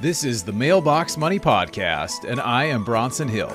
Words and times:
This 0.00 0.22
is 0.22 0.44
the 0.44 0.52
Mailbox 0.52 1.16
Money 1.16 1.40
Podcast, 1.40 2.22
and 2.22 2.40
I 2.40 2.66
am 2.66 2.84
Bronson 2.84 3.26
Hill. 3.26 3.50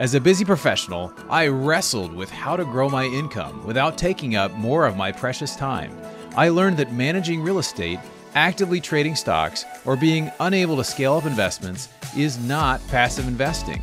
As 0.00 0.16
a 0.16 0.20
busy 0.20 0.44
professional, 0.44 1.12
I 1.30 1.46
wrestled 1.46 2.12
with 2.12 2.28
how 2.30 2.56
to 2.56 2.64
grow 2.64 2.88
my 2.88 3.04
income 3.04 3.64
without 3.64 3.96
taking 3.96 4.34
up 4.34 4.50
more 4.54 4.86
of 4.86 4.96
my 4.96 5.12
precious 5.12 5.54
time. 5.54 5.96
I 6.36 6.48
learned 6.48 6.78
that 6.78 6.92
managing 6.92 7.44
real 7.44 7.60
estate, 7.60 8.00
actively 8.34 8.80
trading 8.80 9.14
stocks, 9.14 9.64
or 9.84 9.94
being 9.94 10.32
unable 10.40 10.76
to 10.78 10.82
scale 10.82 11.14
up 11.14 11.26
investments 11.26 11.88
is 12.16 12.40
not 12.40 12.84
passive 12.88 13.28
investing. 13.28 13.80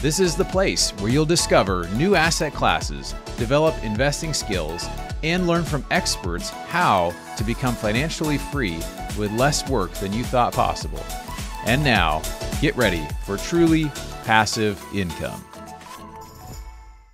This 0.00 0.20
is 0.20 0.36
the 0.36 0.44
place 0.44 0.92
where 1.00 1.10
you'll 1.10 1.24
discover 1.24 1.88
new 1.94 2.14
asset 2.14 2.54
classes, 2.54 3.16
develop 3.36 3.74
investing 3.82 4.32
skills, 4.32 4.86
and 5.24 5.48
learn 5.48 5.64
from 5.64 5.84
experts 5.90 6.50
how 6.50 7.12
to 7.36 7.42
become 7.42 7.74
financially 7.74 8.38
free 8.38 8.76
with 9.18 9.32
less 9.32 9.68
work 9.68 9.90
than 9.94 10.12
you 10.12 10.22
thought 10.22 10.52
possible. 10.52 11.04
And 11.66 11.82
now, 11.84 12.22
get 12.60 12.76
ready 12.76 13.06
for 13.24 13.36
truly 13.36 13.86
passive 14.24 14.82
income. 14.94 15.44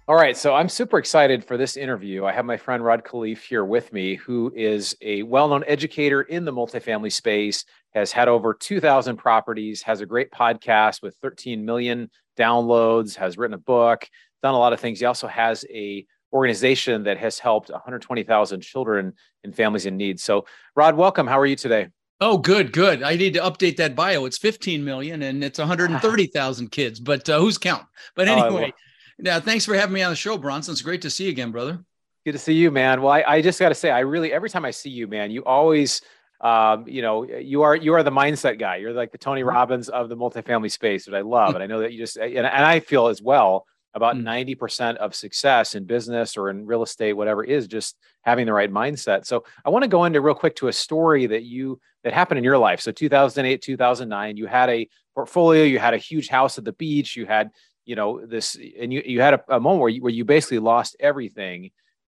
All 0.06 0.16
right, 0.16 0.36
so 0.36 0.54
I'm 0.54 0.68
super 0.68 0.98
excited 0.98 1.42
for 1.42 1.56
this 1.56 1.78
interview. 1.78 2.26
I 2.26 2.32
have 2.32 2.44
my 2.44 2.58
friend 2.58 2.84
Rod 2.84 3.04
Khleif 3.04 3.38
here 3.38 3.64
with 3.64 3.90
me, 3.90 4.16
who 4.16 4.52
is 4.54 4.94
a 5.00 5.22
well 5.22 5.48
known 5.48 5.64
educator 5.66 6.20
in 6.20 6.44
the 6.44 6.52
multifamily 6.52 7.10
space, 7.10 7.64
has 7.94 8.12
had 8.12 8.28
over 8.28 8.52
2,000 8.52 9.16
properties, 9.16 9.80
has 9.80 10.02
a 10.02 10.06
great 10.06 10.30
podcast 10.30 11.00
with 11.02 11.16
13 11.22 11.64
million 11.64 12.10
downloads, 12.36 13.16
has 13.16 13.38
written 13.38 13.54
a 13.54 13.58
book, 13.58 14.06
done 14.42 14.52
a 14.52 14.58
lot 14.58 14.74
of 14.74 14.80
things. 14.80 15.00
He 15.00 15.06
also 15.06 15.26
has 15.26 15.64
a 15.70 16.04
organization 16.34 17.04
that 17.04 17.16
has 17.16 17.38
helped 17.38 17.70
120,000 17.70 18.60
children 18.60 19.14
and 19.42 19.56
families 19.56 19.86
in 19.86 19.96
need. 19.96 20.20
So, 20.20 20.44
Rod, 20.76 20.96
welcome. 20.96 21.26
How 21.26 21.40
are 21.40 21.46
you 21.46 21.56
today? 21.56 21.88
Oh, 22.26 22.38
good, 22.38 22.72
good. 22.72 23.02
I 23.02 23.16
need 23.16 23.34
to 23.34 23.40
update 23.40 23.76
that 23.76 23.94
bio. 23.94 24.24
It's 24.24 24.38
15 24.38 24.82
million 24.82 25.20
and 25.20 25.44
it's 25.44 25.58
130,000 25.58 26.70
kids, 26.72 26.98
but 26.98 27.28
uh, 27.28 27.38
who's 27.38 27.58
counting? 27.58 27.86
But 28.16 28.28
oh, 28.28 28.32
anyway, 28.32 28.72
oh, 28.74 28.80
now 29.18 29.40
thanks 29.40 29.66
for 29.66 29.74
having 29.74 29.92
me 29.92 30.00
on 30.00 30.08
the 30.08 30.16
show, 30.16 30.38
Bronson. 30.38 30.72
It's 30.72 30.80
great 30.80 31.02
to 31.02 31.10
see 31.10 31.24
you 31.24 31.30
again, 31.30 31.50
brother. 31.50 31.84
Good 32.24 32.32
to 32.32 32.38
see 32.38 32.54
you, 32.54 32.70
man. 32.70 33.02
Well, 33.02 33.12
I, 33.12 33.24
I 33.28 33.42
just 33.42 33.60
got 33.60 33.68
to 33.68 33.74
say, 33.74 33.90
I 33.90 34.00
really, 34.00 34.32
every 34.32 34.48
time 34.48 34.64
I 34.64 34.70
see 34.70 34.88
you, 34.88 35.06
man, 35.06 35.32
you 35.32 35.44
always, 35.44 36.00
um, 36.40 36.88
you 36.88 37.02
know, 37.02 37.24
you 37.24 37.60
are, 37.60 37.76
you 37.76 37.92
are 37.92 38.02
the 38.02 38.10
mindset 38.10 38.58
guy. 38.58 38.76
You're 38.76 38.94
like 38.94 39.12
the 39.12 39.18
Tony 39.18 39.42
mm-hmm. 39.42 39.50
Robbins 39.50 39.90
of 39.90 40.08
the 40.08 40.16
multifamily 40.16 40.70
space, 40.70 41.06
which 41.06 41.14
I 41.14 41.20
love. 41.20 41.54
and 41.54 41.62
I 41.62 41.66
know 41.66 41.80
that 41.80 41.92
you 41.92 41.98
just, 41.98 42.16
and, 42.16 42.38
and 42.38 42.46
I 42.46 42.80
feel 42.80 43.08
as 43.08 43.20
well 43.20 43.66
about 43.94 44.16
mm. 44.16 44.56
90% 44.58 44.96
of 44.96 45.14
success 45.14 45.74
in 45.74 45.84
business 45.84 46.36
or 46.36 46.50
in 46.50 46.66
real 46.66 46.82
estate 46.82 47.12
whatever 47.12 47.44
is 47.44 47.66
just 47.66 47.96
having 48.22 48.46
the 48.46 48.52
right 48.52 48.72
mindset. 48.72 49.24
So 49.26 49.44
i 49.64 49.70
want 49.70 49.82
to 49.82 49.88
go 49.88 50.04
into 50.04 50.20
real 50.20 50.34
quick 50.34 50.56
to 50.56 50.68
a 50.68 50.72
story 50.72 51.26
that 51.26 51.44
you 51.44 51.80
that 52.02 52.12
happened 52.12 52.38
in 52.38 52.44
your 52.44 52.58
life. 52.58 52.80
So 52.80 52.92
2008 52.92 53.62
2009 53.62 54.36
you 54.36 54.46
had 54.46 54.68
a 54.68 54.88
portfolio 55.14 55.64
you 55.64 55.78
had 55.78 55.94
a 55.94 55.98
huge 55.98 56.28
house 56.28 56.58
at 56.58 56.64
the 56.64 56.72
beach 56.72 57.14
you 57.16 57.24
had 57.24 57.50
you 57.84 57.94
know 57.94 58.24
this 58.26 58.56
and 58.80 58.92
you, 58.92 59.02
you 59.04 59.20
had 59.20 59.34
a, 59.34 59.56
a 59.56 59.60
moment 59.60 59.80
where 59.80 59.90
you, 59.90 60.02
where 60.02 60.12
you 60.12 60.24
basically 60.24 60.58
lost 60.58 60.96
everything 60.98 61.70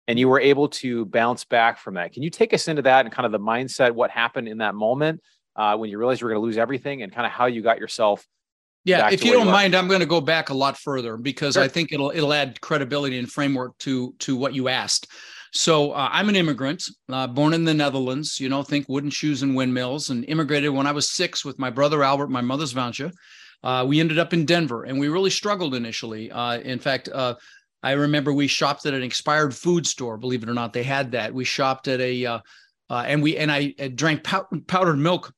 and 0.08 0.18
you 0.18 0.28
were 0.28 0.40
able 0.40 0.68
to 0.68 1.04
bounce 1.06 1.44
back 1.44 1.78
from 1.78 1.94
that. 1.94 2.12
Can 2.12 2.22
you 2.22 2.30
take 2.30 2.52
us 2.52 2.68
into 2.68 2.82
that 2.82 3.04
and 3.04 3.14
kind 3.14 3.26
of 3.26 3.32
the 3.32 3.38
mindset 3.38 3.92
what 3.92 4.10
happened 4.10 4.48
in 4.48 4.58
that 4.58 4.74
moment 4.74 5.20
uh, 5.56 5.76
when 5.76 5.90
you 5.90 5.98
realized 5.98 6.20
you 6.20 6.26
were 6.26 6.32
going 6.32 6.42
to 6.42 6.46
lose 6.46 6.58
everything 6.58 7.02
and 7.02 7.12
kind 7.12 7.26
of 7.26 7.32
how 7.32 7.46
you 7.46 7.62
got 7.62 7.78
yourself 7.78 8.26
yeah, 8.84 9.10
if 9.10 9.24
you 9.24 9.32
don't 9.32 9.46
mind, 9.46 9.74
I'm 9.74 9.86
going 9.86 10.00
to 10.00 10.06
go 10.06 10.20
back 10.20 10.50
a 10.50 10.54
lot 10.54 10.76
further 10.76 11.16
because 11.16 11.54
sure. 11.54 11.62
I 11.62 11.68
think 11.68 11.92
it'll 11.92 12.10
it'll 12.10 12.32
add 12.32 12.60
credibility 12.60 13.18
and 13.18 13.30
framework 13.30 13.78
to 13.78 14.14
to 14.20 14.36
what 14.36 14.54
you 14.54 14.68
asked. 14.68 15.08
So 15.54 15.92
uh, 15.92 16.08
I'm 16.10 16.28
an 16.28 16.36
immigrant, 16.36 16.84
uh, 17.10 17.26
born 17.26 17.52
in 17.52 17.64
the 17.64 17.74
Netherlands. 17.74 18.40
You 18.40 18.48
know, 18.48 18.62
think 18.62 18.88
wooden 18.88 19.10
shoes 19.10 19.42
and 19.42 19.54
windmills, 19.54 20.10
and 20.10 20.24
immigrated 20.24 20.70
when 20.70 20.86
I 20.86 20.92
was 20.92 21.10
six 21.10 21.44
with 21.44 21.58
my 21.58 21.70
brother 21.70 22.02
Albert, 22.02 22.28
my 22.28 22.40
mother's 22.40 22.74
Vanja. 22.74 23.12
Uh, 23.62 23.84
we 23.86 24.00
ended 24.00 24.18
up 24.18 24.32
in 24.32 24.44
Denver, 24.44 24.82
and 24.82 24.98
we 24.98 25.08
really 25.08 25.30
struggled 25.30 25.74
initially. 25.74 26.32
Uh, 26.32 26.58
in 26.58 26.80
fact, 26.80 27.08
uh, 27.08 27.36
I 27.84 27.92
remember 27.92 28.32
we 28.32 28.48
shopped 28.48 28.84
at 28.86 28.94
an 28.94 29.04
expired 29.04 29.54
food 29.54 29.86
store. 29.86 30.16
Believe 30.16 30.42
it 30.42 30.48
or 30.48 30.54
not, 30.54 30.72
they 30.72 30.82
had 30.82 31.12
that. 31.12 31.32
We 31.32 31.44
shopped 31.44 31.86
at 31.86 32.00
a 32.00 32.26
uh, 32.26 32.40
and 32.90 33.22
we 33.22 33.36
and 33.36 33.52
I 33.52 33.74
drank 33.94 34.24
pow- 34.24 34.48
powdered 34.66 34.98
milk 34.98 35.32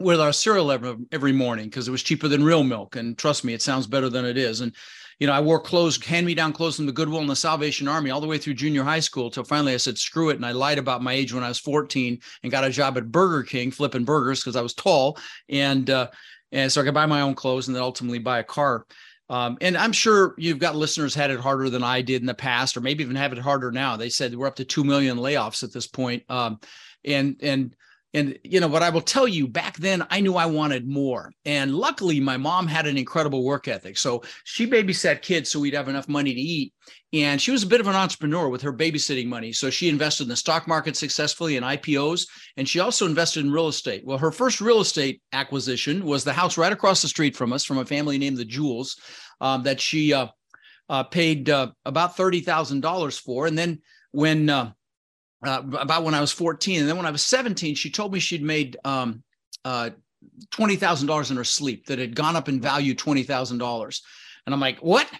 with 0.00 0.20
our 0.20 0.32
cereal 0.32 0.72
every, 0.72 0.96
every 1.12 1.32
morning 1.32 1.66
because 1.66 1.88
it 1.88 1.92
was 1.92 2.02
cheaper 2.02 2.28
than 2.28 2.44
real 2.44 2.64
milk. 2.64 2.96
And 2.96 3.16
trust 3.16 3.44
me, 3.44 3.54
it 3.54 3.62
sounds 3.62 3.86
better 3.86 4.08
than 4.08 4.24
it 4.24 4.36
is. 4.36 4.60
And, 4.60 4.74
you 5.18 5.26
know, 5.26 5.32
I 5.32 5.40
wore 5.40 5.60
clothes, 5.60 6.02
hand 6.04 6.26
me 6.26 6.34
down 6.34 6.52
clothes 6.52 6.76
from 6.76 6.86
the 6.86 6.92
Goodwill 6.92 7.20
and 7.20 7.30
the 7.30 7.36
Salvation 7.36 7.86
Army 7.86 8.10
all 8.10 8.20
the 8.20 8.26
way 8.26 8.38
through 8.38 8.54
junior 8.54 8.82
high 8.82 9.00
school 9.00 9.30
till 9.30 9.44
finally 9.44 9.72
I 9.72 9.76
said, 9.76 9.96
screw 9.96 10.30
it. 10.30 10.36
And 10.36 10.44
I 10.44 10.52
lied 10.52 10.78
about 10.78 11.02
my 11.02 11.12
age 11.12 11.32
when 11.32 11.44
I 11.44 11.48
was 11.48 11.60
14 11.60 12.18
and 12.42 12.52
got 12.52 12.64
a 12.64 12.70
job 12.70 12.98
at 12.98 13.12
Burger 13.12 13.44
King 13.44 13.70
flipping 13.70 14.04
burgers 14.04 14.40
because 14.40 14.56
I 14.56 14.62
was 14.62 14.74
tall. 14.74 15.16
And, 15.48 15.88
uh, 15.88 16.08
and 16.50 16.70
so 16.70 16.80
I 16.80 16.84
could 16.84 16.94
buy 16.94 17.06
my 17.06 17.20
own 17.20 17.34
clothes 17.34 17.68
and 17.68 17.74
then 17.74 17.82
ultimately 17.82 18.18
buy 18.18 18.40
a 18.40 18.44
car. 18.44 18.86
Um, 19.30 19.56
and 19.60 19.76
I'm 19.76 19.92
sure 19.92 20.34
you've 20.36 20.58
got 20.58 20.76
listeners 20.76 21.14
had 21.14 21.30
it 21.30 21.40
harder 21.40 21.70
than 21.70 21.82
I 21.82 22.02
did 22.02 22.20
in 22.20 22.26
the 22.26 22.34
past, 22.34 22.76
or 22.76 22.80
maybe 22.80 23.02
even 23.02 23.16
have 23.16 23.32
it 23.32 23.38
harder 23.38 23.72
now. 23.72 23.96
They 23.96 24.10
said 24.10 24.34
we're 24.34 24.46
up 24.46 24.56
to 24.56 24.64
2 24.64 24.84
million 24.84 25.16
layoffs 25.16 25.62
at 25.62 25.72
this 25.72 25.86
point. 25.86 26.24
Um, 26.28 26.58
and, 27.04 27.36
and, 27.40 27.74
and 28.14 28.38
you 28.44 28.60
know 28.60 28.68
what 28.68 28.84
I 28.84 28.90
will 28.90 29.00
tell 29.00 29.26
you 29.26 29.48
back 29.48 29.76
then, 29.76 30.06
I 30.08 30.20
knew 30.20 30.36
I 30.36 30.46
wanted 30.46 30.88
more. 30.88 31.32
And 31.44 31.74
luckily, 31.74 32.20
my 32.20 32.36
mom 32.36 32.68
had 32.68 32.86
an 32.86 32.96
incredible 32.96 33.44
work 33.44 33.66
ethic. 33.66 33.98
So 33.98 34.22
she 34.44 34.68
babysat 34.68 35.20
kids 35.20 35.50
so 35.50 35.58
we'd 35.58 35.74
have 35.74 35.88
enough 35.88 36.08
money 36.08 36.32
to 36.32 36.40
eat. 36.40 36.72
And 37.12 37.42
she 37.42 37.50
was 37.50 37.64
a 37.64 37.66
bit 37.66 37.80
of 37.80 37.88
an 37.88 37.96
entrepreneur 37.96 38.48
with 38.48 38.62
her 38.62 38.72
babysitting 38.72 39.26
money. 39.26 39.52
So 39.52 39.68
she 39.68 39.88
invested 39.88 40.24
in 40.24 40.28
the 40.28 40.36
stock 40.36 40.68
market 40.68 40.96
successfully 40.96 41.56
in 41.56 41.64
IPOs. 41.64 42.28
And 42.56 42.68
she 42.68 42.78
also 42.78 43.06
invested 43.06 43.44
in 43.44 43.52
real 43.52 43.68
estate. 43.68 44.04
Well, 44.04 44.18
her 44.18 44.32
first 44.32 44.60
real 44.60 44.80
estate 44.80 45.20
acquisition 45.32 46.04
was 46.04 46.22
the 46.22 46.32
house 46.32 46.56
right 46.56 46.72
across 46.72 47.02
the 47.02 47.08
street 47.08 47.36
from 47.36 47.52
us 47.52 47.64
from 47.64 47.78
a 47.78 47.84
family 47.84 48.16
named 48.16 48.38
the 48.38 48.44
Jewels 48.44 48.96
um, 49.40 49.64
that 49.64 49.80
she 49.80 50.12
uh, 50.12 50.28
uh, 50.88 51.02
paid 51.02 51.50
uh, 51.50 51.72
about 51.84 52.16
$30,000 52.16 53.20
for. 53.20 53.46
And 53.48 53.58
then 53.58 53.80
when 54.12 54.72
uh, 55.46 55.62
about 55.78 56.04
when 56.04 56.14
I 56.14 56.20
was 56.20 56.32
14. 56.32 56.80
And 56.80 56.88
then 56.88 56.96
when 56.96 57.06
I 57.06 57.10
was 57.10 57.22
17, 57.22 57.74
she 57.74 57.90
told 57.90 58.12
me 58.12 58.20
she'd 58.20 58.42
made 58.42 58.76
um, 58.84 59.22
uh, 59.64 59.90
$20,000 60.52 61.30
in 61.30 61.36
her 61.36 61.44
sleep, 61.44 61.86
that 61.86 61.98
had 61.98 62.14
gone 62.14 62.36
up 62.36 62.48
in 62.48 62.60
value 62.60 62.94
$20,000. 62.94 64.00
And 64.46 64.54
I'm 64.54 64.60
like, 64.60 64.78
what? 64.78 65.10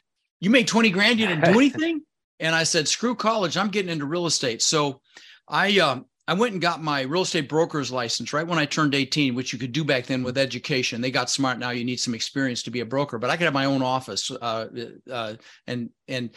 You 0.41 0.51
made 0.51 0.69
20 0.69 0.91
grand, 0.91 1.19
you 1.19 1.27
didn't 1.27 1.45
do 1.45 1.51
anything? 1.59 2.03
and 2.41 2.55
I 2.55 2.65
said, 2.65 2.89
screw 2.89 3.15
college, 3.15 3.57
I'm 3.57 3.69
getting 3.69 3.91
into 3.91 4.07
real 4.07 4.27
estate. 4.27 4.61
So 4.61 5.01
I, 5.49 5.79
uh, 5.79 6.01
I 6.27 6.35
went 6.35 6.53
and 6.53 6.63
got 6.63 6.83
my 6.83 7.03
real 7.03 7.23
estate 7.23 7.49
broker's 7.49 7.93
license 7.93 8.33
right 8.33 8.47
when 8.47 8.59
I 8.59 8.65
turned 8.65 8.95
18, 8.95 9.35
which 9.35 9.53
you 9.53 9.59
could 9.59 9.73
do 9.73 9.85
back 9.85 10.07
then 10.07 10.23
with 10.23 10.39
education. 10.39 11.01
They 11.01 11.11
got 11.11 11.29
smart 11.29 11.59
now; 11.59 11.71
you 11.71 11.85
need 11.85 12.01
some 12.01 12.15
experience 12.15 12.63
to 12.63 12.71
be 12.71 12.81
a 12.81 12.87
broker. 12.87 13.19
But 13.19 13.29
I 13.29 13.37
could 13.37 13.45
have 13.45 13.53
my 13.53 13.67
own 13.67 13.83
office, 13.83 14.31
uh, 14.31 14.67
uh, 15.11 15.35
and 15.67 15.91
and 16.09 16.31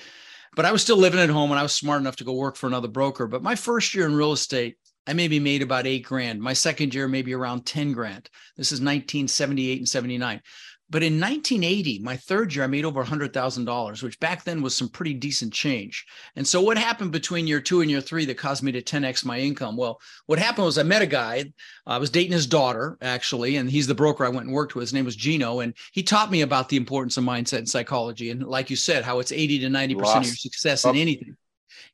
but 0.57 0.65
I 0.65 0.71
was 0.71 0.81
still 0.81 0.97
living 0.97 1.19
at 1.19 1.29
home 1.29 1.51
and 1.51 1.59
I 1.59 1.61
was 1.61 1.75
smart 1.75 2.01
enough 2.01 2.15
to 2.15 2.23
go 2.23 2.33
work 2.33 2.55
for 2.55 2.65
another 2.65 2.87
broker. 2.87 3.27
But 3.27 3.43
my 3.43 3.53
first 3.53 3.93
year 3.93 4.07
in 4.07 4.15
real 4.15 4.31
estate, 4.31 4.75
I 5.05 5.13
maybe 5.13 5.39
made 5.39 5.61
about 5.61 5.85
eight 5.85 6.03
grand. 6.03 6.41
My 6.41 6.53
second 6.53 6.95
year, 6.95 7.07
maybe 7.07 7.35
around 7.35 7.67
10 7.67 7.93
grand. 7.93 8.27
This 8.57 8.71
is 8.71 8.81
1978 8.81 9.77
and 9.77 9.87
79. 9.87 10.41
But 10.89 11.03
in 11.03 11.19
1980, 11.19 11.99
my 11.99 12.15
third 12.15 12.55
year, 12.55 12.63
I 12.63 12.67
made 12.67 12.85
over 12.85 13.03
$100,000, 13.03 14.03
which 14.03 14.19
back 14.21 14.45
then 14.45 14.61
was 14.61 14.73
some 14.73 14.87
pretty 14.87 15.13
decent 15.13 15.51
change. 15.51 16.05
And 16.37 16.47
so, 16.47 16.61
what 16.61 16.77
happened 16.77 17.11
between 17.11 17.45
year 17.45 17.59
two 17.59 17.81
and 17.81 17.91
year 17.91 17.99
three 17.99 18.25
that 18.25 18.37
caused 18.37 18.63
me 18.63 18.71
to 18.71 18.81
10x 18.81 19.25
my 19.25 19.37
income? 19.37 19.75
Well, 19.75 19.99
what 20.27 20.39
happened 20.39 20.65
was 20.65 20.77
I 20.77 20.83
met 20.83 21.01
a 21.01 21.07
guy. 21.07 21.51
I 21.85 21.97
was 21.97 22.09
dating 22.09 22.31
his 22.31 22.47
daughter, 22.47 22.97
actually, 23.01 23.57
and 23.57 23.69
he's 23.69 23.87
the 23.87 23.95
broker 23.95 24.25
I 24.25 24.29
went 24.29 24.45
and 24.45 24.53
worked 24.53 24.75
with. 24.75 24.83
His 24.83 24.93
name 24.93 25.05
was 25.05 25.17
Gino. 25.17 25.59
And 25.59 25.73
he 25.91 26.03
taught 26.03 26.31
me 26.31 26.41
about 26.41 26.69
the 26.69 26.77
importance 26.77 27.17
of 27.17 27.25
mindset 27.25 27.59
and 27.59 27.69
psychology. 27.69 28.29
And 28.31 28.43
like 28.43 28.69
you 28.69 28.77
said, 28.77 29.03
how 29.03 29.19
it's 29.19 29.33
80 29.33 29.59
to 29.59 29.67
90% 29.67 30.01
Lost. 30.01 30.17
of 30.17 30.25
your 30.25 30.35
success 30.35 30.85
in 30.85 30.95
anything. 30.95 31.35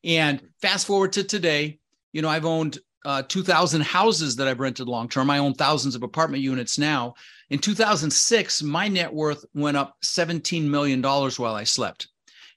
And 0.04 0.40
fast 0.62 0.86
forward 0.86 1.14
to 1.14 1.24
today, 1.24 1.80
you 2.12 2.22
know, 2.22 2.30
I've 2.30 2.46
owned 2.46 2.78
uh, 3.06 3.24
2,000 3.24 3.82
houses 3.82 4.36
that 4.38 4.48
I've 4.48 4.60
rented 4.60 4.88
long 4.88 5.10
term. 5.10 5.30
I 5.30 5.40
own 5.40 5.54
thousands 5.54 5.96
of 5.96 6.04
apartment 6.04 6.44
units 6.44 6.78
now. 6.78 7.16
In 7.54 7.60
2006, 7.60 8.64
my 8.64 8.88
net 8.88 9.14
worth 9.14 9.46
went 9.54 9.78
up 9.78 9.96
$17 10.04 10.64
million 10.64 11.04
while 11.04 11.54
I 11.54 11.66
slept. 11.66 12.08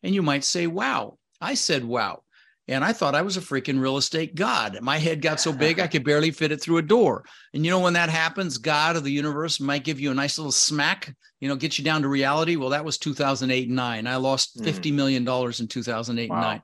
And 0.02 0.14
you 0.14 0.22
might 0.22 0.42
say, 0.42 0.66
wow. 0.66 1.18
I 1.38 1.52
said, 1.52 1.84
wow. 1.84 2.22
And 2.66 2.82
I 2.82 2.94
thought 2.94 3.14
I 3.14 3.20
was 3.20 3.36
a 3.36 3.42
freaking 3.42 3.78
real 3.78 3.98
estate 3.98 4.34
god. 4.34 4.78
My 4.80 4.96
head 4.96 5.20
got 5.20 5.38
so 5.38 5.52
big 5.52 5.80
I 5.80 5.86
could 5.86 6.02
barely 6.02 6.30
fit 6.30 6.50
it 6.50 6.62
through 6.62 6.78
a 6.78 6.82
door. 6.82 7.26
And 7.52 7.62
you 7.62 7.70
know, 7.70 7.80
when 7.80 7.92
that 7.92 8.08
happens, 8.08 8.56
God 8.56 8.96
or 8.96 9.00
the 9.00 9.10
universe 9.10 9.60
might 9.60 9.84
give 9.84 10.00
you 10.00 10.10
a 10.10 10.14
nice 10.14 10.38
little 10.38 10.50
smack, 10.50 11.14
you 11.40 11.48
know, 11.50 11.56
get 11.56 11.76
you 11.76 11.84
down 11.84 12.00
to 12.00 12.08
reality. 12.08 12.56
Well, 12.56 12.70
that 12.70 12.86
was 12.86 12.96
2008 12.96 13.66
and 13.66 13.76
nine. 13.76 14.06
I 14.06 14.16
lost 14.16 14.58
mm. 14.58 14.66
$50 14.66 14.94
million 14.94 15.28
in 15.28 15.68
2008 15.68 16.30
wow. 16.30 16.36
and 16.36 16.42
nine. 16.42 16.62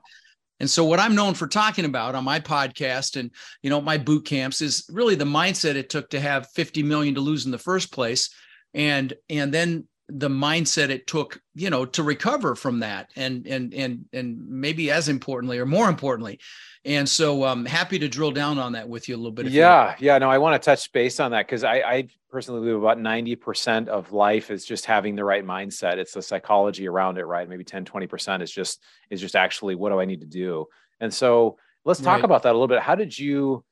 And 0.63 0.69
so 0.69 0.85
what 0.85 1.01
I'm 1.01 1.13
known 1.13 1.33
for 1.33 1.45
talking 1.45 1.83
about 1.83 2.15
on 2.15 2.23
my 2.23 2.39
podcast 2.39 3.19
and 3.19 3.31
you 3.63 3.69
know 3.69 3.81
my 3.81 3.97
boot 3.97 4.23
camps 4.23 4.61
is 4.61 4.85
really 4.89 5.15
the 5.15 5.25
mindset 5.25 5.75
it 5.75 5.89
took 5.89 6.09
to 6.11 6.21
have 6.21 6.47
50 6.51 6.83
million 6.83 7.15
to 7.15 7.19
lose 7.19 7.43
in 7.43 7.51
the 7.51 7.57
first 7.57 7.91
place 7.91 8.33
and 8.73 9.13
and 9.29 9.53
then 9.53 9.89
the 10.07 10.29
mindset 10.29 10.87
it 10.87 11.05
took 11.05 11.41
you 11.53 11.69
know 11.69 11.83
to 11.83 12.01
recover 12.01 12.55
from 12.55 12.79
that 12.79 13.11
and 13.17 13.45
and 13.45 13.73
and 13.73 14.05
and 14.13 14.37
maybe 14.47 14.89
as 14.89 15.09
importantly 15.09 15.59
or 15.59 15.65
more 15.65 15.89
importantly 15.89 16.39
and 16.85 17.07
so 17.07 17.43
i'm 17.43 17.59
um, 17.59 17.65
happy 17.65 17.97
to 17.97 18.07
drill 18.07 18.31
down 18.31 18.57
on 18.57 18.73
that 18.73 18.87
with 18.87 19.07
you 19.07 19.15
a 19.15 19.17
little 19.17 19.31
bit 19.31 19.47
yeah 19.47 19.95
yeah 19.99 20.17
no 20.17 20.29
i 20.29 20.37
want 20.37 20.59
to 20.59 20.63
touch 20.63 20.91
base 20.91 21.19
on 21.19 21.31
that 21.31 21.45
because 21.45 21.63
I, 21.63 21.75
I 21.77 22.07
personally 22.29 22.61
believe 22.61 22.81
about 22.81 22.97
90% 22.97 23.87
of 23.87 24.11
life 24.11 24.49
is 24.49 24.65
just 24.65 24.85
having 24.85 25.15
the 25.15 25.23
right 25.23 25.45
mindset 25.45 25.97
it's 25.97 26.13
the 26.13 26.21
psychology 26.21 26.87
around 26.87 27.17
it 27.17 27.25
right 27.25 27.47
maybe 27.47 27.63
10 27.63 27.85
20% 27.85 28.41
is 28.41 28.51
just 28.51 28.81
is 29.09 29.21
just 29.21 29.35
actually 29.35 29.75
what 29.75 29.89
do 29.89 29.99
i 29.99 30.05
need 30.05 30.21
to 30.21 30.27
do 30.27 30.65
and 30.99 31.13
so 31.13 31.57
let's 31.85 31.99
talk 31.99 32.15
right. 32.15 32.25
about 32.25 32.43
that 32.43 32.51
a 32.51 32.53
little 32.53 32.67
bit 32.67 32.81
how 32.81 32.95
did 32.95 33.17
you 33.17 33.63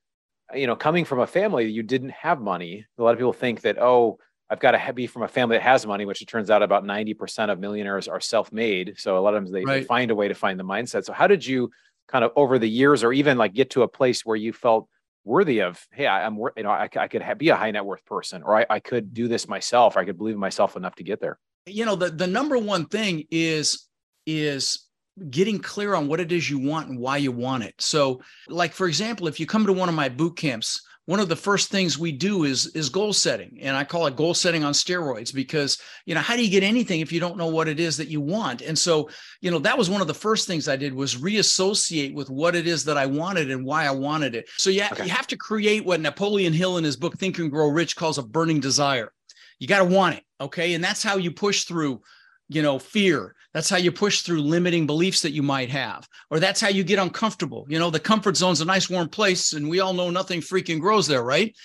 you 0.53 0.67
know 0.67 0.75
coming 0.75 1.05
from 1.05 1.19
a 1.19 1.27
family 1.27 1.69
you 1.69 1.83
didn't 1.83 2.11
have 2.11 2.39
money 2.39 2.85
a 2.97 3.03
lot 3.03 3.11
of 3.11 3.17
people 3.17 3.33
think 3.33 3.61
that 3.61 3.77
oh 3.79 4.17
I've 4.51 4.59
got 4.59 4.71
to 4.71 4.93
be 4.93 5.07
from 5.07 5.23
a 5.23 5.29
family 5.29 5.55
that 5.55 5.63
has 5.63 5.87
money, 5.87 6.03
which 6.03 6.21
it 6.21 6.27
turns 6.27 6.49
out 6.49 6.61
about 6.61 6.83
90% 6.83 7.49
of 7.49 7.57
millionaires 7.57 8.09
are 8.09 8.19
self-made. 8.19 8.95
So 8.97 9.17
a 9.17 9.21
lot 9.21 9.33
of 9.33 9.39
times 9.39 9.51
they, 9.51 9.63
right. 9.63 9.79
they, 9.79 9.83
find 9.85 10.11
a 10.11 10.15
way 10.15 10.27
to 10.27 10.33
find 10.33 10.59
the 10.59 10.65
mindset. 10.65 11.05
So 11.05 11.13
how 11.13 11.25
did 11.25 11.45
you 11.45 11.71
kind 12.11 12.25
of 12.25 12.31
over 12.35 12.59
the 12.59 12.69
years 12.69 13.03
or 13.03 13.13
even 13.13 13.37
like 13.37 13.53
get 13.53 13.71
to 13.71 13.83
a 13.83 13.87
place 13.87 14.25
where 14.25 14.35
you 14.35 14.53
felt 14.53 14.87
worthy 15.23 15.61
of, 15.61 15.79
Hey, 15.91 16.07
I, 16.07 16.25
am 16.25 16.35
you 16.35 16.63
know, 16.63 16.69
I, 16.69 16.89
I 16.95 17.07
could 17.07 17.23
be 17.37 17.49
a 17.49 17.55
high 17.55 17.71
net 17.71 17.85
worth 17.85 18.05
person, 18.05 18.43
or 18.43 18.57
I, 18.57 18.65
I 18.69 18.79
could 18.79 19.13
do 19.13 19.27
this 19.27 19.47
myself. 19.47 19.95
Or 19.95 19.99
I 19.99 20.05
could 20.05 20.17
believe 20.17 20.35
in 20.35 20.39
myself 20.39 20.75
enough 20.75 20.95
to 20.95 21.03
get 21.03 21.21
there. 21.21 21.39
You 21.65 21.85
know, 21.85 21.95
the, 21.95 22.09
the 22.09 22.27
number 22.27 22.57
one 22.57 22.85
thing 22.85 23.25
is, 23.29 23.87
is 24.25 24.87
getting 25.29 25.59
clear 25.59 25.93
on 25.93 26.07
what 26.07 26.19
it 26.19 26.31
is 26.31 26.49
you 26.49 26.57
want 26.57 26.89
and 26.89 26.97
why 26.97 27.17
you 27.17 27.31
want 27.31 27.63
it. 27.63 27.75
So 27.79 28.21
like, 28.47 28.73
for 28.73 28.87
example, 28.87 29.27
if 29.27 29.39
you 29.39 29.45
come 29.45 29.65
to 29.67 29.73
one 29.73 29.89
of 29.89 29.95
my 29.95 30.09
boot 30.09 30.37
camps, 30.37 30.81
one 31.11 31.19
of 31.19 31.27
the 31.27 31.35
first 31.35 31.69
things 31.69 31.99
we 31.99 32.13
do 32.13 32.45
is 32.45 32.67
is 32.67 32.87
goal 32.87 33.11
setting. 33.11 33.59
And 33.61 33.75
i 33.75 33.83
call 33.83 34.07
it 34.07 34.15
goal 34.15 34.33
setting 34.33 34.63
on 34.63 34.71
steroids 34.71 35.35
because 35.35 35.77
you 36.05 36.15
know 36.15 36.21
how 36.21 36.37
do 36.37 36.45
you 36.45 36.49
get 36.49 36.63
anything 36.63 37.01
if 37.01 37.11
you 37.11 37.19
don't 37.19 37.35
know 37.35 37.47
what 37.47 37.67
it 37.67 37.81
is 37.81 37.97
that 37.97 38.07
you 38.07 38.21
want? 38.21 38.61
And 38.61 38.79
so 38.79 39.09
you 39.41 39.51
know 39.51 39.59
that 39.59 39.77
was 39.77 39.89
one 39.89 39.99
of 39.99 40.07
the 40.07 40.13
first 40.13 40.47
things 40.47 40.69
i 40.69 40.77
did 40.77 40.93
was 40.93 41.17
reassociate 41.17 42.13
with 42.13 42.29
what 42.29 42.55
it 42.55 42.65
is 42.65 42.85
that 42.85 42.97
i 42.97 43.05
wanted 43.05 43.51
and 43.51 43.65
why 43.65 43.85
i 43.85 43.91
wanted 43.91 44.35
it. 44.35 44.49
So 44.57 44.69
yeah 44.69 44.87
okay. 44.93 45.03
you 45.03 45.09
have 45.09 45.27
to 45.27 45.35
create 45.35 45.83
what 45.83 45.99
napoleon 45.99 46.53
hill 46.53 46.77
in 46.77 46.85
his 46.85 46.95
book 46.95 47.17
think 47.17 47.39
and 47.39 47.51
grow 47.51 47.67
rich 47.67 47.97
calls 47.97 48.17
a 48.17 48.23
burning 48.23 48.61
desire. 48.61 49.11
You 49.59 49.67
got 49.67 49.79
to 49.79 49.85
want 49.85 50.15
it 50.15 50.23
okay? 50.39 50.75
And 50.75 50.83
that's 50.83 51.03
how 51.03 51.17
you 51.17 51.31
push 51.31 51.65
through 51.65 52.01
you 52.47 52.61
know 52.61 52.79
fear 52.79 53.35
that's 53.53 53.69
how 53.69 53.77
you 53.77 53.91
push 53.91 54.21
through 54.21 54.41
limiting 54.41 54.85
beliefs 54.85 55.21
that 55.21 55.33
you 55.33 55.43
might 55.43 55.69
have 55.69 56.07
or 56.29 56.39
that's 56.39 56.61
how 56.61 56.69
you 56.69 56.83
get 56.83 56.99
uncomfortable. 56.99 57.65
You 57.69 57.79
know 57.79 57.89
the 57.89 57.99
comfort 57.99 58.37
zone's 58.37 58.61
a 58.61 58.65
nice 58.65 58.89
warm 58.89 59.09
place 59.09 59.53
and 59.53 59.69
we 59.69 59.79
all 59.79 59.93
know 59.93 60.09
nothing 60.09 60.41
freaking 60.41 60.79
grows 60.79 61.07
there 61.07 61.23
right? 61.23 61.55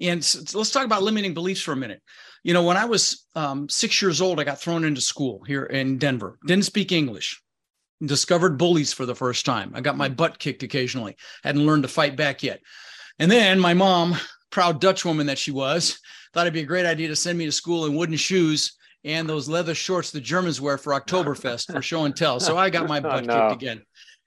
And 0.00 0.24
so 0.24 0.58
let's 0.58 0.70
talk 0.70 0.84
about 0.84 1.02
limiting 1.02 1.34
beliefs 1.34 1.60
for 1.60 1.72
a 1.72 1.76
minute. 1.76 2.02
You 2.42 2.54
know 2.54 2.62
when 2.62 2.76
i 2.76 2.84
was 2.84 3.26
um, 3.34 3.68
six 3.68 4.00
years 4.02 4.20
old 4.20 4.40
i 4.40 4.44
got 4.44 4.60
thrown 4.60 4.84
into 4.84 5.00
school 5.00 5.42
here 5.46 5.64
in 5.64 5.98
denver. 5.98 6.38
Didn't 6.46 6.64
speak 6.64 6.92
english. 6.92 7.40
Discovered 8.04 8.58
bullies 8.58 8.92
for 8.92 9.06
the 9.06 9.14
first 9.14 9.46
time. 9.46 9.72
I 9.74 9.80
got 9.80 9.96
my 9.96 10.08
butt 10.08 10.38
kicked 10.38 10.62
occasionally. 10.62 11.16
Hadn't 11.42 11.66
learned 11.66 11.84
to 11.84 11.88
fight 11.88 12.16
back 12.16 12.42
yet. 12.42 12.60
And 13.18 13.30
then 13.30 13.60
my 13.60 13.74
mom 13.74 14.16
proud 14.50 14.80
dutch 14.80 15.04
woman 15.04 15.26
that 15.26 15.38
she 15.38 15.50
was 15.50 15.98
thought 16.32 16.42
it'd 16.42 16.52
be 16.54 16.60
a 16.60 16.66
great 16.66 16.86
idea 16.86 17.08
to 17.08 17.16
send 17.16 17.36
me 17.36 17.44
to 17.44 17.52
school 17.52 17.86
in 17.86 17.94
wooden 17.94 18.16
shoes 18.16 18.76
and 19.04 19.28
those 19.28 19.48
leather 19.48 19.74
shorts 19.74 20.10
the 20.10 20.20
Germans 20.20 20.60
wear 20.60 20.78
for 20.78 20.98
Oktoberfest 20.98 21.72
for 21.72 21.82
show 21.82 22.04
and 22.04 22.16
tell. 22.16 22.40
So 22.40 22.56
I 22.56 22.70
got 22.70 22.88
my 22.88 22.98
oh, 23.00 23.02
butt 23.02 23.24
oh, 23.24 23.26
no. 23.26 23.48
kicked 23.50 23.62
again. 23.62 23.82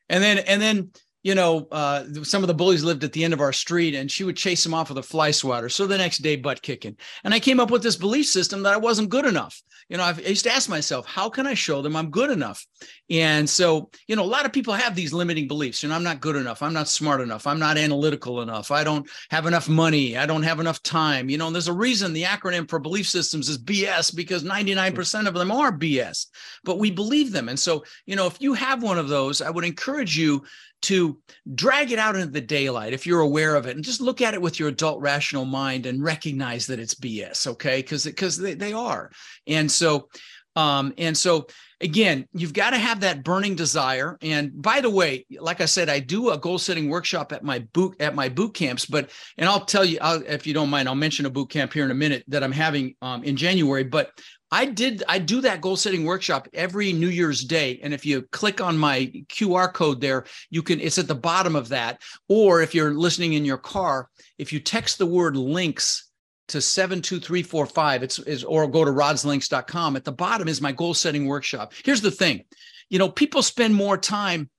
And 0.09 0.23
then 0.23 0.39
and 0.39 0.61
then 0.61 0.91
you 1.27 1.35
know, 1.35 1.67
uh, 1.73 2.05
some 2.23 2.41
of 2.41 2.47
the 2.47 2.53
bullies 2.53 2.85
lived 2.85 3.03
at 3.03 3.11
the 3.11 3.21
end 3.21 3.33
of 3.33 3.41
our 3.41 3.51
street 3.51 3.93
and 3.93 4.09
she 4.09 4.23
would 4.23 4.37
chase 4.37 4.63
them 4.63 4.73
off 4.73 4.87
with 4.87 4.97
a 4.97 5.03
fly 5.03 5.29
swatter. 5.29 5.67
So 5.67 5.85
the 5.85 5.97
next 5.97 6.19
day, 6.19 6.37
butt 6.37 6.61
kicking. 6.61 6.95
And 7.25 7.33
I 7.33 7.39
came 7.41 7.59
up 7.59 7.69
with 7.69 7.83
this 7.83 7.97
belief 7.97 8.27
system 8.27 8.63
that 8.63 8.73
I 8.73 8.77
wasn't 8.77 9.09
good 9.09 9.25
enough. 9.25 9.61
You 9.89 9.97
know, 9.97 10.03
I've, 10.03 10.19
i 10.19 10.29
used 10.29 10.45
to 10.45 10.53
ask 10.53 10.69
myself, 10.69 11.05
how 11.05 11.29
can 11.29 11.45
I 11.45 11.53
show 11.53 11.81
them 11.81 11.97
I'm 11.97 12.11
good 12.11 12.29
enough? 12.29 12.65
And 13.09 13.49
so, 13.49 13.89
you 14.07 14.15
know, 14.15 14.23
a 14.23 14.25
lot 14.25 14.45
of 14.45 14.53
people 14.53 14.73
have 14.73 14.95
these 14.95 15.11
limiting 15.11 15.49
beliefs. 15.49 15.83
You 15.83 15.89
know, 15.89 15.95
I'm 15.95 16.03
not 16.03 16.21
good 16.21 16.37
enough. 16.37 16.61
I'm 16.61 16.73
not 16.73 16.87
smart 16.87 17.19
enough. 17.19 17.45
I'm 17.45 17.59
not 17.59 17.77
analytical 17.77 18.41
enough. 18.41 18.71
I 18.71 18.85
don't 18.85 19.09
have 19.29 19.47
enough 19.47 19.67
money. 19.67 20.17
I 20.17 20.25
don't 20.25 20.43
have 20.43 20.61
enough 20.61 20.81
time. 20.81 21.29
You 21.29 21.37
know, 21.37 21.47
and 21.47 21.55
there's 21.55 21.67
a 21.67 21.73
reason 21.73 22.13
the 22.13 22.23
acronym 22.23 22.69
for 22.69 22.79
belief 22.79 23.07
systems 23.07 23.49
is 23.49 23.57
BS 23.57 24.15
because 24.15 24.45
99% 24.45 25.27
of 25.27 25.33
them 25.33 25.51
are 25.51 25.77
BS, 25.77 26.27
but 26.63 26.79
we 26.79 26.89
believe 26.89 27.33
them. 27.33 27.49
And 27.49 27.59
so, 27.59 27.83
you 28.05 28.15
know, 28.15 28.27
if 28.27 28.41
you 28.41 28.53
have 28.53 28.81
one 28.81 28.97
of 28.97 29.09
those, 29.09 29.41
I 29.41 29.49
would 29.49 29.65
encourage 29.65 30.17
you 30.17 30.43
to 30.83 31.19
drag 31.55 31.91
it 31.91 31.99
out 31.99 32.15
into 32.15 32.27
the 32.27 32.41
daylight 32.41 32.93
if 32.93 33.05
you're 33.05 33.21
aware 33.21 33.55
of 33.55 33.65
it 33.65 33.75
and 33.75 33.83
just 33.83 34.01
look 34.01 34.21
at 34.21 34.33
it 34.33 34.41
with 34.41 34.59
your 34.59 34.69
adult 34.69 35.01
rational 35.01 35.45
mind 35.45 35.85
and 35.85 36.03
recognize 36.03 36.67
that 36.67 36.79
it's 36.79 36.95
BS, 36.95 37.47
okay? 37.47 37.81
Because 37.81 38.05
because 38.05 38.37
they, 38.37 38.53
they 38.53 38.73
are. 38.73 39.11
And 39.47 39.71
so 39.71 40.09
um, 40.57 40.91
and 40.97 41.15
so 41.15 41.45
again, 41.81 42.27
you've 42.33 42.53
got 42.53 42.71
to 42.71 42.79
have 42.79 43.01
that 43.01 43.23
burning 43.23 43.55
desire. 43.55 44.17
And 44.23 44.59
by 44.59 44.81
the 44.81 44.89
way, 44.89 45.27
like 45.39 45.61
I 45.61 45.65
said, 45.65 45.87
I 45.87 45.99
do 45.99 46.31
a 46.31 46.37
goal 46.37 46.57
setting 46.57 46.89
workshop 46.89 47.31
at 47.31 47.43
my 47.43 47.59
boot 47.73 47.95
at 47.99 48.15
my 48.15 48.27
boot 48.27 48.55
camps. 48.55 48.83
But 48.83 49.11
and 49.37 49.47
I'll 49.47 49.65
tell 49.65 49.85
you, 49.85 49.99
I'll, 50.01 50.23
if 50.23 50.47
you 50.47 50.55
don't 50.55 50.71
mind, 50.71 50.89
I'll 50.89 50.95
mention 50.95 51.27
a 51.27 51.29
boot 51.29 51.51
camp 51.51 51.73
here 51.73 51.85
in 51.85 51.91
a 51.91 51.95
minute 51.95 52.23
that 52.29 52.43
I'm 52.43 52.51
having 52.51 52.95
um, 53.03 53.23
in 53.23 53.37
January. 53.37 53.83
But 53.83 54.09
I 54.51 54.65
did 54.65 55.03
I 55.07 55.19
do 55.19 55.41
that 55.41 55.61
goal 55.61 55.75
setting 55.75 56.05
workshop 56.05 56.47
every 56.53 56.93
New 56.93 57.09
Year's 57.09 57.43
Day 57.43 57.79
and 57.83 57.93
if 57.93 58.05
you 58.05 58.21
click 58.31 58.61
on 58.61 58.77
my 58.77 59.11
QR 59.29 59.71
code 59.73 60.01
there 60.01 60.25
you 60.49 60.63
can 60.63 60.79
it's 60.79 60.97
at 60.97 61.07
the 61.07 61.15
bottom 61.15 61.55
of 61.55 61.69
that 61.69 62.01
or 62.29 62.61
if 62.61 62.73
you're 62.73 62.93
listening 62.93 63.33
in 63.33 63.45
your 63.45 63.57
car 63.57 64.09
if 64.37 64.53
you 64.53 64.59
text 64.59 64.97
the 64.97 65.05
word 65.05 65.35
links 65.35 66.09
to 66.47 66.61
72345 66.61 68.03
it's 68.03 68.19
is 68.19 68.43
or 68.43 68.67
go 68.67 68.85
to 68.85 68.91
rodslinks.com 68.91 69.95
at 69.95 70.05
the 70.05 70.11
bottom 70.11 70.47
is 70.47 70.61
my 70.61 70.71
goal 70.71 70.93
setting 70.93 71.27
workshop. 71.27 71.73
Here's 71.83 72.01
the 72.01 72.11
thing. 72.11 72.45
You 72.89 72.99
know, 72.99 73.09
people 73.09 73.43
spend 73.43 73.75
more 73.75 73.97
time 73.97 74.49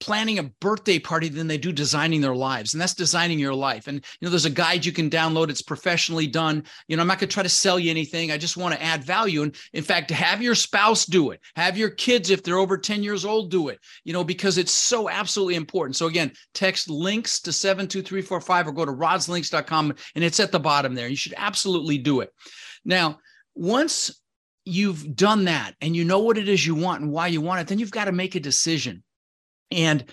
planning 0.00 0.38
a 0.38 0.42
birthday 0.42 0.98
party 0.98 1.28
than 1.28 1.46
they 1.46 1.58
do 1.58 1.72
designing 1.72 2.20
their 2.20 2.34
lives. 2.34 2.72
And 2.72 2.80
that's 2.80 2.94
designing 2.94 3.38
your 3.38 3.54
life. 3.54 3.86
And 3.86 3.96
you 3.96 4.26
know 4.26 4.30
there's 4.30 4.46
a 4.46 4.50
guide 4.50 4.84
you 4.84 4.92
can 4.92 5.10
download. 5.10 5.50
It's 5.50 5.62
professionally 5.62 6.26
done. 6.26 6.64
You 6.88 6.96
know 6.96 7.02
i'm 7.02 7.06
not 7.06 7.18
going 7.18 7.28
to 7.28 7.34
try 7.34 7.42
to 7.42 7.48
sell 7.48 7.78
you 7.78 7.90
anything. 7.90 8.32
I 8.32 8.38
just 8.38 8.56
want 8.56 8.74
to 8.74 8.82
add 8.82 9.04
value. 9.04 9.42
And 9.42 9.54
in 9.72 9.84
fact 9.84 10.10
have 10.10 10.42
your 10.42 10.54
spouse 10.54 11.06
do 11.06 11.30
it. 11.30 11.40
Have 11.54 11.76
your 11.76 11.90
kids 11.90 12.30
if 12.30 12.42
they're 12.42 12.58
over 12.58 12.78
10 12.78 13.02
years 13.02 13.24
old 13.24 13.50
do 13.50 13.68
it 13.68 13.78
you 14.04 14.12
know 14.12 14.24
because 14.24 14.58
it's 14.58 14.72
so 14.72 15.08
absolutely 15.08 15.54
important. 15.54 15.96
So 15.96 16.06
again 16.06 16.32
text 16.54 16.88
links 16.88 17.40
to 17.42 17.52
72345 17.52 18.68
or 18.68 18.72
go 18.72 18.84
to 18.84 18.92
rodslinks.com 18.92 19.94
and 20.14 20.24
it's 20.24 20.40
at 20.40 20.50
the 20.50 20.60
bottom 20.60 20.94
there. 20.94 21.08
You 21.08 21.16
should 21.16 21.34
absolutely 21.36 21.98
do 21.98 22.20
it. 22.20 22.32
Now 22.84 23.18
once 23.54 24.18
you've 24.64 25.14
done 25.14 25.44
that 25.44 25.74
and 25.80 25.94
you 25.94 26.04
know 26.04 26.20
what 26.20 26.38
it 26.38 26.48
is 26.48 26.66
you 26.66 26.74
want 26.74 27.02
and 27.02 27.10
why 27.10 27.26
you 27.26 27.40
want 27.40 27.60
it 27.60 27.66
then 27.66 27.78
you've 27.78 27.90
got 27.90 28.04
to 28.04 28.12
make 28.12 28.34
a 28.34 28.40
decision 28.40 29.02
and 29.70 30.04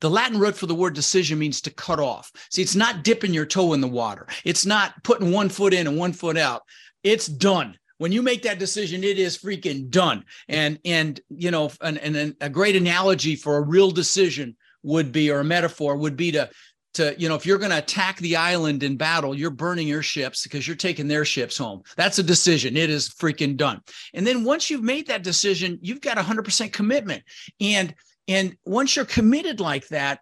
the 0.00 0.10
Latin 0.10 0.38
root 0.38 0.56
for 0.56 0.66
the 0.66 0.74
word 0.74 0.94
decision 0.94 1.38
means 1.38 1.60
to 1.62 1.70
cut 1.70 1.98
off. 1.98 2.30
See, 2.50 2.62
it's 2.62 2.74
not 2.74 3.02
dipping 3.02 3.32
your 3.32 3.46
toe 3.46 3.72
in 3.72 3.80
the 3.80 3.88
water. 3.88 4.26
It's 4.44 4.66
not 4.66 5.02
putting 5.02 5.32
one 5.32 5.48
foot 5.48 5.72
in 5.72 5.86
and 5.86 5.96
one 5.96 6.12
foot 6.12 6.36
out. 6.36 6.62
It's 7.02 7.26
done. 7.26 7.78
When 7.98 8.12
you 8.12 8.20
make 8.20 8.42
that 8.42 8.58
decision, 8.58 9.02
it 9.04 9.18
is 9.18 9.38
freaking 9.38 9.88
done. 9.88 10.24
And 10.48 10.78
and 10.84 11.18
you 11.30 11.50
know, 11.50 11.70
and, 11.80 11.98
and 11.98 12.36
a 12.40 12.50
great 12.50 12.76
analogy 12.76 13.36
for 13.36 13.56
a 13.56 13.62
real 13.62 13.90
decision 13.90 14.56
would 14.82 15.12
be, 15.12 15.30
or 15.30 15.40
a 15.40 15.44
metaphor 15.44 15.96
would 15.96 16.16
be 16.16 16.32
to 16.32 16.50
to 16.96 17.14
you 17.18 17.28
know 17.28 17.34
if 17.34 17.46
you're 17.46 17.58
going 17.58 17.70
to 17.70 17.78
attack 17.78 18.16
the 18.18 18.36
island 18.36 18.82
in 18.82 18.96
battle 18.96 19.34
you're 19.34 19.50
burning 19.50 19.86
your 19.86 20.02
ships 20.02 20.42
because 20.42 20.66
you're 20.66 20.74
taking 20.74 21.06
their 21.06 21.26
ships 21.26 21.58
home 21.58 21.82
that's 21.94 22.18
a 22.18 22.22
decision 22.22 22.76
it 22.76 22.88
is 22.88 23.10
freaking 23.10 23.56
done 23.56 23.80
and 24.14 24.26
then 24.26 24.44
once 24.44 24.70
you've 24.70 24.82
made 24.82 25.06
that 25.06 25.22
decision 25.22 25.78
you've 25.82 26.00
got 26.00 26.16
100% 26.16 26.72
commitment 26.72 27.22
and 27.60 27.94
and 28.28 28.56
once 28.64 28.96
you're 28.96 29.04
committed 29.04 29.60
like 29.60 29.88
that, 29.88 30.20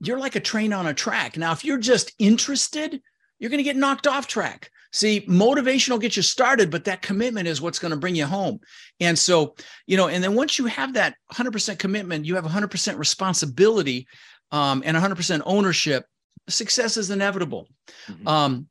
you're 0.00 0.18
like 0.18 0.36
a 0.36 0.40
train 0.40 0.72
on 0.72 0.86
a 0.86 0.94
track. 0.94 1.36
Now, 1.36 1.52
if 1.52 1.64
you're 1.64 1.78
just 1.78 2.12
interested, 2.18 3.00
you're 3.38 3.50
going 3.50 3.58
to 3.58 3.64
get 3.64 3.76
knocked 3.76 4.06
off 4.06 4.26
track. 4.26 4.70
See, 4.92 5.24
motivation 5.26 5.92
will 5.92 5.98
get 5.98 6.16
you 6.16 6.22
started, 6.22 6.70
but 6.70 6.84
that 6.84 7.02
commitment 7.02 7.48
is 7.48 7.60
what's 7.60 7.80
going 7.80 7.90
to 7.90 7.96
bring 7.96 8.14
you 8.14 8.26
home. 8.26 8.60
And 9.00 9.18
so, 9.18 9.56
you 9.86 9.96
know, 9.96 10.06
and 10.06 10.22
then 10.22 10.34
once 10.34 10.58
you 10.58 10.66
have 10.66 10.94
that 10.94 11.16
100% 11.32 11.78
commitment, 11.78 12.24
you 12.24 12.36
have 12.36 12.44
100% 12.44 12.98
responsibility 12.98 14.06
um, 14.52 14.82
and 14.86 14.96
100% 14.96 15.42
ownership. 15.44 16.06
Success 16.48 16.96
is 16.96 17.10
inevitable. 17.10 17.68
Mm-hmm. 18.06 18.28
Um, 18.28 18.68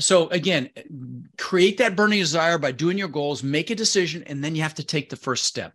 so 0.00 0.28
again, 0.30 0.70
create 1.38 1.78
that 1.78 1.94
burning 1.94 2.18
desire 2.18 2.58
by 2.58 2.72
doing 2.72 2.98
your 2.98 3.08
goals, 3.08 3.42
make 3.42 3.70
a 3.70 3.74
decision, 3.74 4.24
and 4.24 4.42
then 4.42 4.56
you 4.56 4.62
have 4.62 4.74
to 4.74 4.84
take 4.84 5.08
the 5.08 5.16
first 5.16 5.44
step 5.44 5.72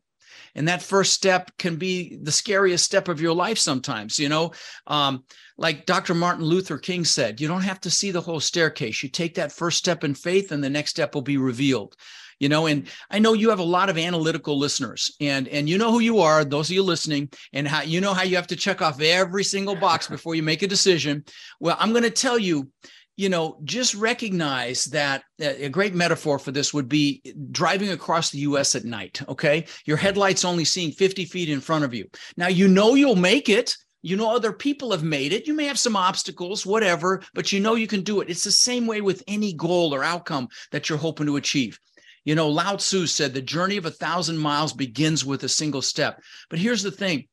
and 0.55 0.67
that 0.67 0.81
first 0.81 1.13
step 1.13 1.51
can 1.57 1.75
be 1.75 2.17
the 2.21 2.31
scariest 2.31 2.83
step 2.83 3.07
of 3.07 3.21
your 3.21 3.33
life 3.33 3.57
sometimes 3.57 4.19
you 4.19 4.29
know? 4.29 4.51
Um, 4.87 5.23
like 5.57 5.85
dr 5.85 6.13
martin 6.13 6.43
luther 6.43 6.77
king 6.77 7.05
said 7.05 7.39
you 7.39 7.47
don't 7.47 7.61
have 7.61 7.79
to 7.81 7.89
see 7.89 8.11
the 8.11 8.21
whole 8.21 8.39
staircase. 8.39 9.01
You 9.01 9.09
take 9.09 9.35
that 9.35 9.51
first 9.51 9.77
step 9.77 10.03
in 10.03 10.13
faith 10.13 10.51
and 10.51 10.63
the 10.63 10.69
next 10.69 10.91
step 10.91 11.15
will 11.15 11.21
be 11.21 11.37
revealed. 11.37 11.95
You 12.39 12.49
know 12.49 12.65
and 12.65 12.87
i 13.09 13.17
know 13.17 13.31
you 13.31 13.49
have 13.49 13.59
a 13.59 13.63
lot 13.63 13.89
of 13.89 13.97
analytical 13.97 14.59
listeners 14.59 15.15
and 15.21 15.47
and 15.47 15.69
you 15.69 15.77
know 15.77 15.89
who 15.89 16.01
you 16.01 16.19
are 16.19 16.43
those 16.43 16.69
of 16.69 16.75
you 16.75 16.83
listening 16.83 17.29
and 17.53 17.65
how 17.65 17.83
you 17.83 18.01
know 18.01 18.13
how 18.13 18.23
you 18.23 18.35
have 18.35 18.47
to 18.47 18.57
check 18.57 18.81
off 18.81 18.99
every 18.99 19.45
single 19.45 19.75
box 19.75 20.07
before 20.15 20.35
you 20.35 20.43
make 20.43 20.61
a 20.61 20.67
decision. 20.67 21.23
Well 21.61 21.77
i'm 21.79 21.91
going 21.91 22.03
to 22.03 22.09
tell 22.09 22.37
you 22.37 22.69
you 23.17 23.29
know, 23.29 23.57
just 23.63 23.95
recognize 23.95 24.85
that 24.85 25.23
a 25.39 25.69
great 25.69 25.95
metaphor 25.95 26.37
for 26.37 26.51
this 26.51 26.73
would 26.73 26.89
be 26.89 27.21
driving 27.51 27.89
across 27.89 28.29
the 28.29 28.39
US 28.39 28.75
at 28.75 28.83
night. 28.83 29.21
Okay. 29.29 29.65
Your 29.85 29.97
headlights 29.97 30.43
only 30.43 30.65
seeing 30.65 30.91
50 30.91 31.25
feet 31.25 31.49
in 31.49 31.61
front 31.61 31.85
of 31.85 31.93
you. 31.93 32.09
Now, 32.35 32.47
you 32.47 32.67
know 32.67 32.95
you'll 32.95 33.15
make 33.15 33.47
it. 33.47 33.75
You 34.01 34.17
know 34.17 34.35
other 34.35 34.53
people 34.53 34.91
have 34.91 35.03
made 35.03 35.33
it. 35.33 35.47
You 35.47 35.53
may 35.55 35.65
have 35.65 35.79
some 35.79 35.95
obstacles, 35.95 36.65
whatever, 36.65 37.23
but 37.33 37.51
you 37.51 37.59
know 37.59 37.73
you 37.73 37.87
can 37.87 38.01
do 38.01 38.21
it. 38.21 38.29
It's 38.29 38.43
the 38.43 38.51
same 38.51 38.85
way 38.85 39.01
with 39.01 39.23
any 39.27 39.53
goal 39.53 39.95
or 39.95 40.03
outcome 40.03 40.47
that 40.71 40.89
you're 40.89 40.97
hoping 40.97 41.25
to 41.25 41.37
achieve. 41.37 41.79
You 42.23 42.35
know, 42.35 42.49
Lao 42.49 42.75
Tzu 42.75 43.07
said 43.07 43.33
the 43.33 43.41
journey 43.41 43.77
of 43.77 43.85
a 43.85 43.91
thousand 43.91 44.37
miles 44.37 44.73
begins 44.73 45.23
with 45.23 45.43
a 45.43 45.49
single 45.49 45.81
step. 45.81 46.21
But 46.49 46.59
here's 46.59 46.83
the 46.83 46.91
thing 46.91 47.27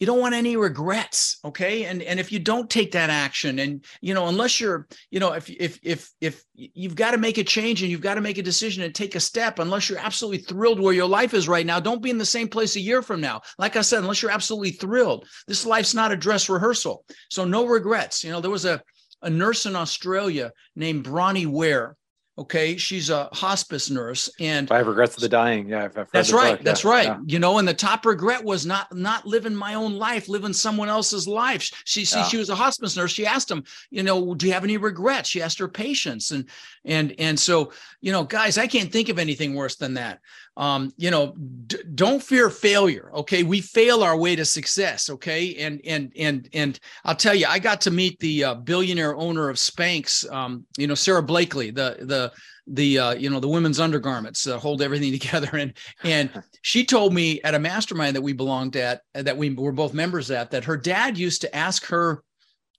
you 0.00 0.06
don't 0.06 0.20
want 0.20 0.34
any 0.34 0.56
regrets 0.56 1.38
okay? 1.44 1.84
And 1.84 2.02
and 2.02 2.18
if 2.18 2.32
you 2.32 2.38
don't 2.38 2.68
take 2.68 2.92
that 2.92 3.10
action 3.10 3.58
and 3.58 3.84
you 4.00 4.14
know 4.14 4.28
unless 4.28 4.60
you're 4.60 4.86
you 5.10 5.20
know 5.20 5.32
if 5.32 5.48
if 5.48 5.78
if 5.82 6.10
if 6.20 6.42
you've 6.54 6.96
got 6.96 7.12
to 7.12 7.18
make 7.18 7.38
a 7.38 7.44
change 7.44 7.82
and 7.82 7.90
you've 7.90 8.00
got 8.00 8.14
to 8.14 8.20
make 8.20 8.38
a 8.38 8.42
decision 8.42 8.82
and 8.82 8.94
take 8.94 9.14
a 9.14 9.20
step 9.20 9.58
unless 9.58 9.88
you're 9.88 9.98
absolutely 9.98 10.38
thrilled 10.38 10.80
where 10.80 10.94
your 10.94 11.08
life 11.08 11.34
is 11.34 11.48
right 11.48 11.66
now 11.66 11.80
don't 11.80 12.02
be 12.02 12.10
in 12.10 12.18
the 12.18 12.26
same 12.26 12.48
place 12.48 12.76
a 12.76 12.80
year 12.80 13.02
from 13.02 13.20
now. 13.20 13.40
Like 13.58 13.76
i 13.76 13.80
said 13.80 14.00
unless 14.00 14.22
you're 14.22 14.30
absolutely 14.30 14.70
thrilled 14.70 15.26
this 15.46 15.66
life's 15.66 15.94
not 15.94 16.12
a 16.12 16.16
dress 16.16 16.48
rehearsal. 16.48 17.04
So 17.30 17.44
no 17.44 17.66
regrets. 17.66 18.24
You 18.24 18.30
know 18.30 18.40
there 18.40 18.50
was 18.50 18.64
a 18.64 18.82
a 19.22 19.30
nurse 19.30 19.64
in 19.64 19.74
australia 19.74 20.52
named 20.76 21.04
bronnie 21.04 21.46
ware 21.46 21.96
Okay, 22.36 22.76
she's 22.76 23.10
a 23.10 23.28
hospice 23.32 23.90
nurse, 23.90 24.28
and 24.40 24.68
five 24.68 24.88
regrets 24.88 25.14
of 25.14 25.20
the 25.20 25.28
dying. 25.28 25.68
Yeah, 25.68 25.86
that's 26.12 26.32
right. 26.32 26.56
Book. 26.56 26.64
That's 26.64 26.82
yeah. 26.82 26.90
right. 26.90 27.06
Yeah. 27.06 27.18
You 27.26 27.38
know, 27.38 27.58
and 27.58 27.68
the 27.68 27.74
top 27.74 28.04
regret 28.04 28.42
was 28.42 28.66
not 28.66 28.92
not 28.92 29.24
living 29.24 29.54
my 29.54 29.74
own 29.74 29.94
life, 29.94 30.28
living 30.28 30.52
someone 30.52 30.88
else's 30.88 31.28
life. 31.28 31.70
She 31.84 32.04
she, 32.04 32.16
yeah. 32.16 32.24
she 32.24 32.36
was 32.36 32.50
a 32.50 32.56
hospice 32.56 32.96
nurse. 32.96 33.12
She 33.12 33.24
asked 33.24 33.48
him, 33.48 33.62
you 33.90 34.02
know, 34.02 34.34
do 34.34 34.46
you 34.46 34.52
have 34.52 34.64
any 34.64 34.78
regrets? 34.78 35.28
She 35.28 35.42
asked 35.42 35.60
her 35.60 35.68
patients, 35.68 36.32
and 36.32 36.48
and 36.84 37.14
and 37.20 37.38
so 37.38 37.72
you 38.00 38.10
know, 38.10 38.24
guys, 38.24 38.58
I 38.58 38.66
can't 38.66 38.90
think 38.90 39.08
of 39.10 39.20
anything 39.20 39.54
worse 39.54 39.76
than 39.76 39.94
that 39.94 40.18
um, 40.56 40.92
you 40.96 41.10
know, 41.10 41.34
d- 41.66 41.78
don't 41.94 42.22
fear 42.22 42.48
failure. 42.48 43.10
Okay, 43.14 43.42
we 43.42 43.60
fail 43.60 44.02
our 44.02 44.16
way 44.16 44.36
to 44.36 44.44
success. 44.44 45.10
Okay, 45.10 45.56
and 45.56 45.80
and 45.84 46.12
and 46.16 46.48
and 46.52 46.78
I'll 47.04 47.16
tell 47.16 47.34
you, 47.34 47.46
I 47.48 47.58
got 47.58 47.80
to 47.82 47.90
meet 47.90 48.20
the 48.20 48.44
uh, 48.44 48.54
billionaire 48.54 49.16
owner 49.16 49.48
of 49.48 49.56
Spanx. 49.56 50.30
Um, 50.32 50.64
you 50.78 50.86
know, 50.86 50.94
Sara 50.94 51.22
Blakely, 51.22 51.70
the 51.70 51.96
the 52.00 52.23
the 52.66 52.98
uh, 52.98 53.14
you 53.14 53.28
know 53.30 53.40
the 53.40 53.48
women's 53.48 53.80
undergarments 53.80 54.46
uh, 54.46 54.58
hold 54.58 54.82
everything 54.82 55.12
together 55.18 55.50
and 55.56 55.74
and 56.02 56.30
she 56.62 56.84
told 56.84 57.12
me 57.12 57.40
at 57.42 57.54
a 57.54 57.58
mastermind 57.58 58.16
that 58.16 58.22
we 58.22 58.32
belonged 58.32 58.76
at 58.76 59.02
that 59.14 59.36
we 59.36 59.50
were 59.50 59.72
both 59.72 59.94
members 59.94 60.30
at 60.30 60.50
that 60.50 60.64
her 60.64 60.76
dad 60.76 61.18
used 61.18 61.40
to 61.42 61.54
ask 61.54 61.86
her 61.86 62.22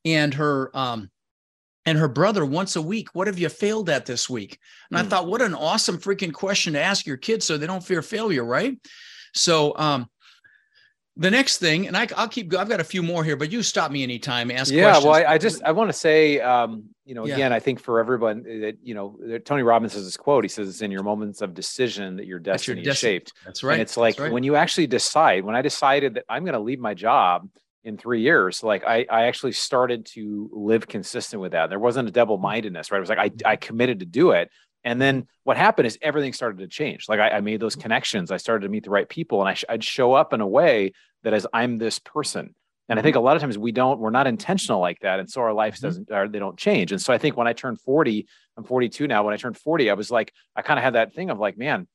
and 0.06 0.34
her 0.34 0.76
um 0.76 1.10
and 1.86 1.98
her 1.98 2.08
brother 2.08 2.46
once 2.46 2.76
a 2.76 2.82
week, 2.82 3.10
what 3.14 3.28
have 3.28 3.38
you 3.38 3.48
failed 3.50 3.90
at 3.90 4.06
this 4.06 4.30
week? 4.30 4.60
And 4.90 4.98
mm. 4.98 5.02
I 5.02 5.04
hmm. 5.04 5.10
thought, 5.10 5.28
what 5.28 5.42
an 5.42 5.54
awesome 5.54 5.98
freaking 5.98 6.34
question 6.34 6.74
to 6.74 6.82
ask 6.82 7.06
your 7.06 7.18
kids 7.18 7.46
so 7.46 7.58
they 7.58 7.68
don't 7.68 7.84
fear 7.84 8.02
failure, 8.02 8.44
right? 8.44 8.78
So, 9.34 9.78
um, 9.78 10.08
the 11.18 11.32
next 11.32 11.60
thing, 11.60 11.88
and 11.88 11.96
I, 11.96 12.08
will 12.18 12.28
keep. 12.28 12.54
I've 12.54 12.68
got 12.68 12.82
a 12.82 12.86
few 12.86 13.02
more 13.02 13.24
here, 13.24 13.38
but 13.38 13.52
you 13.52 13.64
stop 13.64 13.90
me 13.90 14.04
anytime. 14.04 14.52
Ask. 14.52 14.72
Questions. 14.72 14.78
Yeah, 14.78 14.84
questions. 14.92 15.06
well, 15.06 15.14
I, 15.16 15.34
I, 15.34 15.38
just 15.38 15.64
I 15.64 15.72
want 15.72 15.90
to 15.90 15.94
say, 15.94 16.42
um, 16.42 16.90
you 17.06 17.16
know, 17.16 17.26
yeah. 17.26 17.36
again, 17.36 17.54
I 17.54 17.60
think 17.60 17.80
for 17.80 18.00
everyone 18.00 18.44
that 18.44 18.78
you 18.84 18.94
know, 18.94 19.18
Tony 19.46 19.64
Robbins 19.64 19.94
has 19.94 20.04
this 20.04 20.18
quote. 20.18 20.44
He 20.44 20.50
says, 20.50 20.68
"It's 20.68 20.82
in 20.82 20.92
your 20.92 21.04
moments 21.04 21.42
of 21.42 21.54
decision 21.54 22.18
that 22.18 22.26
your 22.26 22.40
destiny 22.40 22.82
your 22.82 22.92
is 22.92 22.98
shaped." 22.98 23.34
That's 23.46 23.64
right. 23.64 23.74
And 23.74 23.82
it's 23.82 23.96
like 23.96 24.20
right. 24.20 24.32
when 24.32 24.44
you 24.44 24.56
actually 24.56 24.88
decide. 24.88 25.46
When 25.46 25.56
I 25.56 25.62
decided 25.62 26.16
that 26.16 26.26
I'm 26.28 26.44
going 26.44 26.54
to 26.54 26.60
leave 26.60 26.80
my 26.80 26.94
job 26.94 27.48
in 27.86 27.98
three 27.98 28.22
years 28.22 28.64
like 28.64 28.84
I, 28.84 29.06
I 29.10 29.28
actually 29.28 29.52
started 29.52 30.08
to 30.08 30.50
live 30.52 30.88
consistent 30.88 31.40
with 31.40 31.52
that 31.52 31.70
there 31.70 31.78
wasn't 31.78 32.08
a 32.08 32.12
double-mindedness 32.12 32.92
right 32.92 32.98
it 32.98 33.00
was 33.00 33.10
like 33.10 33.20
I, 33.20 33.52
I 33.52 33.56
committed 33.58 34.00
to 34.00 34.08
do 34.08 34.32
it 34.32 34.50
and 34.86 35.02
then 35.02 35.28
what 35.44 35.58
happened 35.58 35.88
is 35.88 35.98
everything 36.02 36.32
started 36.32 36.60
to 36.60 36.68
change 36.68 37.10
like 37.10 37.20
I, 37.20 37.32
I 37.32 37.42
made 37.42 37.60
those 37.60 37.76
connections 37.76 38.32
i 38.32 38.38
started 38.38 38.64
to 38.64 38.70
meet 38.70 38.86
the 38.86 38.90
right 38.90 39.10
people 39.10 39.42
and 39.42 39.50
I 39.50 39.56
sh- 39.56 39.66
i'd 39.68 39.84
show 39.84 40.14
up 40.14 40.32
in 40.32 40.40
a 40.40 40.48
way 40.48 40.94
that 41.24 41.34
as 41.34 41.46
i'm 41.54 41.78
this 41.78 42.00
person 42.00 42.56
and 42.88 43.00
I 43.00 43.02
think 43.02 43.16
a 43.16 43.20
lot 43.20 43.36
of 43.36 43.42
times 43.42 43.58
we 43.58 43.72
don't, 43.72 44.00
we're 44.00 44.12
not 44.12 44.28
intentional 44.28 44.80
like 44.80 45.00
that. 45.00 45.20
And 45.20 45.30
so 45.30 45.42
our 45.42 45.54
lives 45.54 45.78
mm-hmm. 45.78 45.88
doesn't, 45.88 46.12
or 46.12 46.28
they 46.28 46.40
don't 46.40 46.58
change. 46.58 46.92
And 46.92 47.02
so 47.02 47.14
I 47.14 47.18
think 47.18 47.36
when 47.36 47.48
I 47.48 47.54
turned 47.54 47.82
40, 47.82 48.28
I'm 48.58 48.64
42 48.64 49.08
now. 49.08 49.24
When 49.24 49.34
I 49.34 49.38
turned 49.38 49.58
40, 49.58 49.90
I 49.90 49.94
was 49.94 50.12
like, 50.12 50.32
I 50.56 50.62
kind 50.62 50.78
of 50.78 50.84
had 50.84 50.94
that 50.94 51.14
thing 51.14 51.30
of 51.30 51.40
like, 51.40 51.58
man, 51.58 51.88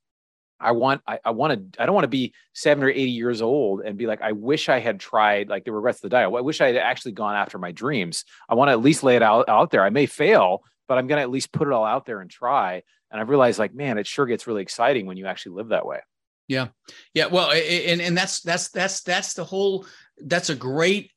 I 0.58 0.72
want, 0.72 1.00
I, 1.06 1.20
I 1.24 1.30
want 1.30 1.72
to, 1.72 1.82
I 1.82 1.86
don't 1.86 1.94
want 1.94 2.04
to 2.04 2.08
be 2.08 2.34
seven 2.54 2.84
or 2.84 2.90
80 2.90 3.02
years 3.02 3.40
old 3.40 3.80
and 3.80 3.96
be 3.96 4.06
like, 4.06 4.20
I 4.20 4.32
wish 4.32 4.68
I 4.68 4.80
had 4.80 5.00
tried 5.00 5.48
like 5.48 5.64
the 5.64 5.72
regrets 5.72 5.98
of 5.98 6.02
the 6.02 6.08
diet. 6.10 6.26
I 6.34 6.40
wish 6.40 6.60
I 6.60 6.66
had 6.66 6.76
actually 6.76 7.12
gone 7.12 7.34
after 7.34 7.56
my 7.56 7.72
dreams. 7.72 8.24
I 8.48 8.54
want 8.54 8.68
to 8.68 8.72
at 8.72 8.82
least 8.82 9.02
lay 9.02 9.16
it 9.16 9.22
out, 9.22 9.48
out 9.48 9.70
there. 9.70 9.84
I 9.84 9.90
may 9.90 10.06
fail, 10.06 10.64
but 10.90 10.98
I'm 10.98 11.06
going 11.06 11.18
to 11.18 11.22
at 11.22 11.30
least 11.30 11.52
put 11.52 11.68
it 11.68 11.72
all 11.72 11.84
out 11.84 12.04
there 12.04 12.20
and 12.20 12.28
try. 12.28 12.82
And 13.12 13.20
I've 13.20 13.28
realized 13.28 13.60
like, 13.60 13.72
man, 13.72 13.96
it 13.96 14.08
sure 14.08 14.26
gets 14.26 14.48
really 14.48 14.62
exciting 14.62 15.06
when 15.06 15.16
you 15.16 15.26
actually 15.26 15.54
live 15.54 15.68
that 15.68 15.86
way. 15.86 16.00
Yeah. 16.48 16.66
Yeah. 17.14 17.26
Well, 17.26 17.52
and, 17.52 18.00
and 18.00 18.18
that's, 18.18 18.40
that's, 18.40 18.70
that's, 18.70 19.02
that's 19.02 19.34
the 19.34 19.44
whole, 19.44 19.86
that's 20.18 20.50
a 20.50 20.56
great 20.56 21.12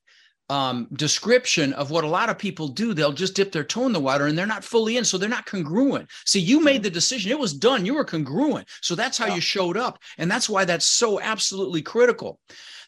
um, 0.48 0.90
description 0.94 1.74
of 1.74 1.90
what 1.90 2.04
a 2.04 2.08
lot 2.08 2.30
of 2.30 2.38
people 2.38 2.68
do. 2.68 2.94
They'll 2.94 3.14
just 3.14 3.36
dip 3.36 3.52
their 3.52 3.64
toe 3.64 3.88
in 3.88 3.94
the 3.94 4.00
water 4.00 4.28
and 4.28 4.38
they're 4.38 4.46
not 4.46 4.64
fully 4.64 4.98
in. 4.98 5.06
So 5.06 5.18
they're 5.18 5.28
not 5.28 5.48
congruent. 5.48 6.08
See, 6.24 6.40
you 6.40 6.64
made 6.64 6.84
the 6.84 6.92
decision. 6.92 7.32
It 7.32 7.40
was 7.40 7.54
done. 7.54 7.84
You 7.84 7.96
were 7.96 8.06
congruent. 8.06 8.68
So 8.82 8.94
that's 8.94 9.18
how 9.18 9.26
yeah. 9.26 9.36
you 9.36 9.42
showed 9.42 9.76
up. 9.76 9.98
And 10.20 10.30
that's 10.30 10.48
why 10.48 10.66
that's 10.66 10.86
so 10.86 11.20
absolutely 11.20 11.82
critical. 11.82 12.40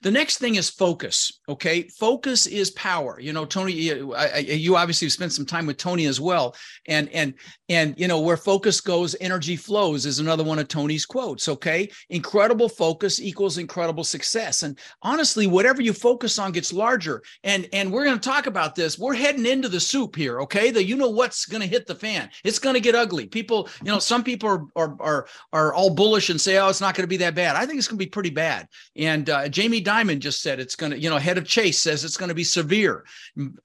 The 0.01 0.11
next 0.11 0.37
thing 0.37 0.55
is 0.55 0.69
focus. 0.69 1.39
Okay. 1.47 1.87
Focus 1.89 2.45
is 2.47 2.71
power. 2.71 3.19
You 3.19 3.33
know, 3.33 3.45
Tony, 3.45 3.73
you, 3.73 4.13
I, 4.15 4.37
you 4.37 4.75
obviously 4.75 5.09
spent 5.09 5.33
some 5.33 5.45
time 5.45 5.65
with 5.65 5.77
Tony 5.77 6.05
as 6.05 6.19
well. 6.19 6.55
And, 6.87 7.09
and, 7.09 7.33
and, 7.69 7.95
you 7.97 8.07
know, 8.07 8.19
where 8.19 8.37
focus 8.37 8.81
goes, 8.81 9.15
energy 9.19 9.55
flows 9.55 10.05
is 10.05 10.19
another 10.19 10.43
one 10.43 10.59
of 10.59 10.67
Tony's 10.67 11.05
quotes. 11.05 11.47
Okay. 11.47 11.89
Incredible 12.09 12.69
focus 12.69 13.21
equals 13.21 13.57
incredible 13.57 14.03
success. 14.03 14.63
And 14.63 14.77
honestly, 15.01 15.47
whatever 15.47 15.81
you 15.81 15.93
focus 15.93 16.37
on 16.39 16.51
gets 16.51 16.73
larger. 16.73 17.21
And, 17.43 17.67
and 17.73 17.91
we're 17.91 18.05
going 18.05 18.19
to 18.19 18.29
talk 18.29 18.47
about 18.47 18.75
this. 18.75 18.99
We're 18.99 19.15
heading 19.15 19.45
into 19.45 19.69
the 19.69 19.79
soup 19.79 20.15
here. 20.15 20.41
Okay. 20.41 20.71
The, 20.71 20.83
you 20.83 20.95
know, 20.95 21.09
what's 21.09 21.45
going 21.45 21.61
to 21.61 21.67
hit 21.67 21.87
the 21.87 21.95
fan. 21.95 22.29
It's 22.43 22.59
going 22.59 22.75
to 22.75 22.81
get 22.81 22.95
ugly. 22.95 23.27
People, 23.27 23.69
you 23.83 23.91
know, 23.91 23.99
some 23.99 24.23
people 24.23 24.49
are, 24.49 24.65
are, 24.75 24.97
are, 24.99 25.27
are 25.53 25.73
all 25.73 25.93
bullish 25.93 26.29
and 26.29 26.39
say, 26.39 26.57
oh, 26.57 26.69
it's 26.69 26.81
not 26.81 26.95
going 26.95 27.03
to 27.03 27.07
be 27.07 27.17
that 27.17 27.35
bad. 27.35 27.55
I 27.55 27.65
think 27.65 27.77
it's 27.77 27.87
going 27.87 27.99
to 27.99 28.05
be 28.05 28.09
pretty 28.09 28.29
bad. 28.29 28.67
And 28.95 29.29
uh, 29.29 29.49
Jamie 29.49 29.81
Dimon 29.85 30.19
just 30.19 30.41
said 30.41 30.59
it's 30.59 30.75
going 30.75 30.91
to, 30.91 30.99
you 30.99 31.09
know, 31.09 31.17
head 31.17 31.37
of 31.37 31.45
Chase 31.45 31.79
says 31.79 32.03
it's 32.03 32.17
going 32.17 32.29
to 32.29 32.35
be 32.35 32.43
severe. 32.43 33.05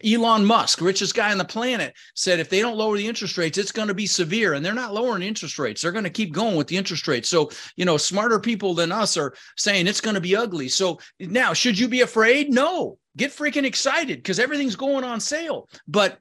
Elon 0.05 0.45
Musk, 0.45 0.81
richest 0.81 1.15
guy 1.15 1.33
on 1.33 1.39
the 1.39 1.45
planet, 1.45 1.95
said 2.15 2.39
if 2.39 2.49
they 2.49 2.61
don't 2.61 2.77
lower 2.77 2.97
the 2.97 3.07
interest 3.07 3.39
rates, 3.39 3.59
it's 3.59 3.73
going 3.73 3.89
to 3.89 3.95
be 3.95 4.07
severe. 4.07 4.55
And 4.55 4.65
they're 4.65 4.75
not 4.75 4.95
lowering 4.95 5.23
interest 5.23 5.59
rates. 5.59 5.83
They're 5.83 5.93
going 5.93 6.05
to 6.05 6.11
keep 6.11 6.33
going 6.33 6.57
with 6.57 6.69
the 6.69 6.77
interest 6.77 7.09
rates. 7.09 7.29
So, 7.29 7.50
you 7.77 7.85
know, 7.85 7.97
smarter 7.97 8.39
people 8.39 8.75
than 8.75 8.93
us 8.93 9.17
are 9.17 9.35
saying 9.57 9.87
it's 9.87 10.00
going 10.00 10.15
to 10.15 10.21
be 10.21 10.37
ugly. 10.37 10.69
So 10.69 11.00
now, 11.19 11.53
should 11.53 11.79
you 11.79 11.89
be 11.89 12.03
afraid? 12.03 12.50
No. 12.50 12.99
Get 13.17 13.33
freaking 13.33 13.65
excited 13.65 14.19
because 14.19 14.39
everything's 14.39 14.77
going 14.77 15.03
on 15.03 15.19
sale. 15.19 15.69
But 15.89 16.19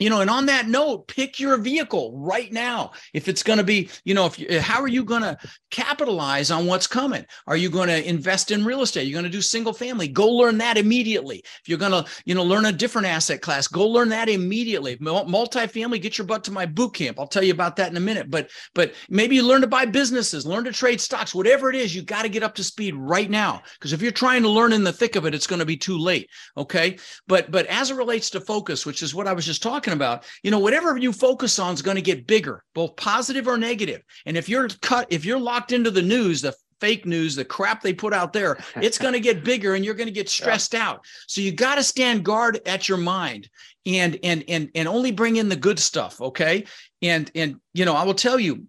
you 0.00 0.10
know 0.10 0.20
and 0.20 0.30
on 0.30 0.46
that 0.46 0.66
note 0.66 1.06
pick 1.06 1.38
your 1.38 1.56
vehicle 1.58 2.12
right 2.16 2.52
now. 2.52 2.90
If 3.14 3.28
it's 3.28 3.42
going 3.42 3.58
to 3.58 3.64
be 3.64 3.88
you 4.04 4.14
know 4.14 4.26
if 4.26 4.38
you, 4.38 4.60
how 4.60 4.80
are 4.80 4.88
you 4.88 5.04
going 5.04 5.22
to 5.22 5.38
capitalize 5.70 6.50
on 6.50 6.66
what's 6.66 6.88
coming? 6.88 7.24
Are 7.46 7.56
you 7.56 7.70
going 7.70 7.88
to 7.88 8.08
invest 8.08 8.50
in 8.50 8.64
real 8.64 8.82
estate? 8.82 9.06
You're 9.06 9.20
going 9.20 9.30
to 9.30 9.36
do 9.36 9.42
single 9.42 9.72
family? 9.72 10.08
Go 10.08 10.28
learn 10.28 10.58
that 10.58 10.76
immediately. 10.76 11.38
If 11.44 11.68
you're 11.68 11.78
going 11.78 11.92
to 11.92 12.10
you 12.24 12.34
know 12.34 12.42
learn 12.42 12.66
a 12.66 12.72
different 12.72 13.06
asset 13.06 13.42
class 13.42 13.68
go 13.68 13.86
learn 13.86 14.08
that 14.08 14.28
immediately. 14.28 14.96
Multifamily 14.96 16.02
get 16.02 16.18
your 16.18 16.26
butt 16.26 16.44
to 16.44 16.50
my 16.50 16.66
boot 16.66 16.94
camp. 16.94 17.20
I'll 17.20 17.26
tell 17.26 17.44
you 17.44 17.52
about 17.52 17.76
that 17.76 17.90
in 17.90 17.96
a 17.96 18.00
minute. 18.00 18.30
But 18.30 18.50
but 18.74 18.94
maybe 19.08 19.36
you 19.36 19.42
learn 19.42 19.60
to 19.60 19.66
buy 19.66 19.84
businesses 19.84 20.46
learn 20.46 20.64
to 20.64 20.72
trade 20.72 21.00
stocks 21.00 21.34
whatever 21.34 21.70
it 21.70 21.76
is 21.76 21.94
you 21.94 22.02
got 22.02 22.22
to 22.22 22.28
get 22.28 22.42
up 22.42 22.54
to 22.56 22.64
speed 22.64 22.94
right 22.96 23.30
now. 23.30 23.62
Because 23.74 23.92
if 23.92 24.02
you're 24.02 24.10
trying 24.10 24.42
to 24.42 24.48
learn 24.48 24.72
in 24.72 24.82
the 24.82 24.92
thick 24.92 25.14
of 25.16 25.26
it 25.26 25.34
it's 25.34 25.46
going 25.46 25.60
to 25.60 25.66
be 25.66 25.76
too 25.76 25.98
late 25.98 26.28
okay? 26.56 26.98
But 27.26 27.50
but 27.50 27.66
as 27.66 27.90
it 27.90 27.96
relates 27.96 28.30
to 28.30 28.40
focus 28.40 28.86
which 28.86 29.02
is 29.02 29.14
what 29.14 29.26
i 29.26 29.32
was 29.32 29.46
just 29.46 29.62
talking 29.62 29.89
talking 29.90 29.98
about, 29.98 30.24
you 30.42 30.50
know, 30.50 30.58
whatever 30.58 30.96
you 30.96 31.12
focus 31.12 31.58
on 31.58 31.74
is 31.74 31.82
going 31.82 31.96
to 31.96 32.02
get 32.02 32.26
bigger, 32.26 32.62
both 32.74 32.96
positive 32.96 33.46
or 33.46 33.58
negative. 33.58 34.02
And 34.26 34.36
if 34.36 34.48
you're 34.48 34.68
cut, 34.80 35.06
if 35.10 35.24
you're 35.24 35.40
locked 35.40 35.72
into 35.72 35.90
the 35.90 36.02
news, 36.02 36.42
the 36.42 36.54
fake 36.80 37.04
news, 37.04 37.34
the 37.34 37.44
crap 37.44 37.82
they 37.82 37.92
put 37.92 38.14
out 38.14 38.32
there, 38.32 38.58
it's 38.76 38.98
going 38.98 39.14
to 39.14 39.20
get 39.20 39.44
bigger 39.44 39.74
and 39.74 39.84
you're 39.84 39.94
going 39.94 40.08
to 40.08 40.12
get 40.12 40.28
stressed 40.28 40.74
yeah. 40.74 40.88
out. 40.88 41.04
So 41.26 41.40
you 41.40 41.52
got 41.52 41.76
to 41.76 41.82
stand 41.82 42.24
guard 42.24 42.60
at 42.66 42.88
your 42.88 42.98
mind 42.98 43.48
and 43.86 44.18
and 44.22 44.44
and 44.48 44.70
and 44.74 44.86
only 44.86 45.10
bring 45.10 45.36
in 45.36 45.48
the 45.48 45.56
good 45.56 45.78
stuff, 45.78 46.20
okay? 46.20 46.64
And 47.02 47.30
and 47.34 47.56
you 47.72 47.84
know, 47.84 47.94
I 47.94 48.04
will 48.04 48.14
tell 48.14 48.38
you 48.38 48.66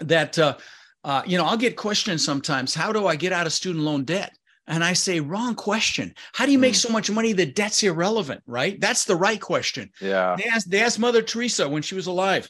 that 0.00 0.38
uh 0.38 0.56
uh, 1.04 1.22
you 1.24 1.38
know, 1.38 1.44
I'll 1.44 1.56
get 1.56 1.76
questions 1.76 2.24
sometimes. 2.24 2.74
How 2.74 2.92
do 2.92 3.06
I 3.06 3.14
get 3.14 3.32
out 3.32 3.46
of 3.46 3.52
student 3.52 3.84
loan 3.84 4.02
debt? 4.02 4.36
And 4.68 4.84
I 4.84 4.92
say, 4.92 5.18
wrong 5.20 5.54
question. 5.54 6.14
How 6.32 6.46
do 6.46 6.52
you 6.52 6.58
make 6.58 6.74
mm. 6.74 6.82
so 6.82 6.90
much 6.90 7.10
money 7.10 7.32
that 7.32 7.56
debt's 7.56 7.82
irrelevant? 7.82 8.42
Right? 8.46 8.80
That's 8.80 9.06
the 9.06 9.16
right 9.16 9.40
question. 9.40 9.90
Yeah. 10.00 10.36
They 10.36 10.44
asked, 10.44 10.70
they 10.70 10.82
asked 10.82 10.98
Mother 10.98 11.22
Teresa 11.22 11.68
when 11.68 11.82
she 11.82 11.94
was 11.94 12.06
alive 12.06 12.48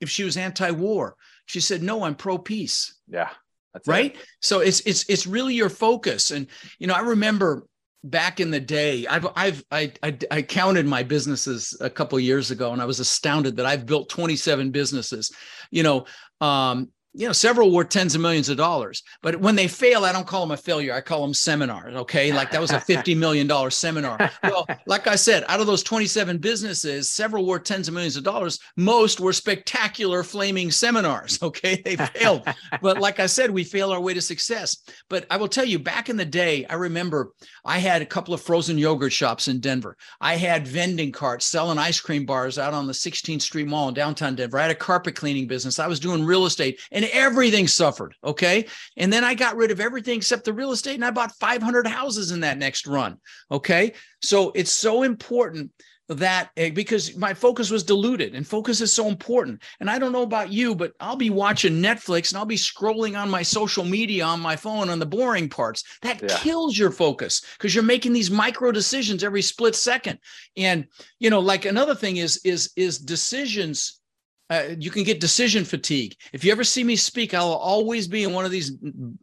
if 0.00 0.10
she 0.10 0.24
was 0.24 0.36
anti-war. 0.36 1.14
She 1.46 1.60
said, 1.60 1.82
no, 1.82 2.02
I'm 2.02 2.14
pro-peace. 2.14 2.98
Yeah. 3.06 3.28
right. 3.86 4.14
It. 4.14 4.24
So 4.40 4.60
it's 4.60 4.80
it's 4.80 5.08
it's 5.08 5.26
really 5.26 5.54
your 5.54 5.70
focus. 5.70 6.30
And 6.30 6.46
you 6.78 6.86
know, 6.86 6.94
I 6.94 7.00
remember 7.00 7.66
back 8.04 8.40
in 8.40 8.50
the 8.50 8.60
day, 8.60 9.06
I've 9.06 9.26
I've 9.36 9.64
I, 9.70 9.92
I, 10.02 10.18
I 10.30 10.42
counted 10.42 10.86
my 10.86 11.02
businesses 11.02 11.76
a 11.80 11.88
couple 11.88 12.18
years 12.20 12.50
ago, 12.50 12.72
and 12.72 12.82
I 12.82 12.84
was 12.84 13.00
astounded 13.00 13.56
that 13.56 13.66
I've 13.66 13.86
built 13.86 14.08
27 14.08 14.70
businesses. 14.70 15.32
You 15.70 15.82
know, 15.84 16.06
um, 16.40 16.90
you 17.14 17.26
know, 17.26 17.32
several 17.32 17.70
were 17.72 17.84
tens 17.84 18.14
of 18.14 18.20
millions 18.22 18.48
of 18.48 18.56
dollars. 18.56 19.02
But 19.22 19.36
when 19.36 19.54
they 19.54 19.68
fail, 19.68 20.04
I 20.04 20.12
don't 20.12 20.26
call 20.26 20.40
them 20.40 20.52
a 20.52 20.56
failure. 20.56 20.94
I 20.94 21.02
call 21.02 21.20
them 21.22 21.34
seminars. 21.34 21.94
Okay. 21.94 22.32
Like 22.32 22.50
that 22.50 22.60
was 22.60 22.70
a 22.70 22.78
$50 22.78 23.16
million 23.16 23.70
seminar. 23.70 24.30
Well, 24.42 24.66
like 24.86 25.06
I 25.06 25.16
said, 25.16 25.44
out 25.48 25.60
of 25.60 25.66
those 25.66 25.82
27 25.82 26.38
businesses, 26.38 27.10
several 27.10 27.46
were 27.46 27.58
tens 27.58 27.88
of 27.88 27.94
millions 27.94 28.16
of 28.16 28.24
dollars. 28.24 28.58
Most 28.76 29.20
were 29.20 29.32
spectacular 29.32 30.22
flaming 30.22 30.70
seminars. 30.70 31.38
Okay. 31.52 31.82
They 31.84 31.96
failed. 31.96 32.46
but 32.80 32.98
like 32.98 33.20
I 33.20 33.26
said, 33.26 33.50
we 33.50 33.64
fail 33.64 33.92
our 33.92 34.00
way 34.00 34.14
to 34.14 34.22
success. 34.22 34.76
But 35.10 35.26
I 35.28 35.36
will 35.36 35.48
tell 35.48 35.64
you, 35.64 35.78
back 35.78 36.08
in 36.08 36.16
the 36.16 36.24
day, 36.24 36.64
I 36.66 36.74
remember 36.74 37.32
I 37.64 37.78
had 37.78 38.00
a 38.00 38.06
couple 38.06 38.32
of 38.32 38.40
frozen 38.40 38.78
yogurt 38.78 39.12
shops 39.12 39.48
in 39.48 39.60
Denver. 39.60 39.96
I 40.20 40.36
had 40.36 40.66
vending 40.66 41.12
carts 41.12 41.46
selling 41.46 41.78
ice 41.78 42.00
cream 42.00 42.24
bars 42.24 42.58
out 42.58 42.74
on 42.74 42.86
the 42.86 42.92
16th 42.92 43.42
Street 43.42 43.66
Mall 43.66 43.88
in 43.88 43.94
downtown 43.94 44.34
Denver. 44.34 44.58
I 44.58 44.62
had 44.62 44.70
a 44.70 44.76
carpet 44.76 45.14
cleaning 45.14 45.46
business. 45.46 45.78
I 45.78 45.88
was 45.88 46.00
doing 46.00 46.24
real 46.24 46.46
estate. 46.46 46.80
And 46.92 47.01
and 47.02 47.10
everything 47.12 47.66
suffered. 47.66 48.14
Okay. 48.22 48.66
And 48.96 49.12
then 49.12 49.24
I 49.24 49.34
got 49.34 49.56
rid 49.56 49.70
of 49.70 49.80
everything 49.80 50.16
except 50.16 50.44
the 50.44 50.52
real 50.52 50.72
estate 50.72 50.94
and 50.94 51.04
I 51.04 51.10
bought 51.10 51.34
500 51.36 51.86
houses 51.86 52.30
in 52.30 52.40
that 52.40 52.58
next 52.58 52.86
run. 52.86 53.18
Okay. 53.50 53.92
So 54.22 54.52
it's 54.54 54.70
so 54.70 55.02
important 55.02 55.72
that 56.08 56.50
eh, 56.56 56.70
because 56.70 57.16
my 57.16 57.32
focus 57.32 57.70
was 57.70 57.82
diluted 57.82 58.34
and 58.34 58.46
focus 58.46 58.80
is 58.80 58.92
so 58.92 59.08
important. 59.08 59.62
And 59.80 59.88
I 59.88 59.98
don't 59.98 60.12
know 60.12 60.22
about 60.22 60.52
you, 60.52 60.74
but 60.74 60.92
I'll 61.00 61.16
be 61.16 61.30
watching 61.30 61.80
Netflix 61.80 62.30
and 62.30 62.38
I'll 62.38 62.44
be 62.44 62.56
scrolling 62.56 63.18
on 63.18 63.30
my 63.30 63.42
social 63.42 63.84
media 63.84 64.24
on 64.24 64.40
my 64.40 64.54
phone 64.54 64.90
on 64.90 64.98
the 64.98 65.06
boring 65.06 65.48
parts. 65.48 65.84
That 66.02 66.20
yeah. 66.22 66.36
kills 66.38 66.76
your 66.76 66.90
focus 66.90 67.42
because 67.56 67.74
you're 67.74 67.84
making 67.84 68.12
these 68.12 68.30
micro 68.30 68.72
decisions 68.72 69.24
every 69.24 69.42
split 69.42 69.74
second. 69.74 70.18
And 70.56 70.86
you 71.18 71.30
know, 71.30 71.40
like 71.40 71.64
another 71.64 71.94
thing 71.94 72.18
is 72.18 72.40
is 72.44 72.70
is 72.76 72.98
decisions 72.98 74.01
uh, 74.52 74.74
you 74.78 74.90
can 74.90 75.02
get 75.02 75.18
decision 75.18 75.64
fatigue. 75.64 76.14
If 76.34 76.44
you 76.44 76.52
ever 76.52 76.62
see 76.62 76.84
me 76.84 76.94
speak, 76.94 77.32
I'll 77.32 77.54
always 77.54 78.06
be 78.06 78.24
in 78.24 78.34
one 78.34 78.44
of 78.44 78.50
these 78.50 78.72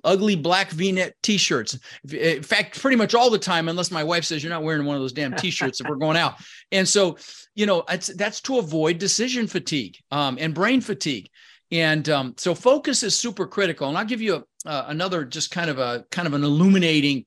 ugly 0.03 0.36
black 0.36 0.71
V-neck 0.71 1.13
T-shirts. 1.21 1.77
In 2.12 2.41
fact, 2.41 2.81
pretty 2.81 2.98
much 2.98 3.13
all 3.13 3.29
the 3.29 3.38
time, 3.38 3.69
unless 3.69 3.91
my 3.91 4.03
wife 4.03 4.25
says 4.25 4.43
you're 4.43 4.50
not 4.50 4.63
wearing 4.63 4.86
one 4.86 4.95
of 4.95 5.03
those 5.03 5.13
damn 5.13 5.36
T-shirts 5.36 5.81
if 5.81 5.88
we're 5.88 5.98
going 5.98 6.17
out. 6.17 6.33
And 6.71 6.88
so, 6.88 7.15
you 7.53 7.67
know, 7.67 7.83
that's 7.88 8.41
to 8.41 8.57
avoid 8.57 8.98
decision 8.98 9.45
fatigue 9.45 9.98
um, 10.09 10.38
and 10.39 10.55
brain 10.55 10.81
fatigue. 10.81 11.29
And 11.71 12.09
um, 12.09 12.33
so, 12.36 12.55
focus 12.55 13.03
is 13.03 13.13
super 13.13 13.45
critical. 13.45 13.88
And 13.88 13.98
I'll 14.00 14.05
give 14.05 14.21
you 14.21 14.43
a, 14.65 14.67
uh, 14.67 14.86
another 14.88 15.25
just 15.25 15.51
kind 15.51 15.69
of 15.69 15.77
a 15.77 16.05
kind 16.09 16.27
of 16.27 16.33
an 16.33 16.43
illuminating 16.43 17.25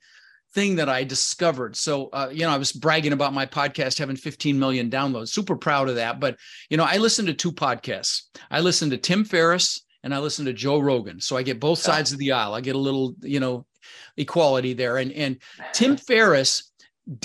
thing 0.55 0.77
that 0.77 0.89
I 0.89 1.05
discovered. 1.05 1.77
So, 1.77 2.09
uh, 2.13 2.31
you 2.33 2.43
know, 2.43 2.51
I 2.51 2.59
was 2.59 2.73
bragging 2.73 3.13
about 3.13 3.33
my 3.33 3.47
podcast 3.47 3.99
having 3.99 4.17
15 4.17 4.59
million 4.59 4.91
downloads. 4.91 5.29
Super 5.29 5.57
proud 5.57 5.89
of 5.89 5.97
that. 5.97 6.21
But, 6.21 6.37
you 6.69 6.77
know, 6.77 6.85
I 6.85 6.99
listen 6.99 7.27
to 7.27 7.35
two 7.35 7.53
podcasts. 7.53 8.23
I 8.51 8.61
listen 8.61 8.91
to 8.91 8.99
Tim 8.99 9.25
Ferriss 9.25 9.85
and 10.03 10.15
I 10.15 10.19
listen 10.19 10.45
to 10.47 10.53
Joe 10.53 10.79
Rogan. 10.79 11.21
So 11.21 11.37
I 11.37 11.43
get 11.43 11.61
both 11.61 11.79
sides 11.79 12.13
of 12.13 12.19
the 12.19 12.33
aisle. 12.33 12.55
I 12.55 12.61
get 12.61 12.77
a 12.77 12.79
little, 12.79 13.15
you 13.23 13.41
know, 13.41 13.67
equality 14.17 14.75
there. 14.75 14.99
And 14.99 15.13
and 15.13 15.39
Tim 15.73 15.97
Ferriss 16.09 16.72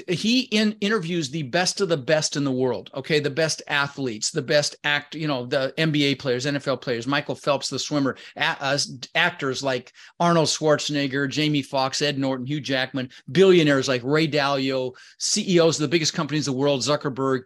he 0.07 0.41
in 0.41 0.75
interviews 0.81 1.29
the 1.29 1.43
best 1.43 1.81
of 1.81 1.89
the 1.89 1.97
best 1.97 2.35
in 2.35 2.43
the 2.43 2.51
world 2.51 2.89
okay? 2.95 3.19
The 3.19 3.29
best 3.29 3.61
athletes 3.67 4.31
the 4.31 4.41
best 4.41 4.75
act 4.83 5.13
you 5.13 5.27
know 5.27 5.45
the 5.45 5.73
nba 5.77 6.17
players 6.17 6.45
nfl 6.45 6.81
players 6.81 7.05
michael 7.05 7.35
phelps 7.35 7.69
the 7.69 7.77
swimmer 7.77 8.17
uh, 8.35 8.77
actors 9.13 9.61
like 9.61 9.93
arnold 10.19 10.47
schwarzenegger 10.47 11.29
jamie 11.29 11.61
foxx 11.61 12.01
ed 12.01 12.17
norton 12.17 12.45
hugh 12.45 12.61
jackman 12.61 13.09
billionaires 13.31 13.87
like 13.87 14.01
ray 14.03 14.27
dalio 14.27 14.93
ceos 15.19 15.77
of 15.77 15.81
the 15.81 15.87
biggest 15.87 16.13
companies 16.13 16.47
in 16.47 16.53
the 16.53 16.59
world 16.59 16.81
zuckerberg. 16.81 17.41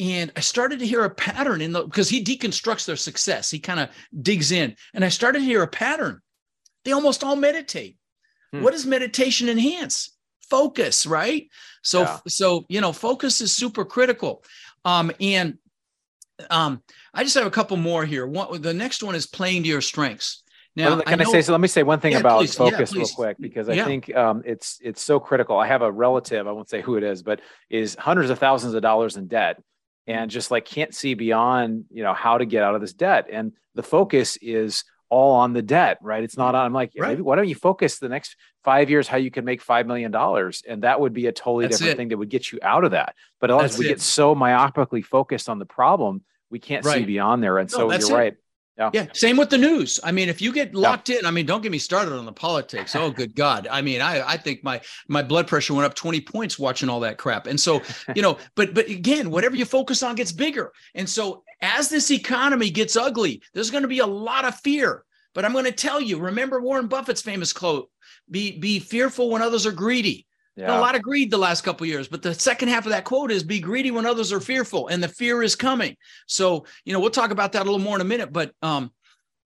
And 0.00 0.32
i 0.36 0.40
started 0.40 0.78
to 0.78 0.86
hear 0.86 1.04
a 1.04 1.10
pattern 1.10 1.60
in 1.60 1.72
the 1.72 1.82
because 1.82 2.08
he 2.08 2.24
deconstructs 2.24 2.86
their 2.86 2.96
success. 2.96 3.50
He 3.50 3.58
kind 3.58 3.80
of 3.80 3.90
digs 4.22 4.52
in. 4.52 4.76
And 4.94 5.04
i 5.04 5.08
started 5.08 5.40
to 5.40 5.44
hear 5.44 5.62
a 5.62 5.68
pattern. 5.68 6.20
They 6.84 6.92
almost 6.92 7.24
all 7.24 7.36
meditate. 7.36 7.96
Hmm. 8.52 8.62
what 8.62 8.72
does 8.72 8.86
meditation 8.86 9.48
enhance 9.48 10.16
focus, 10.50 11.06
right? 11.06 11.48
So 11.82 12.02
yeah. 12.02 12.18
so 12.28 12.66
you 12.68 12.80
know, 12.80 12.92
focus 12.92 13.40
is 13.40 13.52
super 13.52 13.84
critical. 13.84 14.44
Um, 14.84 15.10
and 15.20 15.58
um, 16.50 16.82
I 17.12 17.24
just 17.24 17.34
have 17.34 17.46
a 17.46 17.50
couple 17.50 17.76
more 17.76 18.04
here. 18.04 18.26
One, 18.26 18.60
the 18.60 18.74
next 18.74 19.02
one 19.02 19.14
is 19.14 19.26
playing 19.26 19.64
to 19.64 19.68
your 19.68 19.80
strengths. 19.80 20.42
Now, 20.76 20.90
well, 20.90 21.02
can 21.02 21.20
I, 21.20 21.24
know, 21.24 21.30
I, 21.30 21.32
say 21.32 21.42
so? 21.42 21.52
Let 21.52 21.60
me 21.60 21.66
say 21.68 21.82
one 21.82 21.98
thing 21.98 22.12
yeah, 22.12 22.20
about 22.20 22.38
please, 22.38 22.54
focus 22.54 22.92
yeah, 22.92 23.00
real 23.00 23.08
quick 23.08 23.36
because 23.40 23.68
I 23.68 23.84
think 23.84 24.14
um, 24.14 24.42
it's 24.46 24.78
it's 24.80 25.02
so 25.02 25.18
critical. 25.18 25.58
I 25.58 25.66
have 25.66 25.82
a 25.82 25.90
relative, 25.90 26.46
I 26.46 26.52
won't 26.52 26.68
say 26.68 26.80
who 26.80 26.96
it 26.96 27.02
is, 27.02 27.22
but 27.22 27.40
is 27.68 27.96
hundreds 27.96 28.30
of 28.30 28.38
thousands 28.38 28.74
of 28.74 28.82
dollars 28.82 29.16
in 29.16 29.26
debt 29.26 29.60
and 30.06 30.30
just 30.30 30.50
like 30.50 30.64
can't 30.64 30.94
see 30.94 31.14
beyond 31.14 31.84
you 31.90 32.02
know 32.02 32.14
how 32.14 32.38
to 32.38 32.46
get 32.46 32.62
out 32.62 32.76
of 32.76 32.80
this 32.80 32.92
debt. 32.92 33.26
And 33.30 33.52
the 33.74 33.82
focus 33.82 34.36
is 34.40 34.84
all 35.10 35.36
on 35.36 35.52
the 35.52 35.62
debt, 35.62 35.98
right? 36.02 36.22
It's 36.22 36.36
not 36.36 36.54
on. 36.54 36.66
I'm 36.66 36.72
like, 36.72 36.92
right. 36.98 37.08
maybe 37.08 37.22
why 37.22 37.36
don't 37.36 37.48
you 37.48 37.54
focus 37.54 37.98
the 37.98 38.08
next 38.08 38.36
five 38.64 38.90
years 38.90 39.08
how 39.08 39.16
you 39.16 39.30
can 39.30 39.44
make 39.44 39.62
five 39.62 39.86
million 39.86 40.10
dollars, 40.10 40.62
and 40.66 40.82
that 40.82 41.00
would 41.00 41.12
be 41.12 41.26
a 41.26 41.32
totally 41.32 41.64
That's 41.64 41.78
different 41.78 41.94
it. 41.94 41.96
thing 41.96 42.08
that 42.08 42.18
would 42.18 42.28
get 42.28 42.52
you 42.52 42.58
out 42.62 42.84
of 42.84 42.92
that. 42.92 43.14
But 43.40 43.50
as 43.50 43.78
we 43.78 43.86
it. 43.86 43.88
get 43.88 44.00
so 44.00 44.34
myopically 44.34 45.04
focused 45.04 45.48
on 45.48 45.58
the 45.58 45.66
problem, 45.66 46.22
we 46.50 46.58
can't 46.58 46.84
right. 46.84 46.98
see 46.98 47.04
beyond 47.04 47.42
there. 47.42 47.58
And 47.58 47.70
no, 47.72 47.78
so 47.78 47.92
you're 47.92 48.00
it. 48.00 48.12
right. 48.12 48.34
Yeah. 48.78 48.90
yeah. 48.92 49.06
Same 49.12 49.36
with 49.36 49.50
the 49.50 49.58
news. 49.58 49.98
I 50.04 50.12
mean, 50.12 50.28
if 50.28 50.40
you 50.40 50.52
get 50.52 50.72
locked 50.72 51.08
yeah. 51.08 51.18
in, 51.18 51.26
I 51.26 51.32
mean, 51.32 51.46
don't 51.46 51.62
get 51.62 51.72
me 51.72 51.78
started 51.78 52.14
on 52.14 52.24
the 52.24 52.32
politics. 52.32 52.94
Oh, 52.94 53.10
good 53.10 53.34
God. 53.34 53.66
I 53.68 53.82
mean, 53.82 54.00
I, 54.00 54.26
I 54.26 54.36
think 54.36 54.62
my 54.62 54.80
my 55.08 55.20
blood 55.20 55.48
pressure 55.48 55.74
went 55.74 55.84
up 55.84 55.94
20 55.94 56.20
points 56.20 56.58
watching 56.58 56.88
all 56.88 57.00
that 57.00 57.18
crap. 57.18 57.48
And 57.48 57.58
so, 57.58 57.82
you 58.14 58.22
know, 58.22 58.38
but 58.54 58.74
but 58.74 58.88
again, 58.88 59.30
whatever 59.30 59.56
you 59.56 59.64
focus 59.64 60.02
on 60.04 60.14
gets 60.14 60.30
bigger. 60.30 60.72
And 60.94 61.08
so 61.08 61.42
as 61.60 61.88
this 61.88 62.12
economy 62.12 62.70
gets 62.70 62.96
ugly, 62.96 63.42
there's 63.52 63.70
going 63.70 63.82
to 63.82 63.88
be 63.88 63.98
a 63.98 64.06
lot 64.06 64.44
of 64.44 64.54
fear. 64.60 65.04
But 65.34 65.44
I'm 65.44 65.52
going 65.52 65.64
to 65.64 65.72
tell 65.72 66.00
you, 66.00 66.18
remember 66.18 66.60
Warren 66.60 66.86
Buffett's 66.86 67.22
famous 67.22 67.52
quote, 67.52 67.90
be 68.30 68.58
be 68.58 68.78
fearful 68.78 69.30
when 69.30 69.42
others 69.42 69.66
are 69.66 69.72
greedy. 69.72 70.27
Yeah. 70.58 70.76
A 70.76 70.80
lot 70.80 70.96
of 70.96 71.02
greed 71.02 71.30
the 71.30 71.38
last 71.38 71.60
couple 71.60 71.86
years, 71.86 72.08
but 72.08 72.20
the 72.20 72.34
second 72.34 72.66
half 72.66 72.84
of 72.84 72.90
that 72.90 73.04
quote 73.04 73.30
is 73.30 73.44
be 73.44 73.60
greedy 73.60 73.92
when 73.92 74.04
others 74.04 74.32
are 74.32 74.40
fearful, 74.40 74.88
and 74.88 75.00
the 75.00 75.06
fear 75.06 75.40
is 75.40 75.54
coming. 75.54 75.96
So, 76.26 76.66
you 76.84 76.92
know, 76.92 76.98
we'll 76.98 77.10
talk 77.10 77.30
about 77.30 77.52
that 77.52 77.62
a 77.62 77.64
little 77.64 77.78
more 77.78 77.94
in 77.94 78.00
a 78.00 78.04
minute. 78.04 78.32
But 78.32 78.50
um, 78.60 78.90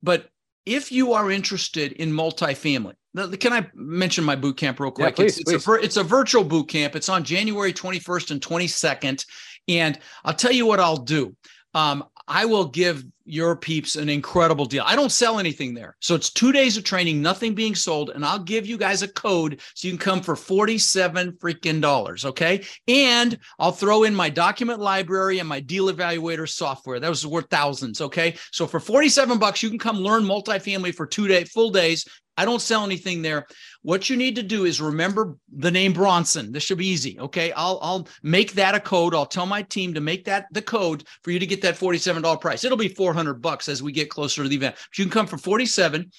but 0.02 0.30
if 0.64 0.90
you 0.90 1.12
are 1.12 1.30
interested 1.30 1.92
in 1.92 2.10
multifamily, 2.10 2.94
can 3.38 3.52
I 3.52 3.68
mention 3.74 4.24
my 4.24 4.36
boot 4.36 4.56
camp 4.56 4.80
real 4.80 4.90
quick? 4.90 5.10
Yeah, 5.10 5.24
please, 5.24 5.38
it's, 5.38 5.52
it's, 5.52 5.68
A, 5.68 5.72
it's 5.74 5.96
a 5.98 6.02
virtual 6.02 6.44
boot 6.44 6.68
camp. 6.68 6.96
It's 6.96 7.10
on 7.10 7.24
January 7.24 7.74
21st 7.74 8.30
and 8.30 8.40
22nd. 8.40 9.26
And 9.68 9.98
I'll 10.24 10.32
tell 10.32 10.52
you 10.52 10.64
what 10.64 10.80
I'll 10.80 10.96
do 10.96 11.36
um, 11.74 12.04
I 12.26 12.44
will 12.44 12.66
give 12.66 13.04
your 13.24 13.56
peeps 13.56 13.96
an 13.96 14.08
incredible 14.08 14.64
deal. 14.64 14.82
I 14.86 14.96
don't 14.96 15.12
sell 15.12 15.38
anything 15.38 15.74
there. 15.74 15.96
So 16.00 16.14
it's 16.14 16.30
two 16.30 16.52
days 16.52 16.76
of 16.76 16.84
training, 16.84 17.22
nothing 17.22 17.54
being 17.54 17.74
sold. 17.74 18.10
And 18.10 18.24
I'll 18.24 18.38
give 18.38 18.66
you 18.66 18.76
guys 18.76 19.02
a 19.02 19.08
code 19.08 19.60
so 19.74 19.86
you 19.86 19.92
can 19.92 19.98
come 19.98 20.20
for 20.20 20.34
47 20.34 21.32
freaking 21.32 21.80
dollars. 21.80 22.24
Okay. 22.24 22.64
And 22.88 23.38
I'll 23.58 23.72
throw 23.72 24.02
in 24.02 24.14
my 24.14 24.28
document 24.28 24.80
library 24.80 25.38
and 25.38 25.48
my 25.48 25.60
deal 25.60 25.92
evaluator 25.92 26.48
software. 26.48 26.98
That 26.98 27.08
was 27.08 27.26
worth 27.26 27.48
thousands. 27.48 28.00
Okay. 28.00 28.36
So 28.50 28.66
for 28.66 28.80
47 28.80 29.38
bucks, 29.38 29.62
you 29.62 29.68
can 29.68 29.78
come 29.78 29.98
learn 29.98 30.24
multifamily 30.24 30.94
for 30.94 31.06
two 31.06 31.28
day 31.28 31.44
full 31.44 31.70
days. 31.70 32.06
I 32.36 32.44
don't 32.44 32.62
sell 32.62 32.84
anything 32.84 33.22
there. 33.22 33.46
What 33.82 34.08
you 34.08 34.16
need 34.16 34.36
to 34.36 34.42
do 34.42 34.64
is 34.64 34.80
remember 34.80 35.36
the 35.52 35.70
name 35.70 35.92
Bronson. 35.92 36.52
This 36.52 36.62
should 36.62 36.78
be 36.78 36.86
easy. 36.86 37.18
Okay. 37.18 37.52
I'll 37.52 37.78
I'll 37.82 38.08
make 38.22 38.52
that 38.52 38.76
a 38.76 38.80
code. 38.80 39.14
I'll 39.14 39.26
tell 39.26 39.46
my 39.46 39.62
team 39.62 39.94
to 39.94 40.00
make 40.00 40.24
that 40.26 40.46
the 40.52 40.62
code 40.62 41.04
for 41.22 41.32
you 41.32 41.40
to 41.40 41.46
get 41.46 41.62
that 41.62 41.74
$47 41.74 42.40
price. 42.40 42.64
It'll 42.64 42.78
be 42.78 42.88
400 42.88 43.42
bucks 43.42 43.68
as 43.68 43.82
we 43.82 43.92
get 43.92 44.08
closer 44.08 44.42
to 44.42 44.48
the 44.48 44.56
event. 44.56 44.76
But 44.76 44.98
you 44.98 45.04
can 45.04 45.12
come 45.12 45.26
for 45.26 45.38
47 45.38 46.10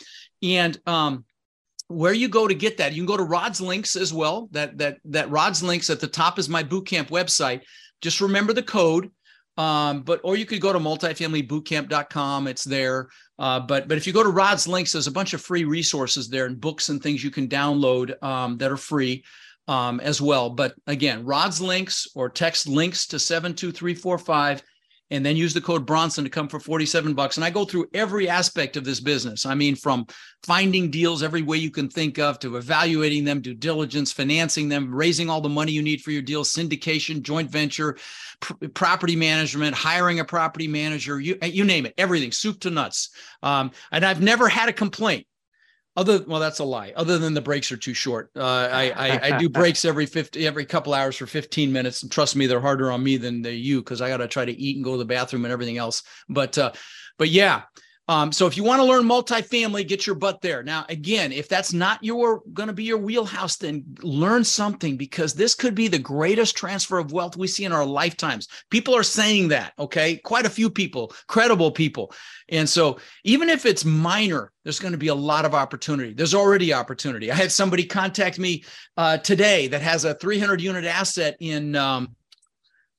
and 0.44 0.78
um 0.86 1.26
where 1.88 2.14
you 2.14 2.28
go 2.28 2.48
to 2.48 2.56
get 2.56 2.78
that, 2.78 2.94
you 2.94 3.02
can 3.02 3.08
go 3.08 3.18
to 3.18 3.24
Rod's 3.24 3.62
links 3.62 3.96
as 3.96 4.14
well. 4.14 4.50
That 4.52 4.78
that 4.80 4.98
that 5.06 5.30
Rod's 5.30 5.64
links 5.64 5.90
at 5.90 6.00
the 6.00 6.08
top 6.08 6.40
is 6.40 6.50
my 6.50 6.64
bootcamp 6.64 7.08
website. 7.10 7.62
Just 8.02 8.20
remember 8.20 8.54
the 8.54 8.64
code. 8.64 9.10
Um, 9.58 10.02
but 10.02 10.20
or 10.24 10.36
you 10.36 10.46
could 10.46 10.62
go 10.62 10.74
to 10.74 10.80
multifamilybootcamp.com. 10.80 12.48
It's 12.48 12.64
there. 12.64 13.10
Uh, 13.38 13.60
but 13.60 13.88
but 13.88 13.98
if 13.98 14.08
you 14.08 14.14
go 14.14 14.24
to 14.24 14.30
Rod's 14.30 14.68
links, 14.68 14.92
there's 14.92 15.08
a 15.08 15.12
bunch 15.12 15.34
of 15.34 15.42
free 15.42 15.64
resources 15.64 16.30
there 16.30 16.46
and 16.46 16.60
books 16.60 16.90
and 16.90 17.02
things 17.02 17.24
you 17.24 17.32
can 17.32 17.48
download 17.48 18.22
um, 18.24 18.58
that 18.58 18.72
are 18.72 18.78
free 18.78 19.24
um, 19.68 20.00
as 20.00 20.22
well. 20.22 20.50
But 20.50 20.74
again, 20.88 21.26
Rod's 21.26 21.62
links 21.62 22.08
or 22.16 22.30
text 22.30 22.68
links 22.68 23.08
to 23.08 23.20
seven 23.20 23.54
two 23.54 23.72
three 23.72 23.94
four 23.94 24.18
five 24.18 24.64
and 25.14 25.24
then 25.24 25.36
use 25.36 25.54
the 25.54 25.62
code 25.62 25.86
Bronson 25.86 26.24
to 26.24 26.30
come 26.30 26.48
for 26.48 26.60
47 26.60 27.14
bucks. 27.14 27.38
And 27.38 27.46
I 27.46 27.52
go 27.52 27.66
through 27.66 27.86
every 27.94 28.28
aspect 28.28 28.76
of 28.78 28.84
this 28.84 29.00
business. 29.00 29.46
I 29.46 29.54
mean, 29.54 29.76
from 29.76 30.08
finding 30.42 30.90
deals 30.90 31.22
every 31.22 31.44
way 31.44 31.58
you 31.58 31.70
can 31.70 31.88
think 31.88 32.18
of 32.18 32.40
to 32.40 32.58
evaluating 32.58 33.24
them, 33.24 33.40
due 33.40 33.54
diligence, 33.54 34.12
financing 34.12 34.70
them, 34.70 34.94
raising 34.94 35.30
all 35.30 35.40
the 35.40 35.50
money 35.50 35.72
you 35.72 35.84
need 35.84 36.02
for 36.02 36.10
your 36.10 36.24
deal, 36.24 36.44
syndication, 36.44 37.22
joint 37.22 37.52
venture, 37.52 37.96
pr- 38.40 38.68
property 38.74 39.16
management, 39.16 39.76
hiring 39.76 40.20
a 40.20 40.26
property 40.26 40.68
manager, 40.68 41.20
you, 41.20 41.38
you 41.44 41.64
name 41.64 41.86
it, 41.86 41.94
everything, 41.98 42.32
soup 42.32 42.60
to 42.62 42.72
nuts. 42.72 43.10
Um, 43.44 43.70
and 43.92 44.04
I've 44.04 44.22
never 44.22 44.50
had 44.50 44.68
a 44.68 44.74
complaint 44.74 45.28
Other 45.96 46.24
well, 46.28 46.40
that's 46.40 46.60
a 46.60 46.64
lie. 46.64 46.92
Other 46.96 47.20
than 47.20 47.36
the 47.36 47.42
breaks 47.42 47.72
are 47.72 47.78
too 47.78 47.94
short. 47.94 48.32
Uh, 48.36 48.44
I, 48.44 48.90
I, 48.92 49.20
I 49.36 49.38
do 49.38 49.48
breaks 49.62 49.86
every 49.86 50.08
fifty 50.08 50.48
every 50.48 50.66
couple 50.66 50.94
hours 50.94 51.18
for 51.18 51.28
fifteen 51.28 51.72
minutes, 51.72 52.02
and 52.02 52.12
trust 52.12 52.36
me, 52.36 52.48
they're 52.48 52.60
harder 52.60 52.92
on 52.92 53.04
me 53.04 53.18
than 53.18 53.44
they 53.44 53.54
you 53.54 53.80
because 53.80 54.02
I 54.02 54.10
got 54.10 54.18
to 54.18 54.28
try 54.28 54.44
to 54.44 54.52
eat 54.52 54.76
and 54.76 54.84
go 54.84 54.94
to 54.94 54.98
the 54.98 55.06
bathroom 55.06 55.46
and 55.46 55.52
everything 55.52 55.78
else. 55.78 56.02
But 56.28 56.58
uh, 56.58 56.72
but 57.20 57.30
yeah, 57.30 57.64
um, 58.10 58.34
so 58.34 58.48
if 58.48 58.58
you 58.58 58.66
want 58.66 58.82
to 58.82 58.86
learn 58.86 59.06
multifamily, 59.06 59.88
get 59.88 60.06
your 60.06 60.16
butt 60.16 60.42
there. 60.42 60.62
Now, 60.62 60.86
again, 60.90 61.32
if 61.32 61.48
that's 61.48 61.72
not 61.72 62.04
your 62.04 62.42
going 62.52 62.68
to 62.68 62.74
be 62.74 62.84
your 62.84 62.98
wheelhouse, 62.98 63.56
then 63.56 63.86
learn 64.02 64.44
something 64.44 64.98
because 64.98 65.34
this 65.34 65.56
could 65.56 65.74
be 65.74 65.88
the 65.88 66.00
greatest 66.00 66.58
transfer 66.58 66.98
of 66.98 67.14
wealth 67.14 67.38
we 67.38 67.48
see 67.48 67.64
in 67.64 67.72
our 67.72 67.86
lifetimes. 67.86 68.50
People 68.70 68.94
are 68.94 69.04
saying 69.04 69.48
that, 69.50 69.72
okay? 69.80 70.18
Quite 70.18 70.46
a 70.46 70.50
few 70.50 70.70
people, 70.70 71.14
credible 71.28 71.72
people. 71.72 72.12
And 72.50 72.68
so 72.68 73.00
even 73.24 73.48
if 73.48 73.66
it's 73.66 73.86
minor, 73.86 74.52
there's 74.64 74.80
going 74.80 74.92
to 74.92 74.98
be 74.98 75.08
a 75.08 75.16
lot 75.16 75.46
of 75.46 75.54
opportunity. 75.54 76.14
There's 76.14 76.34
already 76.34 76.74
opportunity. 76.74 77.32
I 77.32 77.36
had 77.36 77.54
somebody 77.54 77.86
contact 77.86 78.38
me 78.38 78.66
uh, 78.98 79.18
today 79.18 79.68
that 79.68 79.82
has 79.82 80.04
a 80.04 80.16
300 80.16 80.60
unit 80.60 80.84
asset 80.84 81.38
in 81.40 81.78
um, 81.78 82.16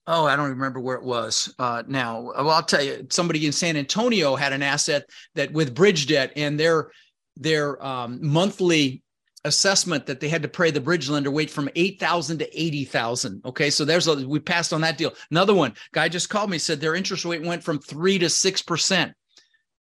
oh, 0.07 0.27
I 0.27 0.37
don't 0.37 0.51
remember 0.51 0.81
where 0.81 0.97
it 0.97 1.05
was 1.05 1.55
uh, 1.59 1.83
now. 1.87 2.21
Well, 2.21 2.51
I'll 2.51 2.63
tell 2.63 2.83
you, 2.83 3.07
somebody 3.11 3.47
in 3.47 3.53
San 3.53 3.77
Antonio 3.77 4.37
had 4.37 4.53
an 4.53 4.63
asset 4.63 5.09
that 5.35 5.53
with 5.53 5.75
bridge 5.75 6.07
debt 6.07 6.33
and 6.37 6.59
their 6.59 6.91
their 7.37 7.85
um, 7.85 8.19
monthly 8.23 9.03
assessment 9.45 10.07
that 10.07 10.21
they 10.21 10.29
had 10.29 10.43
to 10.43 10.49
pay 10.49 10.71
the 10.71 10.81
bridge 10.81 11.09
lender 11.09 11.31
wait 11.31 11.51
from 11.51 11.69
8,000 11.75 12.39
to 12.39 12.61
80,000. 12.61 13.43
Okay. 13.45 13.71
So 13.71 13.85
there's 13.85 14.07
a, 14.07 14.27
we 14.27 14.41
passed 14.41 14.73
on 14.73 14.81
that 14.81 14.97
deal. 14.97 15.13
Another 15.31 15.55
one 15.55 15.75
guy 15.93 16.09
just 16.09 16.31
called 16.31 16.51
me, 16.51 16.59
said 16.59 16.81
their 16.81 16.95
interest 16.95 17.25
rate 17.25 17.43
went 17.43 17.63
from 17.63 17.79
three 17.79 18.19
to 18.19 18.27
6% 18.27 19.15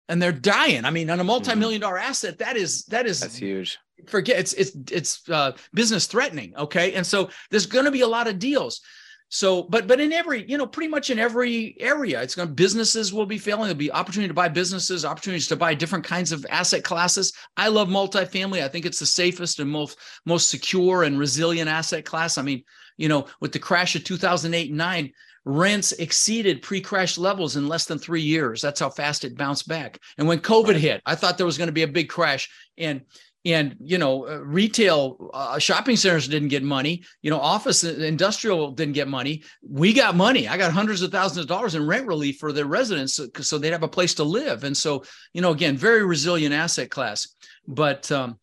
and 0.08 0.22
they're 0.22 0.32
dying. 0.32 0.84
I 0.84 0.90
mean, 0.90 1.08
on 1.08 1.18
a 1.18 1.22
mm-hmm. 1.22 1.28
multi-million 1.28 1.80
dollar 1.80 1.98
asset, 1.98 2.38
that 2.38 2.56
is, 2.56 2.84
that 2.86 3.06
is, 3.06 3.20
that's 3.20 3.36
huge. 3.36 3.78
Forget 4.06 4.38
it's, 4.38 4.52
it's, 4.52 4.76
it's 4.90 5.28
uh, 5.30 5.52
business 5.72 6.06
threatening. 6.06 6.54
Okay. 6.56 6.92
And 6.92 7.06
so 7.06 7.30
there's 7.50 7.66
going 7.66 7.86
to 7.86 7.90
be 7.90 8.02
a 8.02 8.06
lot 8.06 8.28
of 8.28 8.38
deals. 8.38 8.82
So, 9.28 9.64
but 9.64 9.88
but 9.88 10.00
in 10.00 10.12
every, 10.12 10.48
you 10.48 10.56
know, 10.56 10.66
pretty 10.66 10.88
much 10.88 11.10
in 11.10 11.18
every 11.18 11.76
area, 11.80 12.22
it's 12.22 12.36
going 12.36 12.48
to 12.48 12.54
businesses 12.54 13.12
will 13.12 13.26
be 13.26 13.38
failing. 13.38 13.64
There'll 13.64 13.74
be 13.74 13.90
opportunity 13.90 14.28
to 14.28 14.34
buy 14.34 14.48
businesses, 14.48 15.04
opportunities 15.04 15.48
to 15.48 15.56
buy 15.56 15.74
different 15.74 16.04
kinds 16.04 16.30
of 16.30 16.46
asset 16.48 16.84
classes. 16.84 17.32
I 17.56 17.68
love 17.68 17.88
multifamily. 17.88 18.62
I 18.62 18.68
think 18.68 18.86
it's 18.86 19.00
the 19.00 19.06
safest 19.06 19.58
and 19.58 19.68
most 19.68 19.98
most 20.26 20.48
secure 20.48 21.02
and 21.02 21.18
resilient 21.18 21.68
asset 21.68 22.04
class. 22.04 22.38
I 22.38 22.42
mean, 22.42 22.62
you 22.98 23.08
know, 23.08 23.26
with 23.40 23.52
the 23.52 23.58
crash 23.58 23.96
of 23.96 24.04
2008 24.04 24.68
and 24.68 24.78
9, 24.78 25.12
rents 25.44 25.92
exceeded 25.92 26.60
pre-crash 26.60 27.16
levels 27.16 27.56
in 27.56 27.68
less 27.68 27.86
than 27.86 27.98
three 27.98 28.20
years. 28.20 28.60
That's 28.60 28.80
how 28.80 28.90
fast 28.90 29.24
it 29.24 29.36
bounced 29.36 29.68
back. 29.68 30.00
And 30.18 30.26
when 30.26 30.40
COVID 30.40 30.74
hit, 30.74 31.00
I 31.06 31.14
thought 31.14 31.36
there 31.36 31.46
was 31.46 31.56
going 31.56 31.68
to 31.68 31.72
be 31.72 31.84
a 31.84 31.88
big 31.88 32.08
crash. 32.08 32.50
And 32.78 33.02
and 33.46 33.76
you 33.80 33.96
know 33.96 34.26
uh, 34.28 34.38
retail 34.38 35.30
uh, 35.32 35.58
shopping 35.58 35.96
centers 35.96 36.26
didn't 36.28 36.48
get 36.48 36.62
money 36.62 37.02
you 37.22 37.30
know 37.30 37.38
office 37.38 37.84
uh, 37.84 37.88
industrial 37.88 38.72
didn't 38.72 38.94
get 38.94 39.08
money 39.08 39.42
we 39.62 39.92
got 39.92 40.14
money 40.16 40.48
i 40.48 40.58
got 40.58 40.72
hundreds 40.72 41.00
of 41.00 41.10
thousands 41.10 41.38
of 41.38 41.46
dollars 41.46 41.74
in 41.74 41.86
rent 41.86 42.06
relief 42.06 42.38
for 42.38 42.52
their 42.52 42.66
residents 42.66 43.14
so, 43.14 43.28
so 43.40 43.56
they'd 43.56 43.72
have 43.72 43.84
a 43.84 43.88
place 43.88 44.14
to 44.14 44.24
live 44.24 44.64
and 44.64 44.76
so 44.76 45.02
you 45.32 45.40
know 45.40 45.52
again 45.52 45.76
very 45.76 46.04
resilient 46.04 46.52
asset 46.52 46.90
class 46.90 47.28
but 47.66 48.10
um 48.12 48.38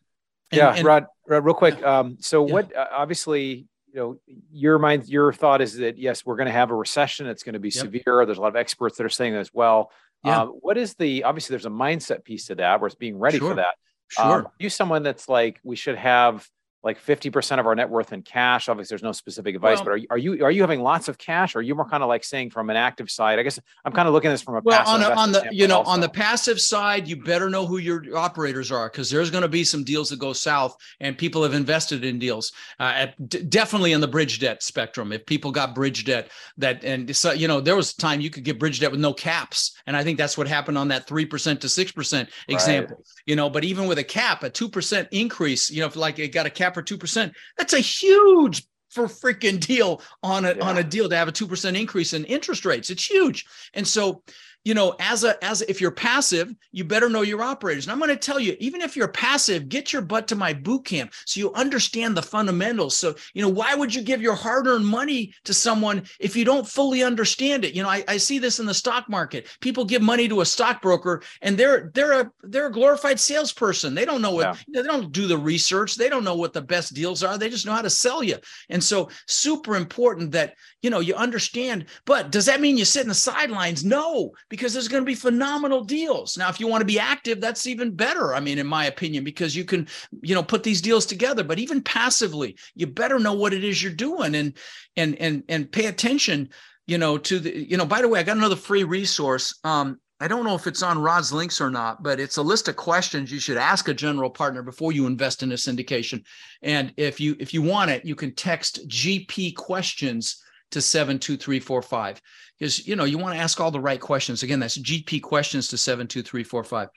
and, 0.51 0.57
yeah 0.57 0.73
and, 0.73 0.85
rod, 0.85 1.05
rod 1.27 1.45
real 1.45 1.53
quick 1.53 1.83
um 1.83 2.17
so 2.19 2.47
yeah. 2.47 2.53
what 2.53 2.75
uh, 2.75 2.87
obviously 2.91 3.67
you 3.91 3.95
know 3.95 4.17
your 4.51 4.79
mind 4.79 5.07
your 5.07 5.33
thought 5.33 5.61
is 5.61 5.77
that 5.77 5.97
yes 5.97 6.25
we're 6.25 6.37
going 6.37 6.47
to 6.47 6.53
have 6.53 6.71
a 6.71 6.75
recession 6.75 7.27
it's 7.27 7.43
going 7.43 7.53
to 7.53 7.59
be 7.59 7.69
yep. 7.69 7.83
severe 7.83 8.25
there's 8.25 8.37
a 8.37 8.41
lot 8.41 8.47
of 8.47 8.55
experts 8.55 8.97
that 8.97 9.05
are 9.05 9.09
saying 9.09 9.33
that 9.33 9.39
as 9.39 9.53
well 9.53 9.91
yeah. 10.25 10.43
Um, 10.43 10.47
what 10.61 10.77
is 10.77 10.93
the 10.93 11.25
obviously 11.25 11.51
there's 11.51 11.65
a 11.65 11.69
mindset 11.69 12.23
piece 12.23 12.45
to 12.45 12.55
that 12.55 12.79
where 12.79 12.87
it's 12.87 12.95
being 12.95 13.19
ready 13.19 13.39
sure. 13.39 13.49
for 13.49 13.55
that 13.55 13.73
Sure. 14.13 14.45
Um, 14.45 14.47
you 14.59 14.69
someone 14.69 15.03
that's 15.03 15.27
like 15.27 15.59
we 15.63 15.75
should 15.75 15.97
have 15.97 16.47
like 16.83 16.99
50% 17.01 17.59
of 17.59 17.65
our 17.65 17.75
net 17.75 17.89
worth 17.89 18.11
in 18.13 18.21
cash 18.21 18.67
obviously 18.67 18.93
there's 18.93 19.03
no 19.03 19.11
specific 19.11 19.55
advice 19.55 19.77
well, 19.77 19.85
but 19.85 19.91
are 19.91 19.97
you, 19.97 20.07
are 20.09 20.17
you 20.17 20.45
are 20.45 20.51
you 20.51 20.61
having 20.61 20.81
lots 20.81 21.07
of 21.07 21.17
cash 21.17 21.55
or 21.55 21.59
are 21.59 21.61
you 21.61 21.75
more 21.75 21.87
kind 21.87 22.03
of 22.03 22.09
like 22.09 22.23
saying 22.23 22.49
from 22.49 22.69
an 22.69 22.75
active 22.75 23.09
side 23.09 23.39
i 23.39 23.43
guess 23.43 23.59
i'm 23.85 23.93
kind 23.93 24.07
of 24.07 24.13
looking 24.13 24.29
at 24.29 24.33
this 24.33 24.41
from 24.41 24.55
a 24.55 24.61
well 24.63 24.87
on, 24.87 25.01
a, 25.01 25.09
on 25.09 25.31
the 25.31 25.47
you 25.51 25.67
know 25.67 25.77
also. 25.79 25.91
on 25.91 26.01
the 26.01 26.09
passive 26.09 26.59
side 26.59 27.07
you 27.07 27.15
better 27.15 27.49
know 27.49 27.65
who 27.65 27.77
your 27.77 28.03
operators 28.17 28.71
are 28.71 28.89
because 28.89 29.09
there's 29.09 29.31
going 29.31 29.41
to 29.41 29.47
be 29.47 29.63
some 29.63 29.83
deals 29.83 30.09
that 30.09 30.19
go 30.19 30.33
south 30.33 30.75
and 30.99 31.17
people 31.17 31.41
have 31.43 31.53
invested 31.53 32.03
in 32.03 32.19
deals 32.19 32.51
uh, 32.79 32.91
at, 32.95 33.29
d- 33.29 33.43
definitely 33.43 33.93
in 33.93 34.01
the 34.01 34.07
bridge 34.07 34.39
debt 34.39 34.61
spectrum 34.61 35.11
if 35.11 35.25
people 35.25 35.51
got 35.51 35.73
bridge 35.73 36.05
debt 36.05 36.29
that 36.57 36.83
and 36.83 37.15
so 37.15 37.31
you 37.31 37.47
know 37.47 37.61
there 37.61 37.75
was 37.75 37.93
a 37.93 37.97
time 37.97 38.19
you 38.19 38.29
could 38.29 38.43
get 38.43 38.59
bridge 38.59 38.79
debt 38.79 38.91
with 38.91 38.99
no 38.99 39.13
caps 39.13 39.77
and 39.87 39.95
i 39.95 40.03
think 40.03 40.17
that's 40.17 40.37
what 40.37 40.47
happened 40.47 40.77
on 40.77 40.89
that 40.89 41.07
3% 41.07 41.59
to 41.59 41.67
6% 41.67 42.27
example 42.49 42.97
right. 42.97 43.05
you 43.25 43.35
know 43.35 43.49
but 43.49 43.63
even 43.63 43.87
with 43.87 43.97
a 43.97 44.03
cap 44.03 44.43
a 44.43 44.49
2% 44.49 45.07
increase 45.11 45.71
you 45.71 45.79
know 45.79 45.87
if 45.87 45.95
like 45.95 46.19
it 46.19 46.29
got 46.29 46.45
a 46.45 46.49
cap 46.49 46.72
for 46.73 46.83
2%. 46.83 47.33
That's 47.57 47.73
a 47.73 47.79
huge 47.79 48.65
for 48.89 49.05
freaking 49.05 49.59
deal 49.59 50.01
on 50.21 50.45
a 50.45 50.53
yeah. 50.53 50.69
on 50.69 50.77
a 50.77 50.83
deal 50.83 51.09
to 51.09 51.15
have 51.15 51.27
a 51.27 51.31
2% 51.31 51.79
increase 51.79 52.13
in 52.13 52.25
interest 52.25 52.63
rates. 52.63 52.89
It's 52.89 53.09
huge. 53.09 53.45
And 53.73 53.87
so 53.87 54.23
you 54.63 54.73
know, 54.73 54.95
as 54.99 55.23
a 55.23 55.43
as 55.43 55.61
if 55.63 55.81
you're 55.81 55.91
passive, 55.91 56.53
you 56.71 56.83
better 56.83 57.09
know 57.09 57.21
your 57.21 57.41
operators. 57.41 57.85
And 57.85 57.91
I'm 57.91 57.99
going 57.99 58.09
to 58.09 58.15
tell 58.15 58.39
you, 58.39 58.55
even 58.59 58.81
if 58.81 58.95
you're 58.95 59.09
passive, 59.09 59.67
get 59.67 59.91
your 59.91 60.01
butt 60.01 60.27
to 60.29 60.35
my 60.35 60.53
boot 60.53 60.85
camp 60.85 61.13
so 61.25 61.39
you 61.39 61.53
understand 61.53 62.15
the 62.15 62.21
fundamentals. 62.21 62.95
So, 62.95 63.15
you 63.33 63.41
know, 63.41 63.49
why 63.49 63.75
would 63.75 63.93
you 63.93 64.01
give 64.01 64.21
your 64.21 64.35
hard-earned 64.35 64.85
money 64.85 65.33
to 65.43 65.53
someone 65.53 66.03
if 66.19 66.35
you 66.35 66.45
don't 66.45 66.67
fully 66.67 67.03
understand 67.03 67.65
it? 67.65 67.73
You 67.73 67.83
know, 67.83 67.89
I, 67.89 68.03
I 68.07 68.17
see 68.17 68.39
this 68.39 68.59
in 68.59 68.65
the 68.65 68.73
stock 68.73 69.09
market. 69.09 69.47
People 69.59 69.83
give 69.83 70.01
money 70.01 70.27
to 70.29 70.41
a 70.41 70.45
stockbroker 70.45 71.23
and 71.41 71.57
they're 71.57 71.91
they're 71.93 72.21
a 72.21 72.31
they're 72.43 72.67
a 72.67 72.71
glorified 72.71 73.19
salesperson. 73.19 73.93
They 73.93 74.05
don't 74.05 74.21
know 74.21 74.33
what 74.33 74.57
yeah. 74.67 74.81
they 74.81 74.87
don't 74.87 75.11
do 75.11 75.27
the 75.27 75.37
research. 75.37 75.95
They 75.95 76.09
don't 76.09 76.23
know 76.23 76.35
what 76.35 76.53
the 76.53 76.61
best 76.61 76.93
deals 76.93 77.21
are. 77.21 77.37
They 77.37 77.49
just 77.49 77.65
know 77.65 77.73
how 77.73 77.81
to 77.81 77.89
sell 77.89 78.23
you. 78.23 78.37
And 78.69 78.83
so 78.83 79.09
super 79.27 79.75
important 79.75 80.31
that 80.31 80.55
you 80.81 80.89
know 80.89 81.01
you 81.01 81.15
understand. 81.15 81.87
But 82.05 82.31
does 82.31 82.45
that 82.45 82.61
mean 82.61 82.77
you 82.77 82.85
sit 82.85 83.03
in 83.03 83.09
the 83.09 83.13
sidelines? 83.13 83.83
No 83.83 84.31
because 84.53 84.71
there's 84.71 84.87
going 84.87 85.01
to 85.01 85.09
be 85.09 85.15
phenomenal 85.15 85.83
deals. 85.83 86.37
Now, 86.37 86.47
if 86.47 86.59
you 86.59 86.67
want 86.67 86.81
to 86.81 86.85
be 86.85 86.99
active, 86.99 87.41
that's 87.41 87.65
even 87.65 87.95
better. 87.95 88.35
I 88.35 88.39
mean, 88.39 88.59
in 88.59 88.67
my 88.67 88.85
opinion, 88.85 89.23
because 89.23 89.55
you 89.55 89.65
can, 89.65 89.87
you 90.21 90.35
know, 90.35 90.43
put 90.43 90.61
these 90.61 90.79
deals 90.79 91.07
together. 91.07 91.43
But 91.43 91.57
even 91.57 91.81
passively, 91.81 92.55
you 92.75 92.85
better 92.85 93.17
know 93.17 93.33
what 93.33 93.55
it 93.55 93.63
is 93.63 93.81
you're 93.81 93.91
doing 93.91 94.35
and 94.35 94.53
and 94.95 95.15
and 95.15 95.41
and 95.49 95.71
pay 95.71 95.87
attention. 95.87 96.49
You 96.85 96.99
know, 96.99 97.17
to 97.17 97.39
the 97.39 97.67
you 97.67 97.77
know. 97.77 97.85
By 97.87 98.03
the 98.03 98.07
way, 98.07 98.19
I 98.19 98.23
got 98.23 98.37
another 98.37 98.55
free 98.55 98.83
resource. 98.83 99.57
Um, 99.63 99.99
I 100.19 100.27
don't 100.27 100.45
know 100.45 100.53
if 100.53 100.67
it's 100.67 100.83
on 100.83 101.01
Rod's 101.01 101.33
links 101.33 101.59
or 101.59 101.71
not, 101.71 102.03
but 102.03 102.19
it's 102.19 102.37
a 102.37 102.43
list 102.43 102.67
of 102.67 102.75
questions 102.75 103.31
you 103.31 103.39
should 103.39 103.57
ask 103.57 103.87
a 103.87 103.93
general 103.95 104.29
partner 104.29 104.61
before 104.61 104.91
you 104.91 105.07
invest 105.07 105.41
in 105.41 105.51
a 105.51 105.55
syndication. 105.55 106.23
And 106.61 106.93
if 106.95 107.19
you 107.19 107.35
if 107.39 107.55
you 107.55 107.63
want 107.63 107.89
it, 107.89 108.05
you 108.05 108.13
can 108.13 108.35
text 108.35 108.87
GP 108.87 109.55
questions 109.55 110.42
to 110.73 110.81
72345 110.81 112.21
because 112.57 112.87
you 112.87 112.95
know 112.95 113.05
you 113.05 113.17
want 113.17 113.35
to 113.35 113.41
ask 113.41 113.59
all 113.59 113.71
the 113.71 113.79
right 113.79 113.99
questions. 113.99 114.43
Again 114.43 114.59
that's 114.59 114.77
gp 114.77 115.21
questions 115.21 115.69
to 115.69 115.77
72345 115.77 116.89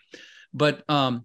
but 0.52 0.88
um 0.88 1.24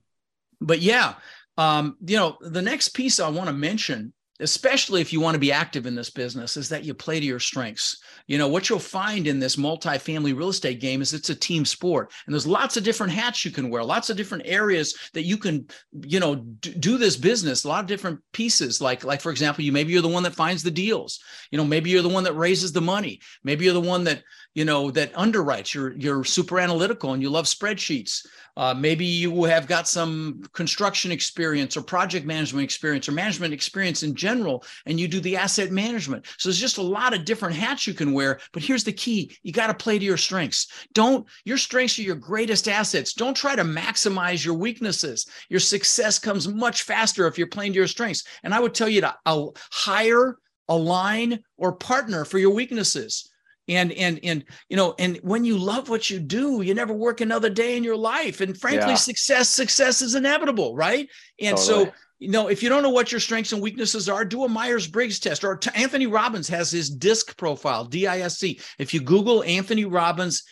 but 0.59 0.79
yeah 0.79 1.15
um 1.57 1.97
you 2.05 2.17
know 2.17 2.37
the 2.41 2.61
next 2.61 2.89
piece 2.89 3.19
i 3.19 3.29
want 3.29 3.47
to 3.47 3.53
mention 3.53 4.13
especially 4.41 5.01
if 5.01 5.13
you 5.13 5.21
want 5.21 5.36
to 5.36 5.39
be 5.39 5.51
active 5.51 5.86
in 5.86 5.95
this 5.95 6.10
business, 6.10 6.58
is 6.58 6.67
that 6.69 6.84
you 6.84 6.93
play 6.93 7.19
to 7.19 7.25
your 7.25 7.39
strengths. 7.39 8.01
You 8.27 8.38
know, 8.38 8.47
what 8.47 8.69
you'll 8.69 8.80
find 8.80 9.27
in 9.27 9.39
this 9.39 9.58
multi-family 9.58 10.34
real 10.34 10.49
estate 10.49 10.80
game 10.80 11.01
is 11.01 11.13
it's 11.13 11.30
a 11.30 11.36
team 11.36 11.65
sport. 11.65 12.12
And 12.25 12.34
there's 12.34 12.47
lots 12.47 12.77
of 12.77 12.84
different 12.84 13.13
hats 13.13 13.45
you 13.45 13.51
can 13.51 13.69
wear, 13.69 13.84
lots 13.84 14.10
of 14.10 14.17
different 14.17 14.43
areas 14.45 14.97
that 15.13 15.23
you 15.23 15.38
can, 15.38 15.67
you 16.04 16.19
know, 16.19 16.36
do 16.36 16.97
this 16.97 17.15
business, 17.15 17.63
a 17.63 17.67
lot 17.67 17.82
of 17.82 17.88
different 17.88 18.19
pieces. 18.34 18.82
Like, 18.82 19.04
like 19.04 19.21
for 19.21 19.32
example, 19.32 19.63
you 19.63 19.71
maybe 19.71 19.93
you're 19.93 20.01
the 20.01 20.08
one 20.08 20.23
that 20.23 20.36
finds 20.36 20.63
the 20.63 20.71
deals. 20.71 21.19
You 21.51 21.58
know, 21.58 21.65
maybe 21.65 21.89
you're 21.89 22.01
the 22.01 22.10
one 22.10 22.23
that 22.23 22.34
raises 22.34 22.71
the 22.71 22.82
money. 22.82 23.21
Maybe 23.43 23.65
you're 23.65 23.73
the 23.73 23.82
one 23.82 24.04
that, 24.06 24.23
you 24.53 24.65
know, 24.65 24.91
that 24.91 25.13
underwrites. 25.13 25.73
You're 25.73 25.93
you're 25.93 26.23
super 26.23 26.59
analytical 26.59 27.13
and 27.13 27.21
you 27.21 27.29
love 27.29 27.45
spreadsheets. 27.45 28.25
Uh, 28.57 28.73
maybe 28.73 29.05
you 29.05 29.45
have 29.45 29.65
got 29.65 29.87
some 29.87 30.43
construction 30.51 31.11
experience 31.11 31.77
or 31.77 31.81
project 31.81 32.25
management 32.25 32.65
experience 32.65 33.07
or 33.07 33.13
management 33.13 33.53
experience 33.53 34.03
in 34.03 34.13
general, 34.13 34.63
and 34.85 34.99
you 34.99 35.07
do 35.07 35.21
the 35.21 35.37
asset 35.37 35.71
management. 35.71 36.25
So 36.37 36.49
there's 36.49 36.59
just 36.59 36.77
a 36.77 36.81
lot 36.81 37.13
of 37.13 37.23
different 37.23 37.55
hats 37.55 37.87
you 37.87 37.93
can 37.93 38.11
wear. 38.11 38.39
But 38.51 38.63
here's 38.63 38.83
the 38.83 38.91
key 38.91 39.37
you 39.43 39.53
got 39.53 39.67
to 39.67 39.73
play 39.73 39.97
to 39.97 40.05
your 40.05 40.17
strengths. 40.17 40.67
Don't, 40.93 41.25
your 41.45 41.57
strengths 41.57 41.97
are 41.99 42.03
your 42.03 42.15
greatest 42.15 42.67
assets. 42.67 43.13
Don't 43.13 43.35
try 43.35 43.55
to 43.55 43.63
maximize 43.63 44.43
your 44.43 44.55
weaknesses. 44.55 45.25
Your 45.49 45.61
success 45.61 46.19
comes 46.19 46.47
much 46.47 46.83
faster 46.83 47.25
if 47.27 47.37
you're 47.37 47.47
playing 47.47 47.71
to 47.73 47.77
your 47.77 47.87
strengths. 47.87 48.25
And 48.43 48.53
I 48.53 48.59
would 48.59 48.73
tell 48.73 48.89
you 48.89 49.01
to 49.01 49.15
uh, 49.25 49.45
hire, 49.71 50.37
align, 50.67 51.39
or 51.55 51.71
partner 51.71 52.25
for 52.25 52.37
your 52.37 52.53
weaknesses 52.53 53.31
and 53.71 53.91
and 53.93 54.19
and 54.23 54.43
you 54.69 54.77
know 54.77 54.93
and 54.99 55.17
when 55.23 55.45
you 55.45 55.57
love 55.57 55.89
what 55.89 56.10
you 56.10 56.19
do 56.19 56.62
you 56.62 56.73
never 56.73 56.93
work 56.93 57.21
another 57.21 57.49
day 57.49 57.77
in 57.77 57.84
your 57.84 57.95
life 57.95 58.41
and 58.41 58.60
frankly 58.60 58.89
yeah. 58.89 58.95
success 58.95 59.49
success 59.49 60.01
is 60.01 60.15
inevitable 60.15 60.75
right 60.75 61.10
and 61.39 61.57
totally. 61.57 61.86
so 61.86 61.91
you 62.19 62.29
know 62.29 62.49
if 62.49 62.62
you 62.62 62.69
don't 62.69 62.84
know 62.84 62.89
what 62.89 63.12
your 63.12 63.21
strengths 63.21 63.53
and 63.53 63.62
weaknesses 63.62 64.10
are 64.10 64.25
do 64.25 64.43
a 64.43 64.49
myers-briggs 64.49 65.19
test 65.19 65.43
or 65.43 65.60
anthony 65.73 66.05
robbins 66.05 66.47
has 66.47 66.69
his 66.69 66.89
disc 66.89 67.36
profile 67.38 67.86
disc 67.86 68.43
if 68.77 68.93
you 68.93 69.01
google 69.01 69.43
anthony 69.43 69.86
robbins 69.86 70.43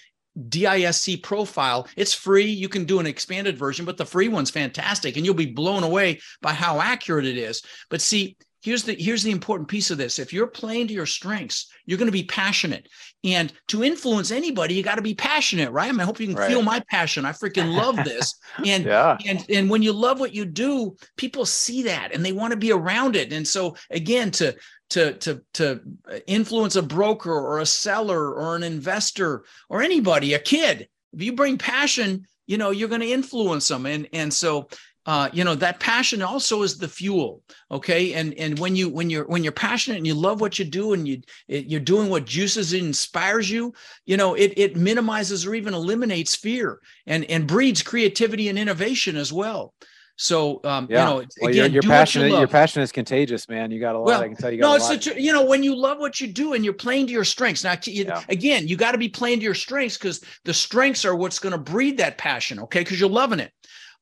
DISC 0.47 1.21
profile. 1.21 1.86
It's 1.97 2.13
free. 2.13 2.45
You 2.45 2.69
can 2.69 2.86
do 2.86 2.99
an 2.99 3.08
expanded 3.08 3.58
version, 3.58 3.84
but 3.84 3.97
the 3.97 4.05
free 4.05 4.29
one's 4.29 4.51
fantastic 4.51 5.17
and 5.17 5.25
you'll 5.25 5.34
be 5.34 5.47
blown 5.47 5.84
away 5.84 6.21
by 6.41 6.53
how 6.53 6.79
accurate 6.79 7.25
it 7.25 7.36
is. 7.36 7.62
But 7.89 7.99
see, 7.99 8.38
here's 8.62 8.84
the 8.84 8.93
here's 8.95 9.24
the 9.24 9.32
important 9.32 9.67
piece 9.67 9.91
of 9.91 9.98
this. 9.98 10.19
If 10.19 10.34
you're 10.34 10.48
playing 10.48 10.88
to 10.88 10.93
your 10.93 11.06
strengths 11.06 11.72
you're 11.86 11.98
going 11.98 12.08
to 12.08 12.12
be 12.12 12.24
passionate. 12.24 12.88
And 13.24 13.52
to 13.67 13.84
influence 13.84 14.32
anybody 14.32 14.76
you 14.76 14.84
got 14.84 14.95
to 14.95 15.02
be 15.02 15.15
passionate 15.15 15.72
right? 15.72 15.89
I, 15.89 15.91
mean, 15.91 16.02
I 16.02 16.06
hope 16.06 16.19
you 16.19 16.28
can 16.28 16.36
right. 16.36 16.50
feel 16.50 16.62
my 16.62 16.82
passion. 16.89 17.26
I 17.26 17.32
freaking 17.32 17.74
love 17.74 17.95
this. 17.98 18.36
And 18.65 18.86
yeah. 18.86 19.17
and 19.26 19.45
and 19.50 19.69
when 19.69 19.82
you 19.82 19.93
love 19.93 20.19
what 20.19 20.34
you 20.34 20.43
do 20.43 20.95
people 21.15 21.45
see 21.45 21.84
that 21.84 22.13
and 22.13 22.26
they 22.26 22.32
want 22.32 22.52
to 22.52 22.58
be 22.58 22.72
around 22.72 23.15
it. 23.15 23.32
And 23.32 23.48
so 23.48 23.76
again 23.89 24.32
to 24.32 24.56
to 24.91 25.13
to 25.13 25.41
to 25.54 25.82
influence 26.28 26.76
a 26.76 26.82
broker 26.82 27.32
or 27.32 27.60
a 27.60 27.65
seller 27.65 28.34
or 28.34 28.56
an 28.56 28.63
investor 28.63 29.43
or 29.69 29.82
anybody 29.82 30.34
a 30.34 30.39
kid 30.39 30.89
if 31.13 31.22
you 31.22 31.34
bring 31.34 31.58
passion 31.58 32.26
you 32.50 32.58
know 32.58 32.72
you're 32.72 32.89
going 32.89 33.02
to 33.02 33.12
influence 33.12 33.67
them. 33.67 33.86
And 33.86 34.10
and 34.12 34.34
so 34.34 34.67
uh, 35.10 35.28
you 35.34 35.43
know 35.43 35.56
that 35.56 35.80
passion 35.80 36.22
also 36.22 36.62
is 36.62 36.78
the 36.78 36.88
fuel 36.88 37.41
okay 37.72 38.13
and 38.13 38.32
and 38.36 38.60
when 38.60 38.76
you 38.76 38.88
when 38.88 39.10
you're 39.10 39.26
when 39.26 39.43
you're 39.43 39.52
passionate 39.52 39.98
and 39.98 40.06
you 40.06 40.13
love 40.13 40.39
what 40.39 40.60
you 40.60 40.65
do 40.65 40.93
and 40.93 41.08
you 41.08 41.19
it, 41.48 41.65
you're 41.65 41.80
doing 41.80 42.12
what 42.12 42.26
juices 42.26 42.74
inspires 42.74 43.50
you 43.50 43.74
you 44.06 44.15
know 44.15 44.36
it 44.36 44.54
it 44.56 44.76
minimizes 44.76 45.48
or 45.48 45.56
even 45.56 45.74
eliminates 45.74 46.36
fear 46.36 46.80
and 47.08 47.26
and 47.26 47.48
breeds 47.48 47.82
creativity 47.82 48.50
and 48.50 48.60
innovation 48.60 49.15
as 49.17 49.34
well 49.34 49.74
so 50.15 50.60
um, 50.65 50.86
yeah. 50.89 51.00
you 51.00 51.06
know, 51.06 51.26
well, 51.41 51.50
again, 51.50 51.72
your, 51.72 51.82
passion, 51.82 52.24
you 52.24 52.38
your 52.38 52.48
passion 52.48 52.82
is 52.82 52.91
contagious, 52.91 53.48
man. 53.48 53.72
You 53.72 53.80
got 53.80 53.95
a 53.95 54.00
lot. 54.00 54.06
Well, 54.06 54.22
I 54.22 54.28
can 54.28 54.36
tell 54.36 54.52
you. 54.52 54.60
no, 54.60 54.76
it's 54.76 55.06
you 55.06 55.32
know 55.32 55.45
when 55.45 55.63
you 55.63 55.74
love 55.74 55.98
what 55.98 56.19
you 56.19 56.28
do 56.28 56.56
and 56.56 56.65
you're 56.65 56.74
playing 56.74 57.08
to 57.08 57.13
your 57.13 57.24
strengths. 57.24 57.63
Now, 57.63 57.78
you, 57.86 58.04
yeah. 58.04 58.22
again, 58.28 58.67
you 58.67 58.76
got 58.76 58.91
to 58.91 58.98
be 58.98 59.08
playing 59.08 59.39
to 59.39 59.45
your 59.45 59.54
strengths 59.54 59.98
because 59.98 60.22
the 60.43 60.54
strengths 60.54 61.06
are 61.06 61.15
what's 61.15 61.39
going 61.39 61.54
to 61.54 61.58
breed 61.58 62.00
that 62.00 62.17
passion. 62.17 62.60
Okay, 62.60 62.82
because 62.82 63.00
you're 63.00 63.10
loving 63.10 63.39
it. 63.39 63.54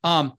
Um, 0.04 0.34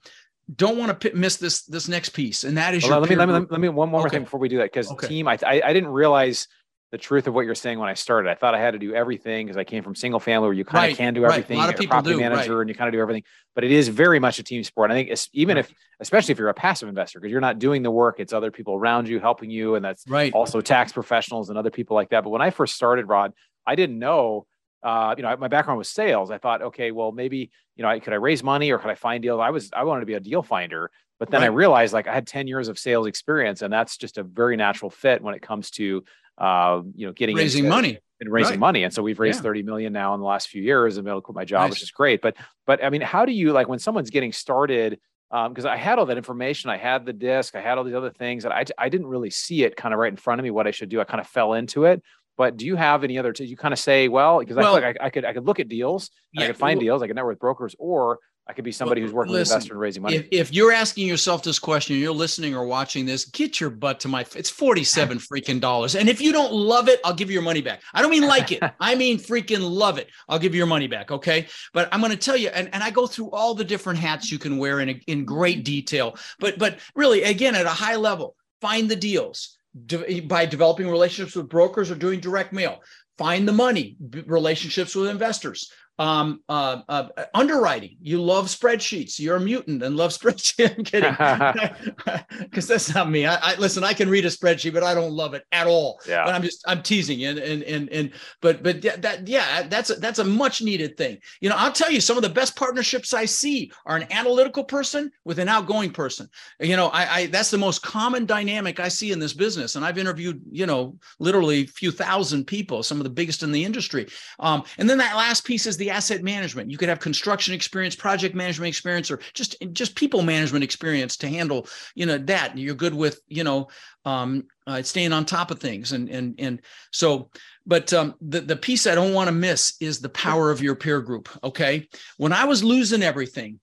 don't 0.55 0.79
want 0.79 1.01
to 1.01 1.15
miss 1.15 1.37
this 1.37 1.63
this 1.63 1.89
next 1.89 2.11
piece, 2.11 2.45
and 2.45 2.57
that 2.57 2.75
is 2.75 2.85
well, 2.85 3.01
let, 3.01 3.11
me, 3.11 3.17
let 3.17 3.29
me 3.29 3.47
let 3.51 3.61
me 3.61 3.69
one 3.69 3.91
more 3.91 4.03
okay. 4.03 4.17
thing 4.17 4.25
before 4.25 4.41
we 4.41 4.49
do 4.49 4.59
that 4.59 4.65
because 4.73 4.91
okay. 4.93 5.07
team, 5.07 5.29
I, 5.29 5.39
I 5.47 5.63
I 5.65 5.73
didn't 5.73 5.91
realize 5.91 6.49
the 6.91 6.99
truth 6.99 7.27
of 7.27 7.35
what 7.35 7.45
you're 7.45 7.55
saying 7.55 7.79
when 7.79 7.89
I 7.89 7.95
started. 7.95 8.31
I 8.31 8.35
thought 8.35 8.55
I 8.55 8.61
had 8.61 8.71
to 8.71 8.79
do 8.79 8.95
everything 8.95 9.47
because 9.47 9.59
I 9.59 9.65
came 9.65 9.83
from 9.83 9.95
single 9.95 10.21
family 10.21 10.49
where 10.49 10.55
you 10.55 10.65
kind 10.65 10.85
right, 10.85 10.93
of 10.93 10.97
can 10.97 11.13
do 11.13 11.25
everything. 11.27 11.59
Right. 11.59 11.65
A 11.65 11.67
lot 11.67 11.75
of 11.75 11.79
people 11.79 11.93
property 11.93 12.15
do, 12.15 12.21
manager 12.21 12.57
right. 12.57 12.61
and 12.63 12.71
you 12.71 12.75
kind 12.75 12.89
of 12.89 12.93
do 12.93 13.01
everything, 13.01 13.25
but 13.55 13.63
it 13.63 13.71
is 13.71 13.89
very 13.89 14.19
much 14.19 14.39
a 14.39 14.43
team 14.43 14.65
sport. 14.65 14.91
I 14.91 14.95
think 14.95 15.19
even 15.35 15.59
if, 15.59 15.71
especially 16.01 16.33
if 16.33 16.39
you're 16.39 16.49
a 16.49 16.55
passive 16.55 16.89
investor, 16.89 17.21
because 17.21 17.31
you're 17.31 17.43
not 17.43 17.59
doing 17.59 17.83
the 17.83 17.91
work, 17.91 18.21
it's 18.21 18.33
other 18.33 18.51
people 18.51 18.75
around 18.75 19.07
you 19.07 19.21
helping 19.21 19.51
you, 19.51 19.75
and 19.75 19.85
that's 19.85 20.05
right. 20.09 20.33
also 20.33 20.63
tax 20.63 20.91
professionals 20.91 21.51
and 21.51 21.59
other 21.59 21.71
people 21.71 21.95
like 21.95 22.09
that. 22.09 22.25
But 22.25 22.31
when 22.31 22.41
I 22.41 22.49
first 22.49 22.75
started, 22.75 23.07
Rod, 23.07 23.35
I 23.67 23.75
didn't 23.75 23.99
know 23.99 24.47
uh, 24.83 25.15
you 25.17 25.23
know, 25.23 25.37
my 25.37 25.49
background 25.49 25.79
was 25.79 25.89
sales. 25.89 26.31
I 26.31 26.39
thought, 26.39 26.63
okay, 26.63 26.93
well, 26.93 27.13
maybe, 27.13 27.51
you 27.79 27.83
know, 27.83 27.89
I, 27.89 28.01
could 28.01 28.13
I 28.13 28.17
raise 28.17 28.43
money 28.43 28.71
or 28.71 28.79
could 28.79 28.91
I 28.91 28.97
find 28.97 29.23
deals? 29.23 29.41
I 29.41 29.51
was, 29.51 29.71
I 29.73 29.85
wanted 29.85 30.01
to 30.01 30.07
be 30.07 30.15
a 30.15 30.21
deal 30.21 30.43
finder, 30.43 30.91
but 31.19 31.31
then 31.31 31.41
right. 31.41 31.47
I 31.47 31.51
realized 31.51 31.95
like 31.95 32.09
I 32.09 32.13
had 32.13 32.27
10 32.27 32.49
years 32.49 32.69
of 32.69 32.79
sales 32.79 33.07
experience 33.07 33.63
and 33.63 33.73
that's 33.73 33.97
just 33.97 34.19
a 34.19 34.25
very 34.25 34.57
natural 34.57 34.91
fit 34.91 35.23
when 35.23 35.35
it 35.35 35.41
comes 35.41 35.71
to, 35.73 36.05
uh, 36.37 36.83
you 36.95 37.07
know, 37.07 37.13
getting 37.13 37.37
raising 37.37 37.69
money 37.69 37.99
and 38.21 38.33
raising 38.33 38.53
right. 38.53 38.59
money. 38.59 38.83
And 38.83 38.93
so 38.93 39.03
we've 39.03 39.21
raised 39.21 39.39
yeah. 39.39 39.45
30 39.45 39.63
million 39.63 39.93
now 39.93 40.15
in 40.15 40.21
the 40.21 40.27
last 40.27 40.49
few 40.49 40.61
years 40.61 40.97
and 40.97 41.05
been 41.05 41.13
able 41.13 41.21
to 41.21 41.25
quit 41.25 41.37
my 41.37 41.45
job, 41.45 41.63
nice. 41.63 41.71
which 41.71 41.83
is 41.83 41.93
great. 41.93 42.21
But, 42.21 42.37
but 42.67 42.85
I 42.85 42.91
mean, 42.91 43.01
how 43.01 43.25
do 43.25 43.33
you 43.33 43.53
like 43.53 43.69
when 43.69 43.79
someone's 43.79 44.11
getting 44.11 44.33
started, 44.33 44.99
because 45.31 45.65
um, 45.65 45.71
I 45.71 45.77
had 45.77 45.99
all 45.99 46.07
that 46.07 46.17
information, 46.17 46.71
I 46.71 46.79
had 46.79 47.07
the 47.07 47.13
disc, 47.13 47.55
I 47.55 47.61
had 47.61 47.79
all 47.79 47.85
these 47.85 47.95
other 47.95 48.11
things, 48.11 48.45
and 48.45 48.53
I, 48.53 48.65
I 48.77 48.89
didn't 48.89 49.07
really 49.07 49.31
see 49.31 49.63
it 49.63 49.77
kind 49.77 49.93
of 49.93 50.01
right 50.01 50.11
in 50.11 50.17
front 50.17 50.41
of 50.41 50.45
me 50.45 50.51
what 50.51 50.67
I 50.67 50.71
should 50.71 50.89
do. 50.89 51.01
I 51.01 51.05
kind 51.05 51.21
of 51.21 51.27
fell 51.27 51.53
into 51.53 51.85
it. 51.85 52.03
But 52.39 52.57
do 52.57 52.65
you 52.65 52.77
have 52.77 53.03
any 53.03 53.19
other? 53.19 53.33
T- 53.33 53.45
you 53.45 53.57
kind 53.57 53.75
of 53.75 53.81
say, 53.81 54.07
well, 54.07 54.39
because 54.39 54.57
well, 54.57 54.77
I 54.77 54.79
feel 54.79 54.89
like 54.89 54.97
I, 55.01 55.07
I, 55.07 55.11
could 55.11 55.25
I 55.25 55.33
could 55.35 55.45
look 55.45 55.59
at 55.59 55.69
deals, 55.69 56.11
yeah, 56.33 56.45
I 56.45 56.47
could 56.47 56.57
find 56.57 56.79
well, 56.79 56.85
deals, 56.85 57.03
I 57.03 57.09
could 57.09 57.17
network 57.17 57.33
with 57.33 57.41
brokers, 57.41 57.75
or 57.81 58.21
I 58.47 58.53
could 58.53 58.65
be 58.65 58.71
somebody 58.71 59.01
well, 59.01 59.09
who's 59.09 59.15
working 59.15 59.33
listen, 59.33 59.57
with 59.57 59.57
investors 59.57 59.71
and 59.73 59.81
raising 59.81 60.03
money. 60.05 60.17
If, 60.17 60.29
if, 60.31 60.53
you're 60.55 60.73
asking 60.73 61.09
yourself 61.09 61.43
this 61.43 61.59
question, 61.59 61.97
you're 61.97 62.13
listening 62.13 62.55
or 62.55 62.65
watching 62.65 63.05
this, 63.07 63.25
get 63.25 63.61
your 63.61 63.71
butt 63.71 63.99
to 64.01 64.09
my. 64.09 64.25
It's 64.37 64.49
forty 64.49 64.85
seven 64.85 65.19
freaking 65.33 65.61
dollars, 65.61 65.97
and 65.97 66.09
if 66.09 66.21
you 66.21 66.33
don't 66.33 66.53
love 66.53 66.89
it, 66.89 67.01
I'll 67.05 67.13
give 67.13 67.29
you 67.29 67.35
your 67.35 67.43
money 67.43 67.61
back. 67.61 67.83
I 67.93 68.01
don't 68.01 68.11
mean 68.13 68.27
like 68.27 68.53
it. 68.53 68.63
I 68.81 68.95
mean 68.95 69.19
freaking 69.19 69.69
love 69.69 69.99
it. 69.99 70.09
I'll 70.29 70.39
give 70.39 70.55
you 70.55 70.59
your 70.59 70.69
money 70.69 70.87
back. 70.87 71.11
Okay, 71.11 71.49
but 71.75 71.89
I'm 71.91 71.99
going 71.99 72.13
to 72.13 72.17
tell 72.17 72.37
you, 72.37 72.51
and, 72.51 72.73
and 72.73 72.85
I 72.85 72.91
go 72.91 73.09
through 73.09 73.33
all 73.33 73.57
the 73.57 73.65
different 73.65 73.99
hats 73.99 74.31
you 74.31 74.39
can 74.39 74.59
wear 74.59 74.79
in 74.79 75.01
in 75.09 75.25
great 75.25 75.65
detail. 75.65 76.17
But 76.39 76.57
but 76.57 76.79
really, 76.95 77.25
again, 77.25 77.57
at 77.57 77.67
a 77.67 77.71
high 77.71 77.97
level, 77.97 78.37
find 78.61 78.89
the 78.89 78.97
deals. 78.97 79.58
De- 79.87 80.21
by 80.21 80.47
developing 80.47 80.89
relationships 80.89 81.37
with 81.37 81.49
brokers 81.49 81.91
or 81.91 81.95
doing 81.95 82.21
direct 82.21 82.53
mail. 82.53 82.81
Find 83.17 83.47
the 83.47 83.53
money, 83.53 83.97
relationships 84.27 84.95
with 84.95 85.09
investors, 85.09 85.73
um, 85.99 86.43
uh, 86.49 86.83
uh, 86.89 87.09
underwriting. 87.35 87.97
You 88.01 88.23
love 88.23 88.47
spreadsheets. 88.47 89.19
You're 89.19 89.37
a 89.37 89.41
mutant 89.41 89.83
and 89.83 89.97
love 89.97 90.11
spreadsheets. 90.19 90.77
I'm 90.77 90.85
kidding, 90.85 92.25
because 92.41 92.67
that's 92.69 92.95
not 92.95 93.11
me. 93.11 93.27
I, 93.27 93.37
I, 93.37 93.55
listen. 93.57 93.85
I 93.85 93.93
can 93.93 94.09
read 94.09 94.25
a 94.25 94.29
spreadsheet, 94.29 94.73
but 94.73 94.83
I 94.83 94.95
don't 94.95 95.13
love 95.13 95.35
it 95.35 95.45
at 95.53 95.67
all. 95.67 96.01
Yeah. 96.09 96.25
But 96.25 96.35
I'm 96.35 96.43
just 96.43 96.63
I'm 96.67 96.83
teasing 96.83 97.25
and 97.25 97.39
and 97.39 97.63
and 97.65 97.89
and 97.91 98.11
but 98.41 98.63
but 98.63 98.83
that 98.83 99.27
yeah 99.27 99.67
that's 99.69 99.91
a, 99.91 99.95
that's 99.95 100.19
a 100.19 100.25
much 100.25 100.63
needed 100.63 100.97
thing. 100.97 101.19
You 101.41 101.51
know, 101.51 101.57
I'll 101.59 101.73
tell 101.73 101.91
you 101.91 102.01
some 102.01 102.17
of 102.17 102.23
the 102.23 102.29
best 102.29 102.57
partnerships 102.57 103.13
I 103.13 103.25
see 103.25 103.73
are 103.87 103.97
an 103.97 104.07
analytical 104.13 104.65
person 104.65 105.11
with 105.25 105.39
an 105.39 105.49
outgoing 105.49 105.91
person. 105.91 106.29
You 106.61 106.77
know, 106.77 106.89
I, 106.89 107.15
I 107.15 107.27
that's 107.27 107.51
the 107.51 107.59
most 107.59 107.83
common 107.83 108.27
dynamic 108.27 108.81
I 108.81 108.89
see 108.89 109.11
in 109.11 109.19
this 109.19 109.33
business, 109.33 109.77
and 109.77 109.85
I've 109.85 109.99
interviewed 109.99 110.41
you 110.51 110.67
know 110.67 110.97
literally 111.19 111.63
a 111.63 111.67
few 111.67 111.91
thousand 111.91 112.47
people, 112.47 112.83
some 112.83 112.99
of 112.99 113.05
the 113.05 113.11
biggest 113.11 113.43
in 113.43 113.53
the 113.53 113.65
industry. 113.65 114.07
Um, 114.39 114.63
and 114.79 114.89
then 114.89 114.99
that 114.99 115.17
last 115.17 115.45
piece 115.45 115.67
is 115.67 115.77
the 115.77 115.88
asset 115.91 116.23
management. 116.23 116.71
You 116.71 116.79
could 116.79 116.89
have 116.89 117.01
construction 117.01 117.55
experience, 117.55 117.95
project 117.95 118.35
management 118.35 118.69
experience, 118.69 119.11
or 119.11 119.21
just 119.35 119.57
just 119.73 119.95
people 119.95 120.23
management 120.23 120.65
experience 120.65 121.17
to 121.19 121.29
handle 121.29 121.67
you 121.95 122.07
know 122.07 122.19
that. 122.19 122.57
You're 122.57 122.75
good 122.75 122.95
with 122.95 123.21
you 123.29 123.45
know 123.45 123.69
um, 124.05 124.45
uh, 124.67 124.83
staying 124.83 125.13
on 125.13 125.25
top 125.25 125.51
of 125.51 125.61
things, 125.61 125.93
and 125.93 126.09
and 126.09 126.35
and 126.39 126.63
so. 126.93 127.31
But 127.67 127.93
um, 127.93 128.15
the 128.23 128.41
the 128.41 128.57
piece 128.57 128.87
I 128.87 128.95
don't 128.95 129.13
want 129.13 129.29
to 129.29 129.33
miss 129.33 129.75
is 129.81 130.01
the 130.01 130.09
power 130.09 130.51
of 130.51 130.63
your 130.63 130.75
peer 130.75 131.03
group. 131.03 131.29
Okay, 131.45 131.87
when 132.17 132.33
I 132.33 132.45
was 132.45 132.65
losing 132.65 133.03
everything, 133.03 133.61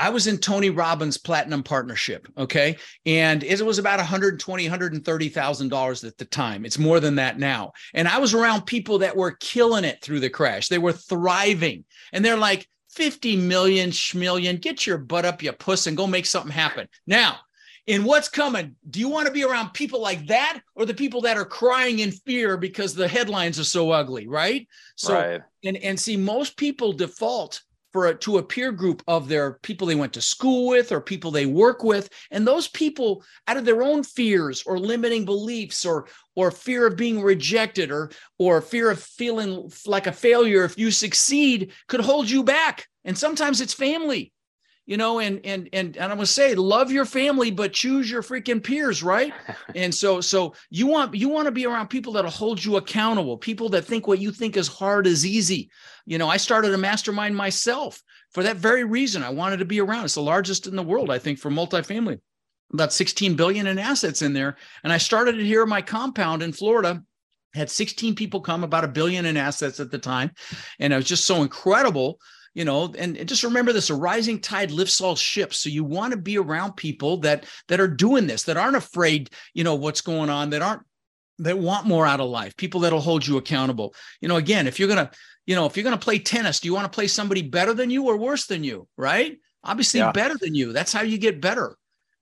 I 0.00 0.08
was 0.08 0.26
in 0.26 0.38
Tony 0.38 0.70
Robbins 0.70 1.18
Platinum 1.18 1.62
Partnership, 1.62 2.26
okay? 2.38 2.76
And 3.04 3.44
it 3.44 3.60
was 3.64 3.78
about 3.78 3.98
120, 3.98 4.64
130,000 4.64 5.68
dollars 5.68 6.04
at 6.04 6.16
the 6.16 6.24
time. 6.24 6.64
It's 6.64 6.78
more 6.78 7.00
than 7.00 7.16
that 7.16 7.38
now. 7.38 7.72
And 7.92 8.08
I 8.08 8.18
was 8.18 8.32
around 8.32 8.62
people 8.62 8.98
that 8.98 9.14
were 9.16 9.32
killing 9.32 9.84
it 9.84 10.02
through 10.02 10.20
the 10.20 10.30
crash. 10.30 10.68
They 10.68 10.78
were 10.78 10.92
thriving. 10.92 11.84
And 12.12 12.24
they're 12.24 12.38
like 12.38 12.66
50 12.92 13.36
million 13.36 13.90
schmillion, 13.90 14.60
get 14.60 14.86
your 14.86 14.98
butt 14.98 15.26
up, 15.26 15.42
you 15.42 15.52
puss, 15.52 15.86
and 15.86 15.96
go 15.96 16.06
make 16.06 16.26
something 16.26 16.50
happen. 16.50 16.88
Now, 17.06 17.40
in 17.86 18.04
what's 18.04 18.28
coming, 18.28 18.76
do 18.88 19.00
you 19.00 19.08
want 19.08 19.26
to 19.26 19.32
be 19.32 19.44
around 19.44 19.74
people 19.74 20.00
like 20.00 20.26
that 20.28 20.60
or 20.74 20.86
the 20.86 20.94
people 20.94 21.20
that 21.22 21.36
are 21.36 21.44
crying 21.44 21.98
in 21.98 22.10
fear 22.10 22.56
because 22.56 22.94
the 22.94 23.08
headlines 23.08 23.58
are 23.58 23.64
so 23.64 23.90
ugly, 23.90 24.26
right? 24.28 24.66
So 24.96 25.14
right. 25.14 25.40
and 25.64 25.76
and 25.78 25.98
see 25.98 26.16
most 26.16 26.56
people 26.56 26.92
default 26.92 27.62
for 27.92 28.06
a, 28.06 28.14
to 28.14 28.38
a 28.38 28.42
peer 28.42 28.72
group 28.72 29.02
of 29.08 29.28
their 29.28 29.54
people 29.62 29.86
they 29.86 29.94
went 29.94 30.12
to 30.14 30.22
school 30.22 30.68
with 30.68 30.92
or 30.92 31.00
people 31.00 31.30
they 31.30 31.46
work 31.46 31.82
with. 31.82 32.08
And 32.30 32.46
those 32.46 32.68
people 32.68 33.24
out 33.46 33.56
of 33.56 33.64
their 33.64 33.82
own 33.82 34.02
fears 34.02 34.62
or 34.64 34.78
limiting 34.78 35.24
beliefs 35.24 35.84
or 35.84 36.06
or 36.36 36.50
fear 36.50 36.86
of 36.86 36.96
being 36.96 37.20
rejected 37.20 37.90
or 37.90 38.10
or 38.38 38.60
fear 38.60 38.90
of 38.90 39.02
feeling 39.02 39.70
like 39.86 40.06
a 40.06 40.12
failure 40.12 40.64
if 40.64 40.78
you 40.78 40.90
succeed 40.90 41.72
could 41.88 42.00
hold 42.00 42.30
you 42.30 42.42
back. 42.42 42.86
And 43.04 43.16
sometimes 43.16 43.60
it's 43.60 43.74
family 43.74 44.32
you 44.86 44.96
know, 44.96 45.20
and 45.20 45.40
and 45.44 45.68
and 45.72 45.96
and 45.96 46.10
I'm 46.10 46.18
gonna 46.18 46.26
say, 46.26 46.54
love 46.54 46.90
your 46.90 47.04
family, 47.04 47.50
but 47.50 47.72
choose 47.72 48.10
your 48.10 48.22
freaking 48.22 48.62
peers, 48.62 49.02
right? 49.02 49.32
and 49.74 49.94
so 49.94 50.20
so 50.20 50.54
you 50.70 50.86
want 50.86 51.14
you 51.14 51.28
want 51.28 51.46
to 51.46 51.52
be 51.52 51.66
around 51.66 51.88
people 51.88 52.12
that'll 52.12 52.30
hold 52.30 52.64
you 52.64 52.76
accountable, 52.76 53.38
people 53.38 53.68
that 53.70 53.84
think 53.84 54.06
what 54.06 54.18
you 54.18 54.32
think 54.32 54.56
is 54.56 54.68
hard 54.68 55.06
is 55.06 55.24
easy. 55.24 55.70
You 56.06 56.18
know, 56.18 56.28
I 56.28 56.38
started 56.38 56.74
a 56.74 56.78
mastermind 56.78 57.36
myself 57.36 58.02
for 58.32 58.42
that 58.42 58.56
very 58.56 58.84
reason. 58.84 59.22
I 59.22 59.30
wanted 59.30 59.58
to 59.58 59.64
be 59.64 59.80
around. 59.80 60.04
It's 60.04 60.14
the 60.14 60.22
largest 60.22 60.66
in 60.66 60.76
the 60.76 60.82
world, 60.82 61.10
I 61.10 61.18
think, 61.18 61.38
for 61.38 61.50
multifamily. 61.50 62.20
About 62.72 62.92
16 62.92 63.34
billion 63.34 63.66
in 63.66 63.78
assets 63.78 64.22
in 64.22 64.32
there. 64.32 64.56
And 64.84 64.92
I 64.92 64.98
started 64.98 65.38
it 65.38 65.44
here 65.44 65.64
in 65.64 65.68
my 65.68 65.82
compound 65.82 66.42
in 66.42 66.52
Florida 66.52 67.02
had 67.52 67.70
16 67.70 68.14
people 68.14 68.40
come 68.40 68.64
about 68.64 68.84
a 68.84 68.88
billion 68.88 69.26
in 69.26 69.36
assets 69.36 69.80
at 69.80 69.90
the 69.90 69.98
time 69.98 70.30
and 70.78 70.92
it 70.92 70.96
was 70.96 71.06
just 71.06 71.24
so 71.24 71.42
incredible 71.42 72.18
you 72.54 72.64
know 72.64 72.92
and, 72.98 73.16
and, 73.16 73.28
just 73.28 73.44
remember 73.44 73.72
this 73.72 73.90
a 73.90 73.94
rising 73.94 74.40
tide 74.40 74.70
lifts 74.70 75.00
all 75.00 75.16
ships. 75.16 75.60
So 75.60 75.68
you 75.68 75.84
want 75.84 76.12
to 76.12 76.16
be 76.16 76.38
around 76.38 76.76
people 76.76 77.18
that 77.18 77.44
that 77.68 77.80
are 77.80 77.88
doing 77.88 78.26
this 78.26 78.44
that 78.44 78.56
aren't 78.56 78.76
afraid 78.76 79.30
you 79.54 79.64
know 79.64 79.74
what's 79.74 80.00
going 80.00 80.30
on 80.30 80.50
that 80.50 80.62
aren't 80.62 80.82
that 81.38 81.58
want 81.58 81.86
more 81.86 82.06
out 82.06 82.20
of 82.20 82.28
life 82.28 82.56
people 82.56 82.80
that'll 82.80 83.00
hold 83.00 83.26
you 83.26 83.36
accountable. 83.36 83.94
You 84.20 84.28
know 84.28 84.36
again 84.36 84.66
if 84.66 84.78
you're 84.78 84.88
gonna 84.88 85.10
you 85.46 85.54
know 85.54 85.66
if 85.66 85.76
you're 85.76 85.84
gonna 85.84 85.98
play 85.98 86.18
tennis 86.18 86.60
do 86.60 86.68
you 86.68 86.74
want 86.74 86.90
to 86.90 86.94
play 86.94 87.06
somebody 87.06 87.42
better 87.42 87.74
than 87.74 87.90
you 87.90 88.06
or 88.06 88.16
worse 88.16 88.46
than 88.46 88.64
you 88.64 88.88
right? 88.96 89.38
Obviously 89.62 90.00
yeah. 90.00 90.12
better 90.12 90.36
than 90.40 90.54
you. 90.54 90.72
That's 90.72 90.92
how 90.92 91.02
you 91.02 91.18
get 91.18 91.40
better 91.40 91.76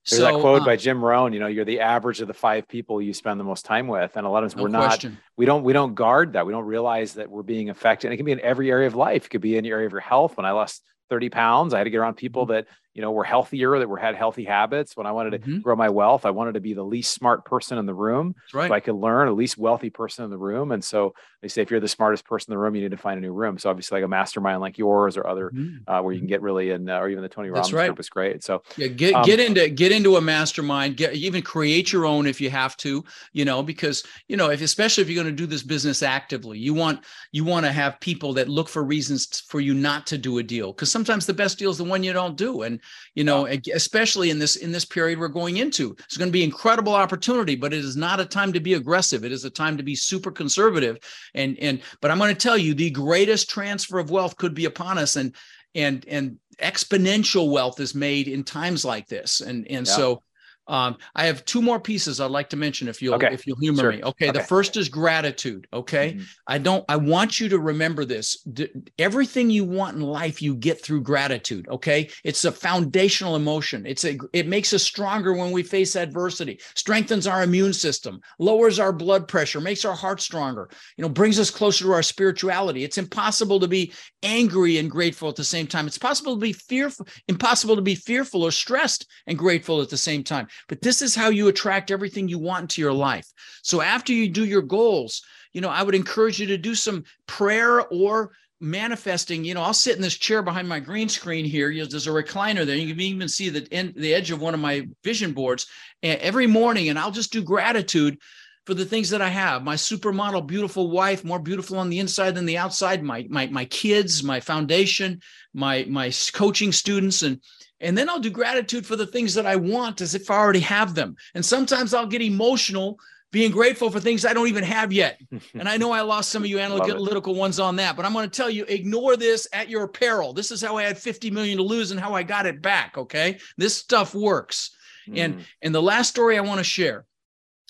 There's 0.08 0.22
so, 0.22 0.32
that 0.32 0.40
quote 0.40 0.62
uh, 0.62 0.64
by 0.64 0.76
Jim 0.76 1.04
Rohn, 1.04 1.32
you 1.32 1.40
know, 1.40 1.46
you're 1.46 1.64
the 1.64 1.80
average 1.80 2.20
of 2.20 2.28
the 2.28 2.34
five 2.34 2.66
people 2.66 3.02
you 3.02 3.12
spend 3.12 3.38
the 3.38 3.44
most 3.44 3.64
time 3.64 3.88
with. 3.88 4.16
And 4.16 4.26
a 4.26 4.30
lot 4.30 4.42
of 4.42 4.50
times 4.50 4.56
no 4.56 4.62
we're 4.64 4.70
question. 4.70 5.12
not, 5.12 5.20
we 5.36 5.46
don't, 5.46 5.64
we 5.64 5.72
don't 5.72 5.94
guard 5.94 6.32
that. 6.32 6.46
We 6.46 6.52
don't 6.52 6.64
realize 6.64 7.14
that 7.14 7.30
we're 7.30 7.42
being 7.42 7.68
affected. 7.68 8.08
And 8.08 8.14
it 8.14 8.16
can 8.16 8.26
be 8.26 8.32
in 8.32 8.40
every 8.40 8.70
area 8.70 8.86
of 8.86 8.94
life. 8.94 9.26
It 9.26 9.28
could 9.28 9.40
be 9.40 9.56
in 9.56 9.64
the 9.64 9.70
area 9.70 9.86
of 9.86 9.92
your 9.92 10.00
health. 10.00 10.36
When 10.36 10.46
I 10.46 10.52
lost 10.52 10.82
30 11.10 11.30
pounds. 11.30 11.74
I 11.74 11.78
had 11.78 11.84
to 11.84 11.90
get 11.90 11.98
around 11.98 12.14
people 12.14 12.44
mm-hmm. 12.44 12.52
that, 12.52 12.66
you 12.98 13.02
know, 13.02 13.12
were 13.12 13.22
healthier, 13.22 13.78
that 13.78 13.88
were 13.88 13.96
had 13.96 14.16
healthy 14.16 14.44
habits. 14.44 14.96
When 14.96 15.06
I 15.06 15.12
wanted 15.12 15.30
to 15.30 15.38
mm-hmm. 15.38 15.58
grow 15.60 15.76
my 15.76 15.88
wealth, 15.88 16.26
I 16.26 16.30
wanted 16.30 16.54
to 16.54 16.60
be 16.60 16.74
the 16.74 16.82
least 16.82 17.14
smart 17.14 17.44
person 17.44 17.78
in 17.78 17.86
the 17.86 17.94
room. 17.94 18.34
Right. 18.52 18.66
So 18.66 18.74
I 18.74 18.80
could 18.80 18.96
learn, 18.96 19.28
the 19.28 19.34
least 19.34 19.56
wealthy 19.56 19.88
person 19.88 20.24
in 20.24 20.30
the 20.30 20.36
room. 20.36 20.72
And 20.72 20.82
so 20.82 21.14
they 21.40 21.46
say, 21.46 21.62
if 21.62 21.70
you're 21.70 21.78
the 21.78 21.86
smartest 21.86 22.24
person 22.24 22.50
in 22.50 22.56
the 22.56 22.58
room, 22.58 22.74
you 22.74 22.82
need 22.82 22.90
to 22.90 22.96
find 22.96 23.16
a 23.16 23.20
new 23.20 23.32
room. 23.32 23.56
So 23.56 23.70
obviously 23.70 23.98
like 23.98 24.04
a 24.04 24.08
mastermind 24.08 24.60
like 24.60 24.78
yours 24.78 25.16
or 25.16 25.28
other, 25.28 25.50
mm-hmm. 25.50 25.88
uh, 25.88 26.02
where 26.02 26.12
you 26.12 26.18
can 26.18 26.26
get 26.26 26.42
really 26.42 26.70
in, 26.70 26.88
uh, 26.88 26.98
or 26.98 27.08
even 27.08 27.22
the 27.22 27.28
Tony 27.28 27.50
Robbins 27.50 27.72
right. 27.72 27.86
group 27.86 28.00
is 28.00 28.08
great. 28.08 28.42
So 28.42 28.64
yeah, 28.76 28.88
get, 28.88 29.14
um, 29.14 29.24
get 29.24 29.38
into, 29.38 29.68
get 29.68 29.92
into 29.92 30.16
a 30.16 30.20
mastermind, 30.20 30.96
get 30.96 31.14
even 31.14 31.40
create 31.40 31.92
your 31.92 32.04
own 32.04 32.26
if 32.26 32.40
you 32.40 32.50
have 32.50 32.76
to, 32.78 33.04
you 33.32 33.44
know, 33.44 33.62
because, 33.62 34.02
you 34.26 34.36
know, 34.36 34.50
if, 34.50 34.60
especially 34.60 35.02
if 35.02 35.08
you're 35.08 35.22
going 35.22 35.36
to 35.36 35.40
do 35.40 35.46
this 35.46 35.62
business 35.62 36.02
actively, 36.02 36.58
you 36.58 36.74
want, 36.74 37.04
you 37.30 37.44
want 37.44 37.64
to 37.64 37.70
have 37.70 38.00
people 38.00 38.32
that 38.32 38.48
look 38.48 38.68
for 38.68 38.82
reasons 38.82 39.38
for 39.46 39.60
you 39.60 39.72
not 39.72 40.04
to 40.08 40.18
do 40.18 40.38
a 40.38 40.42
deal. 40.42 40.72
Cause 40.72 40.90
sometimes 40.90 41.26
the 41.26 41.32
best 41.32 41.60
deal 41.60 41.70
is 41.70 41.78
the 41.78 41.84
one 41.84 42.02
you 42.02 42.12
don't 42.12 42.36
do. 42.36 42.62
And, 42.62 42.80
you 43.14 43.24
know, 43.24 43.46
especially 43.46 44.30
in 44.30 44.38
this, 44.38 44.56
in 44.56 44.72
this 44.72 44.84
period 44.84 45.18
we're 45.18 45.28
going 45.28 45.58
into, 45.58 45.96
it's 46.04 46.16
going 46.16 46.28
to 46.28 46.32
be 46.32 46.44
incredible 46.44 46.94
opportunity, 46.94 47.56
but 47.56 47.72
it 47.72 47.84
is 47.84 47.96
not 47.96 48.20
a 48.20 48.24
time 48.24 48.52
to 48.52 48.60
be 48.60 48.74
aggressive. 48.74 49.24
It 49.24 49.32
is 49.32 49.44
a 49.44 49.50
time 49.50 49.76
to 49.76 49.82
be 49.82 49.94
super 49.94 50.30
conservative 50.30 50.98
and 51.34 51.58
and 51.58 51.80
but 52.00 52.10
i'm 52.10 52.18
going 52.18 52.34
to 52.34 52.40
tell 52.40 52.58
you 52.58 52.74
the 52.74 52.90
greatest 52.90 53.50
transfer 53.50 53.98
of 53.98 54.10
wealth 54.10 54.36
could 54.36 54.54
be 54.54 54.64
upon 54.64 54.98
us 54.98 55.16
and 55.16 55.34
and 55.74 56.04
and 56.08 56.38
exponential 56.60 57.50
wealth 57.50 57.80
is 57.80 57.94
made 57.94 58.28
in 58.28 58.42
times 58.42 58.84
like 58.84 59.06
this 59.06 59.40
and 59.40 59.66
and 59.68 59.86
yeah. 59.86 59.92
so 59.92 60.22
um, 60.68 60.96
I 61.14 61.26
have 61.26 61.44
two 61.44 61.62
more 61.62 61.80
pieces 61.80 62.20
I'd 62.20 62.30
like 62.30 62.50
to 62.50 62.56
mention 62.56 62.88
if 62.88 63.00
you'll 63.00 63.14
okay. 63.14 63.32
if 63.32 63.46
you'll 63.46 63.58
humor 63.58 63.80
sure. 63.80 63.92
me. 63.92 64.02
Okay, 64.02 64.28
okay, 64.28 64.38
the 64.38 64.44
first 64.44 64.76
is 64.76 64.88
gratitude. 64.88 65.66
Okay, 65.72 66.12
mm-hmm. 66.12 66.22
I 66.46 66.58
don't. 66.58 66.84
I 66.88 66.96
want 66.96 67.40
you 67.40 67.48
to 67.48 67.58
remember 67.58 68.04
this. 68.04 68.42
D- 68.42 68.68
everything 68.98 69.50
you 69.50 69.64
want 69.64 69.96
in 69.96 70.02
life, 70.02 70.42
you 70.42 70.54
get 70.54 70.82
through 70.82 71.02
gratitude. 71.02 71.66
Okay, 71.68 72.10
it's 72.24 72.44
a 72.44 72.52
foundational 72.52 73.36
emotion. 73.36 73.86
It's 73.86 74.04
a. 74.04 74.18
It 74.32 74.46
makes 74.46 74.72
us 74.72 74.82
stronger 74.82 75.34
when 75.34 75.50
we 75.50 75.62
face 75.62 75.96
adversity. 75.96 76.60
Strengthens 76.74 77.26
our 77.26 77.42
immune 77.42 77.72
system. 77.72 78.20
Lowers 78.38 78.78
our 78.78 78.92
blood 78.92 79.26
pressure. 79.26 79.60
Makes 79.60 79.84
our 79.84 79.94
heart 79.94 80.20
stronger. 80.20 80.68
You 80.96 81.02
know, 81.02 81.08
brings 81.08 81.38
us 81.38 81.50
closer 81.50 81.84
to 81.84 81.92
our 81.92 82.02
spirituality. 82.02 82.84
It's 82.84 82.98
impossible 82.98 83.60
to 83.60 83.68
be 83.68 83.92
angry 84.22 84.78
and 84.78 84.90
grateful 84.90 85.28
at 85.28 85.36
the 85.36 85.44
same 85.44 85.66
time. 85.66 85.86
It's 85.86 85.98
possible 85.98 86.34
to 86.34 86.40
be 86.40 86.52
fearful. 86.52 87.06
Impossible 87.28 87.76
to 87.76 87.82
be 87.82 87.94
fearful 87.94 88.42
or 88.42 88.50
stressed 88.50 89.06
and 89.26 89.38
grateful 89.38 89.80
at 89.80 89.88
the 89.88 89.96
same 89.96 90.22
time. 90.22 90.48
But 90.68 90.82
this 90.82 91.02
is 91.02 91.14
how 91.14 91.28
you 91.28 91.48
attract 91.48 91.90
everything 91.90 92.28
you 92.28 92.38
want 92.38 92.62
into 92.62 92.80
your 92.80 92.92
life. 92.92 93.26
So 93.62 93.80
after 93.80 94.12
you 94.12 94.28
do 94.28 94.44
your 94.44 94.62
goals, 94.62 95.22
you 95.52 95.60
know, 95.60 95.68
I 95.70 95.82
would 95.82 95.94
encourage 95.94 96.40
you 96.40 96.46
to 96.48 96.58
do 96.58 96.74
some 96.74 97.04
prayer 97.26 97.82
or 97.88 98.32
manifesting. 98.60 99.44
You 99.44 99.54
know 99.54 99.62
i'll 99.62 99.74
sit 99.74 99.96
in 99.96 100.02
this 100.02 100.16
chair 100.16 100.42
behind 100.42 100.68
my 100.68 100.80
green 100.80 101.08
screen 101.08 101.44
here. 101.44 101.70
You 101.70 101.82
know, 101.82 101.88
there's 101.88 102.06
a 102.06 102.10
recliner 102.10 102.66
there. 102.66 102.76
You 102.76 102.92
can 102.92 103.00
even 103.00 103.28
see 103.28 103.48
the 103.48 103.66
end 103.72 103.94
the 103.96 104.14
edge 104.14 104.30
of 104.30 104.40
one 104.40 104.54
of 104.54 104.60
my 104.60 104.88
vision 105.04 105.32
boards. 105.32 105.66
Every 106.02 106.46
morning 106.46 106.88
and 106.88 106.98
i'll 106.98 107.10
just 107.10 107.32
do 107.32 107.42
gratitude 107.42 108.18
for 108.66 108.74
the 108.74 108.84
things 108.84 109.10
that 109.10 109.22
i 109.22 109.28
have. 109.28 109.62
My 109.62 109.76
supermodel 109.76 110.46
beautiful 110.46 110.90
wife 110.90 111.24
more 111.24 111.38
beautiful 111.38 111.78
on 111.78 111.88
the 111.88 112.00
inside 112.00 112.34
than 112.34 112.46
the 112.46 112.58
outside. 112.58 113.02
My 113.02 113.26
my, 113.30 113.46
my 113.46 113.64
kids 113.66 114.24
my 114.24 114.40
foundation 114.40 115.20
my 115.54 115.86
my 115.88 116.12
coaching 116.32 116.72
students 116.72 117.22
and 117.22 117.40
and 117.80 117.96
then 117.96 118.08
I'll 118.08 118.18
do 118.18 118.30
gratitude 118.30 118.86
for 118.86 118.96
the 118.96 119.06
things 119.06 119.34
that 119.34 119.46
I 119.46 119.56
want 119.56 120.00
as 120.00 120.14
if 120.14 120.30
I 120.30 120.36
already 120.36 120.60
have 120.60 120.94
them. 120.94 121.16
And 121.34 121.44
sometimes 121.44 121.94
I'll 121.94 122.06
get 122.06 122.22
emotional 122.22 122.98
being 123.30 123.50
grateful 123.50 123.90
for 123.90 124.00
things 124.00 124.24
I 124.24 124.32
don't 124.32 124.48
even 124.48 124.64
have 124.64 124.92
yet. 124.92 125.20
And 125.54 125.68
I 125.68 125.76
know 125.76 125.92
I 125.92 126.00
lost 126.00 126.30
some 126.30 126.42
of 126.42 126.48
you 126.48 126.58
analytical 126.58 127.34
ones 127.34 127.60
on 127.60 127.76
that, 127.76 127.96
but 127.96 128.04
I'm 128.04 128.12
going 128.12 128.28
to 128.28 128.36
tell 128.36 128.48
you 128.48 128.64
ignore 128.64 129.16
this 129.16 129.46
at 129.52 129.68
your 129.68 129.88
peril. 129.88 130.32
This 130.32 130.50
is 130.50 130.62
how 130.62 130.76
I 130.76 130.84
had 130.84 130.98
50 130.98 131.30
million 131.30 131.58
to 131.58 131.64
lose 131.64 131.90
and 131.90 132.00
how 132.00 132.14
I 132.14 132.22
got 132.22 132.46
it 132.46 132.62
back, 132.62 132.96
okay? 132.96 133.38
This 133.56 133.76
stuff 133.76 134.14
works. 134.14 134.70
Mm. 135.08 135.18
And 135.18 135.44
and 135.62 135.74
the 135.74 135.82
last 135.82 136.08
story 136.08 136.38
I 136.38 136.42
want 136.42 136.58
to 136.58 136.64
share 136.64 137.04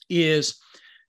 is 0.09 0.61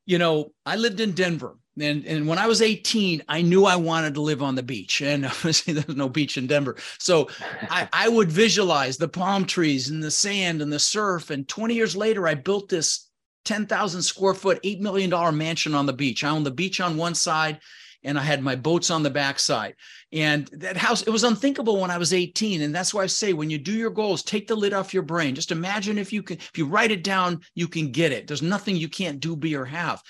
you 0.06 0.18
know, 0.18 0.52
I 0.66 0.76
lived 0.76 1.02
in 1.02 1.12
Denver 1.12 1.56
and, 1.82 2.06
and 2.06 2.28
when 2.28 2.38
I 2.38 2.48
was 2.48 2.62
18, 2.62 3.24
I 3.28 3.42
knew 3.42 3.66
I 3.66 3.76
wanted 3.76 4.14
to 4.16 4.22
live 4.22 4.42
on 4.42 4.56
the 4.56 4.64
beach. 4.64 5.02
And 5.02 5.26
obviously, 5.26 5.74
there's 5.74 5.96
no 5.96 6.10
beach 6.10 6.38
in 6.38 6.48
Denver. 6.48 6.76
So 6.98 7.30
I, 7.70 7.88
I 7.94 8.10
would 8.10 8.32
visualize 8.32 8.98
the 8.98 9.08
palm 9.08 9.46
trees 9.46 9.90
and 9.90 10.04
the 10.04 10.12
sand 10.12 10.62
and 10.62 10.72
the 10.72 10.80
surf. 10.80 11.30
And 11.30 11.48
20 11.48 11.74
years 11.74 11.96
later, 11.96 12.28
I 12.28 12.36
built 12.36 12.70
this 12.70 13.10
10,000 13.46 14.02
square 14.02 14.34
foot, 14.34 14.62
$8 14.64 14.80
million 14.80 15.38
mansion 15.38 15.74
on 15.74 15.86
the 15.86 15.94
beach. 15.94 16.24
I 16.24 16.30
own 16.30 16.44
the 16.44 16.52
beach 16.52 16.82
on 16.82 16.98
one 16.98 17.16
side 17.16 17.60
and 18.04 18.18
I 18.18 18.22
had 18.22 18.42
my 18.42 18.56
boats 18.56 18.90
on 18.90 19.04
the 19.04 19.10
backside. 19.10 19.76
And 20.12 20.48
that 20.54 20.78
house, 20.78 21.02
it 21.02 21.10
was 21.10 21.24
unthinkable 21.24 21.80
when 21.80 21.92
I 21.92 21.98
was 21.98 22.14
18. 22.14 22.62
And 22.62 22.74
that's 22.74 22.94
why 22.94 23.04
I 23.04 23.08
say 23.08 23.34
when 23.34 23.50
you 23.50 23.58
do 23.58 23.74
your 23.74 23.90
goals, 23.90 24.24
take 24.24 24.48
the 24.48 24.56
lid 24.56 24.74
off 24.74 24.94
your 24.94 25.04
brain. 25.04 25.36
Just 25.36 25.52
imagine 25.52 25.98
if 25.98 26.14
you 26.14 26.24
can, 26.24 26.38
if 26.38 26.58
you 26.58 26.66
write 26.66 26.92
it 26.92 27.04
down, 27.04 27.42
you 27.56 27.68
can 27.68 27.92
get 27.92 28.12
it. 28.12 28.28
There's 28.28 28.42
nothing 28.42 28.76
you 28.76 28.90
can't 28.90 29.20
do, 29.20 29.36
be, 29.36 29.56
or 29.56 29.66
have. 29.66 30.02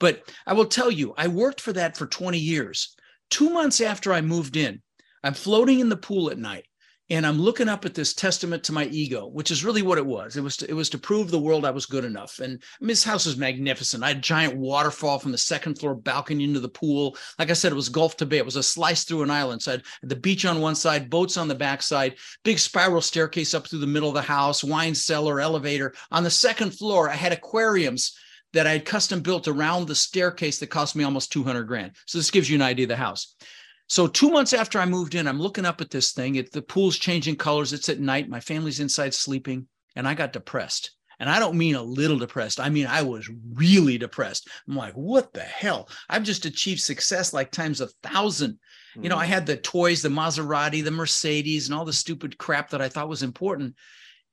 But 0.00 0.22
I 0.46 0.54
will 0.54 0.66
tell 0.66 0.90
you, 0.90 1.14
I 1.16 1.28
worked 1.28 1.60
for 1.60 1.72
that 1.74 1.96
for 1.96 2.06
20 2.06 2.38
years. 2.38 2.96
Two 3.30 3.50
months 3.50 3.80
after 3.80 4.12
I 4.12 4.20
moved 4.20 4.56
in, 4.56 4.82
I'm 5.22 5.34
floating 5.34 5.80
in 5.80 5.88
the 5.88 5.96
pool 5.96 6.30
at 6.30 6.38
night 6.38 6.66
and 7.10 7.26
I'm 7.26 7.38
looking 7.38 7.68
up 7.68 7.84
at 7.84 7.94
this 7.94 8.14
testament 8.14 8.64
to 8.64 8.72
my 8.72 8.86
ego, 8.86 9.26
which 9.26 9.50
is 9.50 9.64
really 9.64 9.82
what 9.82 9.98
it 9.98 10.06
was. 10.06 10.36
It 10.36 10.42
was 10.42 10.56
to, 10.58 10.70
it 10.70 10.72
was 10.72 10.88
to 10.90 10.98
prove 10.98 11.30
the 11.30 11.38
world 11.38 11.66
I 11.66 11.70
was 11.70 11.84
good 11.84 12.04
enough. 12.04 12.38
And 12.38 12.62
I 12.80 12.84
mean, 12.84 12.88
this 12.88 13.04
house 13.04 13.26
is 13.26 13.36
magnificent. 13.36 14.02
I 14.02 14.08
had 14.08 14.18
a 14.18 14.20
giant 14.20 14.56
waterfall 14.56 15.18
from 15.18 15.32
the 15.32 15.38
second 15.38 15.78
floor 15.78 15.94
balcony 15.94 16.44
into 16.44 16.60
the 16.60 16.68
pool. 16.68 17.16
Like 17.38 17.50
I 17.50 17.54
said, 17.54 17.72
it 17.72 17.76
was 17.76 17.90
Gulf 17.90 18.16
to 18.18 18.26
Bay. 18.26 18.38
It 18.38 18.44
was 18.44 18.56
a 18.56 18.62
slice 18.62 19.04
through 19.04 19.22
an 19.22 19.30
island. 19.30 19.62
So 19.62 19.72
I 19.72 19.74
had 19.74 19.84
the 20.02 20.16
beach 20.16 20.46
on 20.46 20.62
one 20.62 20.74
side, 20.74 21.10
boats 21.10 21.36
on 21.36 21.46
the 21.46 21.54
back 21.54 21.82
side, 21.82 22.14
big 22.42 22.58
spiral 22.58 23.02
staircase 23.02 23.52
up 23.52 23.66
through 23.66 23.80
the 23.80 23.86
middle 23.86 24.08
of 24.08 24.14
the 24.14 24.22
house, 24.22 24.64
wine 24.64 24.94
cellar, 24.94 25.40
elevator. 25.40 25.94
On 26.10 26.24
the 26.24 26.30
second 26.30 26.70
floor, 26.70 27.10
I 27.10 27.16
had 27.16 27.32
aquariums 27.32 28.16
that 28.54 28.66
I 28.66 28.72
had 28.72 28.84
custom 28.86 29.20
built 29.20 29.46
around 29.46 29.86
the 29.86 29.94
staircase 29.94 30.58
that 30.60 30.68
cost 30.68 30.96
me 30.96 31.04
almost 31.04 31.32
200 31.32 31.64
grand. 31.64 31.92
So 32.06 32.18
this 32.18 32.30
gives 32.30 32.48
you 32.48 32.54
an 32.54 32.62
idea 32.62 32.84
of 32.84 32.88
the 32.88 32.96
house. 32.96 33.34
So 33.88 34.06
two 34.06 34.30
months 34.30 34.52
after 34.52 34.78
I 34.78 34.86
moved 34.86 35.14
in, 35.14 35.28
I'm 35.28 35.40
looking 35.40 35.66
up 35.66 35.80
at 35.80 35.90
this 35.90 36.12
thing. 36.12 36.36
It, 36.36 36.52
the 36.52 36.62
pool's 36.62 36.98
changing 36.98 37.36
colors. 37.36 37.72
It's 37.72 37.88
at 37.88 38.00
night. 38.00 38.28
My 38.28 38.40
family's 38.40 38.80
inside 38.80 39.14
sleeping, 39.14 39.68
and 39.94 40.08
I 40.08 40.14
got 40.14 40.32
depressed. 40.32 40.92
And 41.20 41.30
I 41.30 41.38
don't 41.38 41.58
mean 41.58 41.74
a 41.74 41.82
little 41.82 42.18
depressed. 42.18 42.60
I 42.60 42.68
mean 42.68 42.86
I 42.86 43.02
was 43.02 43.30
really 43.52 43.98
depressed. 43.98 44.48
I'm 44.68 44.76
like, 44.76 44.94
what 44.94 45.32
the 45.32 45.40
hell? 45.40 45.88
I've 46.08 46.24
just 46.24 46.44
achieved 46.44 46.80
success 46.80 47.32
like 47.32 47.50
times 47.50 47.80
a 47.80 47.84
1000 48.02 48.50
mm-hmm. 48.50 49.02
You 49.02 49.08
know, 49.08 49.18
I 49.18 49.26
mm. 49.26 49.28
had 49.28 49.46
the 49.46 49.56
toys, 49.56 50.02
the 50.02 50.08
Maserati, 50.08 50.82
the 50.82 50.90
Mercedes, 50.90 51.68
and 51.68 51.74
all 51.74 51.84
the 51.84 51.92
stupid 51.92 52.36
crap 52.38 52.70
that 52.70 52.82
I 52.82 52.88
thought 52.88 53.08
was 53.08 53.22
important. 53.22 53.76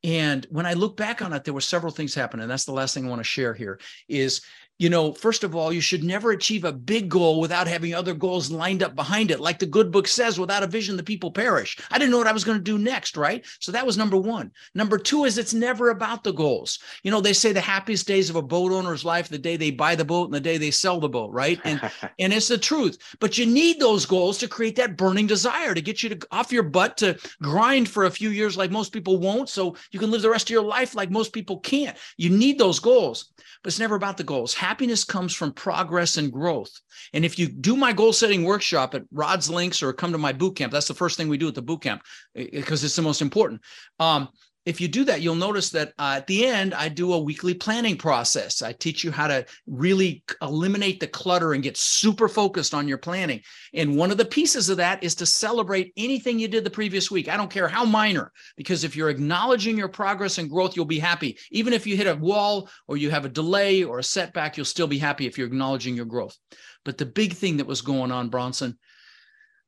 And 0.03 0.47
when 0.49 0.65
I 0.65 0.73
look 0.73 0.97
back 0.97 1.21
on 1.21 1.31
it, 1.33 1.43
there 1.43 1.53
were 1.53 1.61
several 1.61 1.91
things 1.91 2.15
happening. 2.15 2.47
That's 2.47 2.65
the 2.65 2.73
last 2.73 2.93
thing 2.93 3.05
I 3.05 3.09
want 3.09 3.19
to 3.19 3.23
share 3.23 3.53
here 3.53 3.79
is 4.07 4.41
you 4.81 4.89
know, 4.89 5.13
first 5.13 5.43
of 5.43 5.55
all, 5.55 5.71
you 5.71 5.79
should 5.79 6.03
never 6.03 6.31
achieve 6.31 6.63
a 6.63 6.71
big 6.71 7.07
goal 7.07 7.39
without 7.39 7.67
having 7.67 7.93
other 7.93 8.15
goals 8.15 8.49
lined 8.49 8.81
up 8.81 8.95
behind 8.95 9.29
it. 9.29 9.39
Like 9.39 9.59
the 9.59 9.67
good 9.67 9.91
book 9.91 10.07
says, 10.07 10.39
without 10.39 10.63
a 10.63 10.67
vision, 10.67 10.97
the 10.97 11.03
people 11.03 11.29
perish. 11.29 11.77
I 11.91 11.99
didn't 11.99 12.09
know 12.09 12.17
what 12.17 12.25
I 12.25 12.31
was 12.31 12.43
going 12.43 12.57
to 12.57 12.63
do 12.63 12.79
next, 12.79 13.15
right? 13.15 13.45
So 13.59 13.71
that 13.73 13.85
was 13.85 13.95
number 13.95 14.17
one. 14.17 14.51
Number 14.73 14.97
two 14.97 15.25
is 15.25 15.37
it's 15.37 15.53
never 15.53 15.91
about 15.91 16.23
the 16.23 16.33
goals. 16.33 16.79
You 17.03 17.11
know, 17.11 17.21
they 17.21 17.31
say 17.31 17.51
the 17.51 17.61
happiest 17.61 18.07
days 18.07 18.31
of 18.31 18.37
a 18.37 18.41
boat 18.41 18.71
owner's 18.71 19.05
life, 19.05 19.29
the 19.29 19.37
day 19.37 19.55
they 19.55 19.69
buy 19.69 19.93
the 19.93 20.03
boat 20.03 20.25
and 20.25 20.33
the 20.33 20.39
day 20.39 20.57
they 20.57 20.71
sell 20.71 20.99
the 20.99 21.07
boat, 21.07 21.31
right? 21.31 21.59
And 21.63 21.79
and 22.19 22.33
it's 22.33 22.47
the 22.47 22.57
truth. 22.57 22.97
But 23.19 23.37
you 23.37 23.45
need 23.45 23.79
those 23.79 24.07
goals 24.07 24.39
to 24.39 24.47
create 24.47 24.77
that 24.77 24.97
burning 24.97 25.27
desire 25.27 25.75
to 25.75 25.81
get 25.83 26.01
you 26.01 26.09
to 26.09 26.27
off 26.31 26.51
your 26.51 26.63
butt 26.63 26.97
to 26.97 27.19
grind 27.39 27.87
for 27.87 28.05
a 28.05 28.11
few 28.11 28.31
years 28.31 28.57
like 28.57 28.71
most 28.71 28.93
people 28.93 29.19
won't. 29.19 29.47
So 29.47 29.75
you 29.91 29.99
can 29.99 30.09
live 30.09 30.23
the 30.23 30.31
rest 30.31 30.47
of 30.47 30.53
your 30.53 30.63
life 30.63 30.95
like 30.95 31.11
most 31.11 31.33
people 31.33 31.59
can't. 31.59 31.95
You 32.17 32.31
need 32.31 32.57
those 32.57 32.79
goals, 32.79 33.31
but 33.61 33.67
it's 33.67 33.79
never 33.79 33.93
about 33.93 34.17
the 34.17 34.23
goals 34.23 34.55
happiness 34.71 35.03
comes 35.03 35.35
from 35.35 35.51
progress 35.51 36.15
and 36.15 36.31
growth. 36.31 36.71
And 37.11 37.25
if 37.25 37.37
you 37.37 37.49
do 37.49 37.75
my 37.75 37.91
goal 37.91 38.13
setting 38.13 38.45
workshop 38.45 38.95
at 38.95 39.03
Rod's 39.11 39.49
Links 39.49 39.83
or 39.83 39.91
come 39.91 40.13
to 40.13 40.17
my 40.17 40.31
boot 40.31 40.55
camp, 40.55 40.71
that's 40.71 40.87
the 40.87 40.93
first 40.93 41.17
thing 41.17 41.27
we 41.27 41.37
do 41.37 41.49
at 41.49 41.55
the 41.55 41.61
boot 41.61 41.81
camp 41.81 42.01
because 42.33 42.81
it's 42.85 42.95
the 42.95 43.01
most 43.01 43.21
important. 43.21 43.59
Um, 43.99 44.29
if 44.65 44.79
you 44.79 44.87
do 44.87 45.03
that, 45.05 45.21
you'll 45.21 45.35
notice 45.35 45.71
that 45.71 45.93
uh, 45.97 46.15
at 46.17 46.27
the 46.27 46.45
end, 46.45 46.73
I 46.73 46.87
do 46.87 47.13
a 47.13 47.19
weekly 47.19 47.53
planning 47.53 47.97
process. 47.97 48.61
I 48.61 48.73
teach 48.73 49.03
you 49.03 49.11
how 49.11 49.27
to 49.27 49.45
really 49.65 50.23
eliminate 50.41 50.99
the 50.99 51.07
clutter 51.07 51.53
and 51.53 51.63
get 51.63 51.77
super 51.77 52.27
focused 52.27 52.73
on 52.73 52.87
your 52.87 52.99
planning. 52.99 53.41
And 53.73 53.97
one 53.97 54.11
of 54.11 54.17
the 54.17 54.25
pieces 54.25 54.69
of 54.69 54.77
that 54.77 55.03
is 55.03 55.15
to 55.15 55.25
celebrate 55.25 55.93
anything 55.97 56.37
you 56.37 56.47
did 56.47 56.63
the 56.63 56.69
previous 56.69 57.09
week. 57.09 57.27
I 57.27 57.37
don't 57.37 57.49
care 57.49 57.67
how 57.67 57.85
minor, 57.85 58.31
because 58.55 58.83
if 58.83 58.95
you're 58.95 59.09
acknowledging 59.09 59.77
your 59.77 59.89
progress 59.89 60.37
and 60.37 60.49
growth, 60.49 60.75
you'll 60.75 60.85
be 60.85 60.99
happy. 60.99 61.37
Even 61.49 61.73
if 61.73 61.87
you 61.87 61.97
hit 61.97 62.07
a 62.07 62.15
wall 62.15 62.69
or 62.87 62.97
you 62.97 63.09
have 63.09 63.25
a 63.25 63.29
delay 63.29 63.83
or 63.83 63.97
a 63.97 64.03
setback, 64.03 64.57
you'll 64.57 64.65
still 64.65 64.87
be 64.87 64.99
happy 64.99 65.25
if 65.25 65.37
you're 65.37 65.47
acknowledging 65.47 65.95
your 65.95 66.05
growth. 66.05 66.37
But 66.85 66.97
the 66.97 67.05
big 67.05 67.33
thing 67.33 67.57
that 67.57 67.67
was 67.67 67.81
going 67.81 68.11
on, 68.11 68.29
Bronson, 68.29 68.77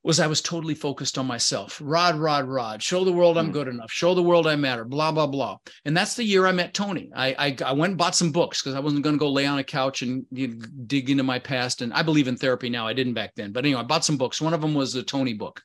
was 0.04 0.20
I 0.20 0.28
was 0.28 0.42
totally 0.42 0.76
focused 0.76 1.18
on 1.18 1.26
myself. 1.26 1.80
Rod, 1.82 2.16
Rod, 2.16 2.46
Rod. 2.46 2.84
Show 2.84 3.06
the 3.06 3.14
world 3.14 3.38
I'm 3.38 3.48
hmm. 3.48 3.52
good 3.54 3.68
enough. 3.68 3.92
Show 3.92 4.14
the 4.14 4.22
world 4.22 4.48
I 4.48 4.56
matter. 4.56 4.84
Blah 4.84 5.12
blah 5.14 5.28
blah. 5.28 5.58
And 5.86 5.96
that's 5.96 6.16
the 6.16 6.24
year 6.24 6.46
I 6.46 6.52
met 6.52 6.74
Tony. 6.74 7.10
I 7.16 7.34
I, 7.40 7.58
I 7.66 7.74
went 7.74 7.92
and 7.92 7.98
bought 7.98 8.16
some 8.16 8.32
books 8.32 8.62
because 8.62 8.76
I 8.76 8.80
wasn't 8.80 9.04
going 9.04 9.16
to 9.16 9.20
go 9.20 9.32
lay 9.32 9.46
on 9.46 9.60
a 9.60 9.64
couch 9.64 10.02
and 10.02 10.26
you 10.32 10.50
know, 10.50 10.66
dig 10.86 11.10
into 11.10 11.24
my 11.24 11.40
past. 11.40 11.82
And 11.82 11.94
I 11.94 12.04
believe 12.04 12.28
in 12.28 12.36
therapy 12.36 12.70
now. 12.70 12.86
I 12.86 12.94
didn't 12.94 13.14
back 13.14 13.34
then, 13.36 13.52
but 13.52 13.66
anyway, 13.66 13.82
I 13.82 13.84
bought 13.84 14.06
some 14.06 14.18
books. 14.18 14.42
One 14.42 14.54
of 14.54 14.62
them 14.62 14.74
was 14.74 14.94
the 14.94 15.04
Tony 15.04 15.34
book, 15.34 15.62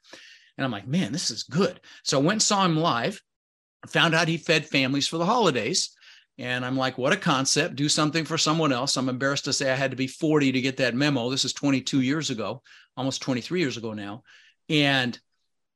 and 0.57 0.65
I'm 0.65 0.73
like, 0.73 0.87
man, 0.87 1.13
this 1.13 1.31
is 1.31 1.43
good. 1.43 1.81
So 2.05 2.19
I 2.19 2.23
went 2.23 2.35
and 2.37 2.43
saw 2.43 2.65
him 2.65 2.77
live. 2.77 3.21
Found 3.89 4.15
out 4.15 4.29
he 4.29 4.37
fed 4.37 4.67
families 4.67 5.07
for 5.07 5.19
the 5.19 5.27
holidays. 5.27 5.91
And 6.39 6.65
I'm 6.65 6.77
like, 6.77 6.97
what 6.97 7.13
a 7.13 7.17
concept. 7.17 7.75
Do 7.75 7.89
something 7.89 8.25
for 8.25 8.39
someone 8.39 8.73
else. 8.73 8.97
I'm 8.97 9.09
embarrassed 9.09 9.45
to 9.47 9.53
say 9.53 9.73
I 9.73 9.75
had 9.75 9.91
to 9.91 9.97
be 9.97 10.07
40 10.07 10.53
to 10.53 10.61
get 10.61 10.77
that 10.77 10.95
memo. 10.95 11.31
This 11.31 11.45
is 11.45 11.53
22 11.53 12.01
years 12.01 12.31
ago, 12.31 12.63
almost 12.97 13.23
23 13.23 13.61
years 13.61 13.77
ago 13.77 13.93
now. 13.93 14.23
And 14.69 15.19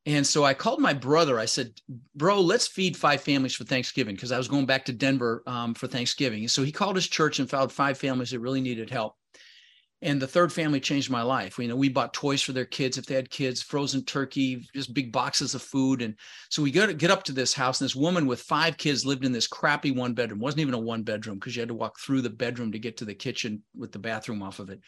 and 0.05 0.27
so 0.27 0.45
I 0.45 0.53
called 0.55 0.81
my 0.81 0.93
brother. 0.93 1.39
I 1.39 1.45
said, 1.45 1.81
"Bro, 2.17 2.41
let's 2.41 2.67
feed 2.67 2.97
five 2.97 3.21
families 3.21 3.55
for 3.55 3.63
Thanksgiving," 3.63 4.17
because 4.17 4.33
I 4.33 4.39
was 4.39 4.49
going 4.49 4.67
back 4.67 4.85
to 4.87 4.93
Denver 4.93 5.45
um, 5.47 5.75
for 5.75 5.87
Thanksgiving. 5.87 6.49
So 6.49 6.65
he 6.65 6.73
called 6.73 6.97
his 6.97 7.07
church 7.07 7.39
and 7.39 7.49
found 7.49 7.71
five 7.71 7.99
families 7.99 8.31
that 8.31 8.41
really 8.41 8.61
needed 8.61 8.91
help. 8.91 9.17
And 10.03 10.20
the 10.20 10.26
third 10.26 10.53
family 10.53 10.80
changed 10.80 11.11
my 11.11 11.22
life. 11.22 11.59
You 11.59 11.68
know, 11.68 11.76
we 11.76 11.88
bought 11.88 12.12
toys 12.12 12.42
for 12.42 12.53
their 12.53 12.64
kids 12.64 12.98
if 12.98 13.07
they 13.07 13.14
had 13.14 13.30
kids, 13.30 13.62
frozen 13.62 14.05
turkey, 14.05 14.68
just 14.74 14.92
big 14.92 15.12
boxes 15.12 15.55
of 15.55 15.62
food. 15.62 16.03
And 16.03 16.16
so 16.50 16.61
we 16.61 16.72
go 16.72 16.86
to 16.86 16.92
get 16.92 17.12
up 17.12 17.22
to 17.24 17.32
this 17.32 17.55
house, 17.55 17.80
and 17.80 17.86
this 17.86 17.94
woman 17.94 18.26
with 18.26 18.40
five 18.40 18.76
kids 18.76 19.07
lived 19.07 19.24
in 19.24 19.30
this 19.30 19.46
crappy 19.46 19.92
one 19.92 20.12
bedroom. 20.12 20.40
Wasn't 20.40 20.61
even 20.61 20.74
a 20.74 20.78
one 20.78 21.05
bedroom 21.05 21.38
because 21.38 21.55
you 21.55 21.62
had 21.62 21.68
to 21.68 21.74
walk 21.74 22.00
through 22.00 22.22
the 22.22 22.30
bedroom 22.30 22.72
to 22.72 22.80
get 22.80 22.96
to 22.96 23.05
the 23.05 23.14
kitchen 23.14 23.62
with 23.76 23.92
the 23.92 24.00
bathroom 24.00 24.42
off 24.42 24.59
of 24.59 24.70
it. 24.70 24.80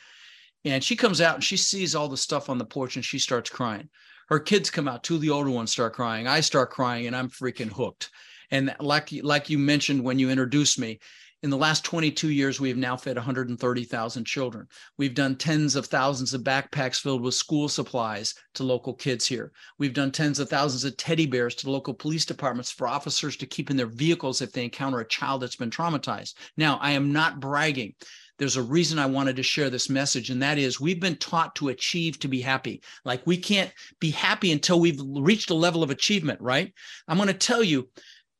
And 0.64 0.82
she 0.82 0.96
comes 0.96 1.20
out 1.20 1.36
and 1.36 1.44
she 1.44 1.56
sees 1.56 1.94
all 1.94 2.08
the 2.08 2.16
stuff 2.16 2.48
on 2.48 2.58
the 2.58 2.64
porch 2.64 2.96
and 2.96 3.04
she 3.04 3.18
starts 3.18 3.50
crying. 3.50 3.88
Her 4.28 4.40
kids 4.40 4.70
come 4.70 4.88
out, 4.88 5.04
two 5.04 5.16
of 5.16 5.20
the 5.20 5.30
older 5.30 5.50
ones 5.50 5.70
start 5.70 5.92
crying. 5.92 6.26
I 6.26 6.40
start 6.40 6.70
crying 6.70 7.06
and 7.06 7.14
I'm 7.14 7.28
freaking 7.28 7.70
hooked. 7.70 8.10
And 8.50 8.74
like 8.80 9.10
like 9.22 9.50
you 9.50 9.58
mentioned 9.58 10.02
when 10.02 10.18
you 10.18 10.30
introduced 10.30 10.78
me, 10.78 11.00
in 11.44 11.50
the 11.50 11.58
last 11.58 11.84
22 11.84 12.30
years, 12.30 12.58
we 12.58 12.70
have 12.70 12.78
now 12.78 12.96
fed 12.96 13.16
130,000 13.16 14.24
children. 14.24 14.66
We've 14.96 15.14
done 15.14 15.36
tens 15.36 15.76
of 15.76 15.84
thousands 15.84 16.32
of 16.32 16.40
backpacks 16.40 16.98
filled 16.98 17.20
with 17.20 17.34
school 17.34 17.68
supplies 17.68 18.34
to 18.54 18.62
local 18.62 18.94
kids 18.94 19.26
here. 19.26 19.52
We've 19.78 19.92
done 19.92 20.10
tens 20.10 20.38
of 20.38 20.48
thousands 20.48 20.84
of 20.84 20.96
teddy 20.96 21.26
bears 21.26 21.54
to 21.56 21.70
local 21.70 21.92
police 21.92 22.24
departments 22.24 22.70
for 22.70 22.88
officers 22.88 23.36
to 23.36 23.46
keep 23.46 23.70
in 23.70 23.76
their 23.76 23.84
vehicles 23.84 24.40
if 24.40 24.52
they 24.52 24.64
encounter 24.64 25.00
a 25.00 25.06
child 25.06 25.42
that's 25.42 25.56
been 25.56 25.68
traumatized. 25.68 26.32
Now, 26.56 26.78
I 26.80 26.92
am 26.92 27.12
not 27.12 27.40
bragging. 27.40 27.92
There's 28.38 28.56
a 28.56 28.62
reason 28.62 28.98
I 28.98 29.04
wanted 29.04 29.36
to 29.36 29.42
share 29.42 29.68
this 29.68 29.90
message, 29.90 30.30
and 30.30 30.40
that 30.40 30.56
is 30.56 30.80
we've 30.80 30.98
been 30.98 31.16
taught 31.16 31.54
to 31.56 31.68
achieve 31.68 32.18
to 32.20 32.28
be 32.28 32.40
happy. 32.40 32.80
Like 33.04 33.20
we 33.26 33.36
can't 33.36 33.70
be 34.00 34.12
happy 34.12 34.50
until 34.50 34.80
we've 34.80 34.98
reached 34.98 35.50
a 35.50 35.54
level 35.54 35.82
of 35.82 35.90
achievement, 35.90 36.40
right? 36.40 36.72
I'm 37.06 37.18
going 37.18 37.26
to 37.26 37.34
tell 37.34 37.62
you 37.62 37.90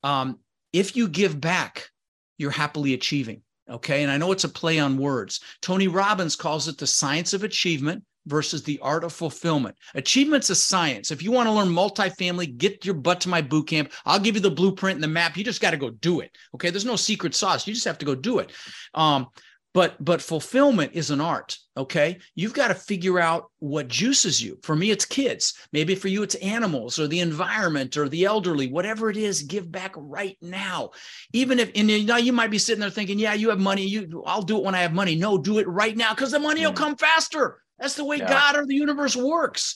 um, 0.02 0.38
if 0.72 0.96
you 0.96 1.06
give 1.06 1.38
back, 1.38 1.90
you're 2.38 2.50
happily 2.50 2.94
achieving. 2.94 3.42
Okay. 3.68 4.02
And 4.02 4.12
I 4.12 4.18
know 4.18 4.32
it's 4.32 4.44
a 4.44 4.48
play 4.48 4.78
on 4.78 4.98
words. 4.98 5.40
Tony 5.62 5.88
Robbins 5.88 6.36
calls 6.36 6.68
it 6.68 6.76
the 6.76 6.86
science 6.86 7.32
of 7.32 7.44
achievement 7.44 8.04
versus 8.26 8.62
the 8.62 8.78
art 8.80 9.04
of 9.04 9.12
fulfillment. 9.12 9.76
Achievement's 9.94 10.50
a 10.50 10.54
science. 10.54 11.10
If 11.10 11.22
you 11.22 11.30
want 11.30 11.46
to 11.46 11.52
learn 11.52 11.68
multifamily, 11.68 12.56
get 12.56 12.84
your 12.84 12.94
butt 12.94 13.20
to 13.22 13.28
my 13.28 13.40
boot 13.40 13.68
camp. 13.68 13.92
I'll 14.04 14.18
give 14.18 14.34
you 14.34 14.40
the 14.40 14.50
blueprint 14.50 14.96
and 14.96 15.04
the 15.04 15.08
map. 15.08 15.36
You 15.36 15.44
just 15.44 15.60
got 15.60 15.70
to 15.72 15.76
go 15.76 15.90
do 15.90 16.20
it. 16.20 16.30
Okay. 16.54 16.70
There's 16.70 16.84
no 16.84 16.96
secret 16.96 17.34
sauce. 17.34 17.66
You 17.66 17.74
just 17.74 17.86
have 17.86 17.98
to 17.98 18.06
go 18.06 18.14
do 18.14 18.38
it. 18.38 18.52
Um, 18.92 19.28
but 19.74 20.02
but 20.02 20.22
fulfillment 20.22 20.92
is 20.94 21.10
an 21.10 21.20
art 21.20 21.58
okay? 21.76 22.18
You've 22.34 22.54
got 22.54 22.68
to 22.68 22.74
figure 22.74 23.18
out 23.18 23.50
what 23.58 23.88
juices 23.88 24.42
you. 24.42 24.58
For 24.62 24.76
me 24.76 24.90
it's 24.90 25.04
kids. 25.04 25.54
Maybe 25.72 25.94
for 25.94 26.08
you 26.08 26.22
it's 26.22 26.36
animals 26.36 26.98
or 26.98 27.06
the 27.06 27.20
environment 27.20 27.96
or 27.96 28.08
the 28.08 28.24
elderly. 28.24 28.68
Whatever 28.68 29.10
it 29.10 29.16
is 29.16 29.42
give 29.42 29.70
back 29.70 29.92
right 29.96 30.36
now. 30.40 30.90
Even 31.32 31.58
if 31.58 31.70
and 31.74 31.90
you 31.90 32.04
know 32.04 32.16
you 32.16 32.32
might 32.32 32.50
be 32.50 32.58
sitting 32.58 32.80
there 32.80 32.90
thinking 32.90 33.18
yeah 33.18 33.34
you 33.34 33.50
have 33.50 33.60
money. 33.60 33.84
You 33.86 34.22
i'll 34.26 34.42
do 34.42 34.56
it 34.58 34.64
when 34.64 34.74
i 34.74 34.80
have 34.80 34.94
money. 34.94 35.16
No 35.16 35.38
do 35.38 35.58
it 35.58 35.68
right 35.68 35.96
now 35.96 36.14
because 36.14 36.30
the 36.30 36.38
money 36.38 36.62
mm. 36.62 36.66
will 36.66 36.72
come 36.72 36.96
faster. 36.96 37.60
That's 37.78 37.96
the 37.96 38.04
way 38.04 38.18
yeah. 38.18 38.28
god 38.28 38.56
or 38.56 38.66
the 38.66 38.74
universe 38.74 39.16
works. 39.16 39.74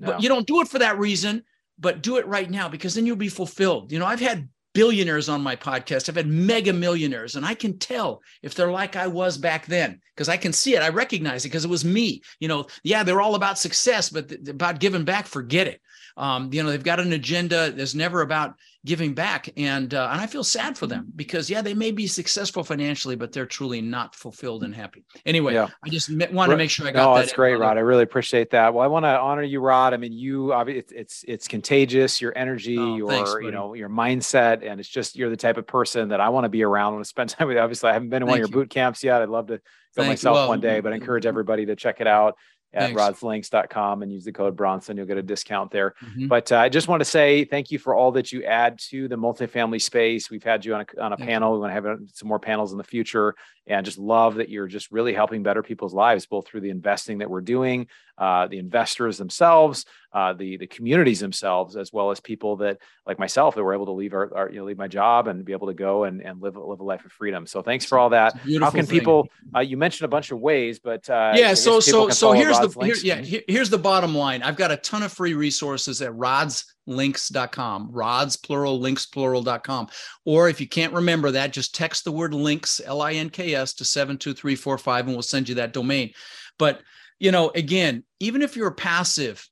Yeah. 0.00 0.06
but 0.06 0.22
you 0.22 0.28
don't 0.28 0.46
do 0.46 0.60
it 0.60 0.68
for 0.68 0.78
that 0.80 0.98
reason 0.98 1.44
but 1.78 2.02
do 2.02 2.18
it 2.18 2.26
right 2.26 2.48
now 2.48 2.68
because 2.68 2.94
then 2.94 3.04
you'll 3.04 3.16
be 3.16 3.28
fulfilled. 3.28 3.92
You 3.92 3.98
know 3.98 4.06
i've 4.06 4.20
had 4.20 4.48
billionaires 4.74 5.28
on 5.28 5.40
my 5.40 5.56
podcast. 5.56 6.08
I've 6.08 6.16
had 6.16 6.26
mega 6.26 6.72
millionaires, 6.72 7.36
and 7.36 7.46
I 7.46 7.54
can 7.54 7.78
tell 7.78 8.22
if 8.42 8.54
they're 8.54 8.70
like 8.70 8.96
I 8.96 9.06
was 9.06 9.38
back 9.38 9.66
then 9.66 10.00
because 10.14 10.28
I 10.28 10.36
can 10.36 10.52
see 10.52 10.74
it. 10.74 10.82
I 10.82 10.90
recognize 10.90 11.44
it 11.44 11.48
because 11.48 11.64
it 11.64 11.70
was 11.70 11.84
me. 11.84 12.22
You 12.40 12.48
know, 12.48 12.66
yeah, 12.82 13.02
they're 13.02 13.22
all 13.22 13.36
about 13.36 13.58
success, 13.58 14.10
but 14.10 14.28
th- 14.28 14.48
about 14.48 14.80
giving 14.80 15.04
back, 15.04 15.26
forget 15.26 15.66
it. 15.66 15.80
Um, 16.16 16.50
you 16.52 16.62
know, 16.62 16.70
they've 16.70 16.82
got 16.82 17.00
an 17.00 17.12
agenda. 17.12 17.72
that's 17.72 17.94
never 17.94 18.20
about 18.20 18.54
giving 18.84 19.14
back, 19.14 19.48
and 19.56 19.92
uh, 19.94 20.08
and 20.12 20.20
I 20.20 20.26
feel 20.26 20.44
sad 20.44 20.78
for 20.78 20.86
them 20.86 21.06
because 21.16 21.50
yeah, 21.50 21.60
they 21.60 21.74
may 21.74 21.90
be 21.90 22.06
successful 22.06 22.62
financially, 22.62 23.16
but 23.16 23.32
they're 23.32 23.46
truly 23.46 23.80
not 23.80 24.14
fulfilled 24.14 24.62
and 24.62 24.74
happy. 24.74 25.04
Anyway, 25.26 25.54
yeah. 25.54 25.68
I 25.82 25.88
just 25.88 26.10
wanted 26.32 26.52
to 26.52 26.56
make 26.56 26.70
sure 26.70 26.86
I 26.86 26.92
got. 26.92 27.04
No, 27.04 27.14
that 27.14 27.22
that's 27.22 27.32
great, 27.32 27.56
Rod. 27.56 27.78
I 27.78 27.80
really 27.80 28.04
appreciate 28.04 28.50
that. 28.50 28.74
Well, 28.74 28.84
I 28.84 28.86
want 28.86 29.04
to 29.04 29.18
honor 29.18 29.42
you, 29.42 29.60
Rod. 29.60 29.92
I 29.92 29.96
mean, 29.96 30.12
you 30.12 30.52
it's 30.52 30.92
it's, 30.92 31.24
it's 31.26 31.48
contagious. 31.48 32.20
Your 32.20 32.36
energy, 32.36 32.78
oh, 32.78 32.96
your 32.96 33.08
thanks, 33.08 33.34
you 33.40 33.50
know, 33.50 33.74
your 33.74 33.88
mindset, 33.88 34.64
and 34.64 34.78
it's 34.78 34.88
just 34.88 35.16
you're 35.16 35.30
the 35.30 35.36
type 35.36 35.56
of 35.56 35.66
person 35.66 36.10
that 36.10 36.20
I 36.20 36.28
want 36.28 36.44
to 36.44 36.50
be 36.50 36.62
around. 36.62 36.92
I 36.92 36.94
want 36.94 37.04
to 37.04 37.08
spend 37.08 37.30
time 37.30 37.48
with. 37.48 37.58
Obviously, 37.58 37.90
I 37.90 37.94
haven't 37.94 38.10
been 38.10 38.22
in 38.22 38.28
one 38.28 38.36
of 38.36 38.38
your 38.38 38.48
you. 38.48 38.54
boot 38.54 38.70
camps 38.70 39.02
yet. 39.02 39.20
I'd 39.20 39.28
love 39.28 39.48
to 39.48 39.56
go 39.56 39.62
Thank 40.02 40.08
myself 40.08 40.34
well, 40.34 40.48
one 40.48 40.60
day, 40.60 40.80
but 40.80 40.92
I 40.92 40.96
encourage 40.96 41.26
everybody 41.26 41.66
to 41.66 41.76
check 41.76 42.00
it 42.00 42.06
out 42.06 42.36
at 42.74 42.92
rodslinks.com 42.92 44.02
and 44.02 44.12
use 44.12 44.24
the 44.24 44.32
code 44.32 44.56
Bronson. 44.56 44.96
You'll 44.96 45.06
get 45.06 45.18
a 45.18 45.22
discount 45.22 45.70
there. 45.70 45.94
Mm-hmm. 46.04 46.28
But 46.28 46.52
uh, 46.52 46.58
I 46.58 46.68
just 46.68 46.88
want 46.88 47.00
to 47.00 47.04
say 47.04 47.44
thank 47.44 47.70
you 47.70 47.78
for 47.78 47.94
all 47.94 48.12
that 48.12 48.32
you 48.32 48.44
add 48.44 48.78
to 48.90 49.08
the 49.08 49.16
multifamily 49.16 49.80
space. 49.80 50.30
We've 50.30 50.42
had 50.42 50.64
you 50.64 50.74
on 50.74 50.84
a, 50.96 51.00
on 51.00 51.12
a 51.12 51.16
panel. 51.16 51.52
We 51.52 51.58
want 51.60 51.70
to 51.70 51.74
have 51.74 51.86
uh, 51.86 51.96
some 52.12 52.28
more 52.28 52.38
panels 52.38 52.72
in 52.72 52.78
the 52.78 52.84
future 52.84 53.34
and 53.66 53.84
just 53.84 53.98
love 53.98 54.36
that 54.36 54.48
you're 54.48 54.66
just 54.66 54.90
really 54.92 55.14
helping 55.14 55.42
better 55.42 55.62
people's 55.62 55.94
lives, 55.94 56.26
both 56.26 56.46
through 56.46 56.60
the 56.60 56.70
investing 56.70 57.18
that 57.18 57.30
we're 57.30 57.40
doing, 57.40 57.86
uh, 58.18 58.46
the 58.46 58.58
investors 58.58 59.18
themselves, 59.18 59.86
uh, 60.12 60.32
the 60.32 60.56
the 60.56 60.66
communities 60.66 61.20
themselves, 61.20 61.76
as 61.76 61.92
well 61.92 62.10
as 62.10 62.20
people 62.20 62.56
that 62.56 62.78
like 63.06 63.18
myself 63.18 63.54
that 63.54 63.62
were 63.62 63.74
able 63.74 63.86
to 63.86 63.92
leave 63.92 64.12
our, 64.12 64.34
our, 64.36 64.50
you 64.50 64.58
know 64.58 64.64
leave 64.64 64.78
my 64.78 64.86
job 64.86 65.26
and 65.28 65.44
be 65.44 65.52
able 65.52 65.66
to 65.66 65.74
go 65.74 66.04
and, 66.04 66.20
and 66.20 66.40
live 66.40 66.56
live 66.56 66.80
a 66.80 66.84
life 66.84 67.04
of 67.04 67.12
freedom. 67.12 67.46
So 67.46 67.62
thanks 67.62 67.84
for 67.84 67.98
all 67.98 68.10
that. 68.10 68.36
How 68.60 68.70
can 68.70 68.86
thing. 68.86 68.98
people? 68.98 69.28
Uh, 69.54 69.60
you 69.60 69.76
mentioned 69.76 70.04
a 70.04 70.08
bunch 70.08 70.30
of 70.30 70.38
ways, 70.38 70.78
but 70.78 71.08
uh, 71.08 71.32
yeah. 71.34 71.54
So 71.54 71.80
so 71.80 72.10
so 72.10 72.32
here's 72.32 72.58
the 72.58 72.68
here, 72.84 72.94
yeah 73.02 73.16
here, 73.16 73.42
here's 73.48 73.70
the 73.70 73.78
bottom 73.78 74.14
line. 74.14 74.42
I've 74.42 74.56
got 74.56 74.70
a 74.70 74.76
ton 74.76 75.02
of 75.02 75.12
free 75.12 75.34
resources 75.34 76.02
at 76.02 76.14
Rods 76.14 76.74
links.com 76.86 77.88
rods 77.90 78.36
plural 78.36 78.78
links 78.78 79.06
plural.com 79.06 79.88
or 80.24 80.48
if 80.48 80.60
you 80.60 80.68
can't 80.68 80.92
remember 80.92 81.30
that 81.30 81.52
just 81.52 81.74
text 81.74 82.04
the 82.04 82.12
word 82.12 82.34
links 82.34 82.80
l-i-n-k-s 82.84 83.74
to 83.74 83.84
72345 83.84 85.06
and 85.06 85.14
we'll 85.14 85.22
send 85.22 85.48
you 85.48 85.54
that 85.56 85.72
domain. 85.72 86.12
But 86.58 86.82
you 87.18 87.30
know 87.30 87.50
again 87.54 88.04
even 88.20 88.42
if 88.42 88.56
you're 88.56 88.70
passive 88.70 89.48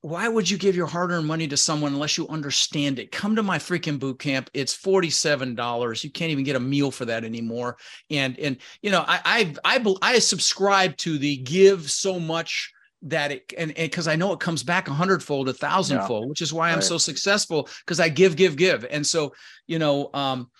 why 0.00 0.28
would 0.28 0.48
you 0.48 0.58
give 0.58 0.76
your 0.76 0.86
hard-earned 0.86 1.26
money 1.26 1.46
to 1.48 1.56
someone 1.56 1.92
unless 1.92 2.18
you 2.18 2.28
understand 2.28 2.98
it? 2.98 3.12
Come 3.12 3.36
to 3.36 3.42
my 3.42 3.58
freaking 3.58 3.98
boot 3.98 4.18
camp. 4.18 4.50
It's 4.54 4.76
$47 4.76 6.04
you 6.04 6.10
can't 6.10 6.30
even 6.30 6.44
get 6.44 6.56
a 6.56 6.60
meal 6.60 6.90
for 6.90 7.04
that 7.06 7.24
anymore. 7.24 7.76
And 8.10 8.38
and 8.38 8.58
you 8.82 8.90
know 8.90 9.04
i 9.06 9.54
i 9.64 9.76
i, 9.76 9.94
I 10.02 10.18
subscribe 10.18 10.96
to 10.98 11.16
the 11.18 11.38
give 11.38 11.90
so 11.90 12.20
much 12.20 12.73
that 13.04 13.30
it 13.30 13.52
and 13.56 13.72
because 13.74 14.08
I 14.08 14.16
know 14.16 14.32
it 14.32 14.40
comes 14.40 14.62
back 14.62 14.88
a 14.88 14.92
hundredfold, 14.92 15.48
a 15.48 15.52
thousandfold, 15.52 16.24
yeah. 16.24 16.28
which 16.28 16.42
is 16.42 16.52
why 16.52 16.70
I'm 16.70 16.82
so 16.82 16.98
successful 16.98 17.68
because 17.84 18.00
I 18.00 18.08
give, 18.08 18.36
give, 18.36 18.56
give. 18.56 18.86
And 18.90 19.06
so, 19.06 19.34
you 19.66 19.78
know, 19.78 20.10
um, 20.14 20.50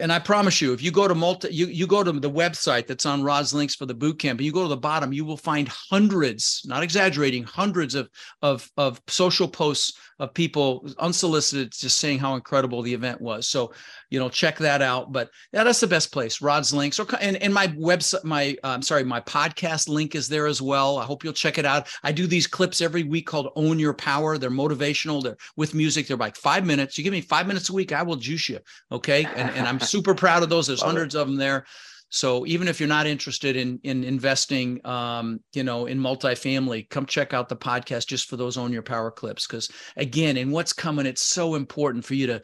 and 0.00 0.12
I 0.12 0.18
promise 0.18 0.60
you, 0.60 0.72
if 0.72 0.82
you 0.82 0.90
go 0.90 1.06
to 1.06 1.14
multi, 1.14 1.48
you, 1.52 1.66
you 1.66 1.86
go 1.86 2.02
to 2.02 2.12
the 2.12 2.30
website 2.30 2.86
that's 2.86 3.06
on 3.06 3.22
Rod's 3.22 3.54
links 3.54 3.74
for 3.74 3.86
the 3.86 3.94
boot 3.94 4.18
camp, 4.18 4.40
and 4.40 4.46
you 4.46 4.52
go 4.52 4.62
to 4.62 4.68
the 4.68 4.76
bottom, 4.76 5.12
you 5.12 5.24
will 5.24 5.36
find 5.36 5.68
hundreds, 5.68 6.62
not 6.64 6.82
exaggerating, 6.82 7.44
hundreds 7.44 7.94
of 7.94 8.08
of 8.42 8.68
of 8.76 9.00
social 9.06 9.48
posts 9.48 9.98
of 10.18 10.32
people 10.32 10.88
unsolicited 10.98 11.72
just 11.72 11.98
saying 11.98 12.18
how 12.18 12.34
incredible 12.34 12.80
the 12.80 12.94
event 12.94 13.20
was. 13.20 13.46
So, 13.46 13.74
you 14.08 14.18
know, 14.18 14.30
check 14.30 14.56
that 14.58 14.80
out. 14.80 15.12
But 15.12 15.28
yeah, 15.52 15.62
that's 15.62 15.80
the 15.80 15.86
best 15.86 16.10
place. 16.10 16.40
Rod's 16.40 16.72
links, 16.72 16.98
or 16.98 17.06
and, 17.20 17.36
and 17.36 17.52
my 17.52 17.68
website, 17.68 18.24
my 18.24 18.56
uh, 18.64 18.68
I'm 18.68 18.82
sorry, 18.82 19.04
my 19.04 19.20
podcast 19.20 19.88
link 19.88 20.14
is 20.14 20.28
there 20.28 20.46
as 20.46 20.62
well. 20.62 20.98
I 20.98 21.04
hope 21.04 21.22
you'll 21.22 21.32
check 21.32 21.58
it 21.58 21.66
out. 21.66 21.88
I 22.02 22.12
do 22.12 22.26
these 22.26 22.46
clips 22.46 22.80
every 22.80 23.02
week 23.02 23.26
called 23.26 23.52
"Own 23.56 23.78
Your 23.78 23.94
Power." 23.94 24.38
They're 24.38 24.50
motivational. 24.50 25.22
They're 25.22 25.36
with 25.56 25.74
music. 25.74 26.06
They're 26.06 26.16
like 26.16 26.36
five 26.36 26.64
minutes. 26.64 26.96
You 26.96 27.04
give 27.04 27.12
me 27.12 27.20
five 27.20 27.46
minutes 27.46 27.68
a 27.68 27.72
week, 27.72 27.92
I 27.92 28.02
will 28.02 28.16
juice 28.16 28.48
you. 28.48 28.58
Okay, 28.90 29.24
and 29.24 29.50
and 29.50 29.66
I'm 29.66 29.75
super 29.80 30.14
proud 30.14 30.42
of 30.42 30.48
those. 30.48 30.66
There's 30.66 30.80
Love 30.80 30.90
hundreds 30.92 31.14
it. 31.14 31.20
of 31.20 31.26
them 31.26 31.36
there. 31.36 31.66
So 32.08 32.46
even 32.46 32.68
if 32.68 32.78
you're 32.78 32.88
not 32.88 33.06
interested 33.06 33.56
in 33.56 33.80
in 33.82 34.04
investing, 34.04 34.84
um, 34.86 35.40
you 35.52 35.64
know, 35.64 35.86
in 35.86 35.98
multifamily, 35.98 36.88
come 36.88 37.06
check 37.06 37.34
out 37.34 37.48
the 37.48 37.56
podcast 37.56 38.06
just 38.06 38.28
for 38.28 38.36
those 38.36 38.56
own 38.56 38.72
your 38.72 38.82
power 38.82 39.10
clips. 39.10 39.46
Because 39.46 39.70
again, 39.96 40.36
in 40.36 40.50
what's 40.50 40.72
coming, 40.72 41.06
it's 41.06 41.22
so 41.22 41.56
important 41.56 42.04
for 42.04 42.14
you 42.14 42.26
to 42.28 42.42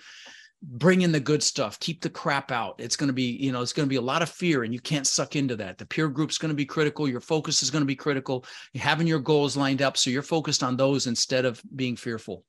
bring 0.62 1.02
in 1.02 1.10
the 1.10 1.18
good 1.18 1.42
stuff 1.42 1.78
keep 1.80 2.00
the 2.00 2.08
crap 2.08 2.52
out 2.52 2.76
it's 2.78 2.94
going 2.94 3.08
to 3.08 3.12
be 3.12 3.36
you 3.40 3.50
know 3.50 3.62
it's 3.62 3.72
going 3.72 3.84
to 3.84 3.90
be 3.90 3.96
a 3.96 4.00
lot 4.00 4.22
of 4.22 4.28
fear 4.28 4.62
and 4.62 4.72
you 4.72 4.80
can't 4.80 5.08
suck 5.08 5.34
into 5.34 5.56
that 5.56 5.76
the 5.76 5.84
peer 5.84 6.08
group's 6.08 6.38
going 6.38 6.50
to 6.50 6.54
be 6.56 6.64
critical 6.64 7.08
your 7.08 7.20
focus 7.20 7.64
is 7.64 7.70
going 7.70 7.82
to 7.82 7.86
be 7.86 7.96
critical 7.96 8.44
You're 8.72 8.84
having 8.84 9.08
your 9.08 9.18
goals 9.18 9.56
lined 9.56 9.82
up 9.82 9.96
so 9.96 10.08
you're 10.08 10.22
focused 10.22 10.62
on 10.62 10.76
those 10.76 11.08
instead 11.08 11.44
of 11.44 11.60
being 11.74 11.96
fearful 11.96 12.44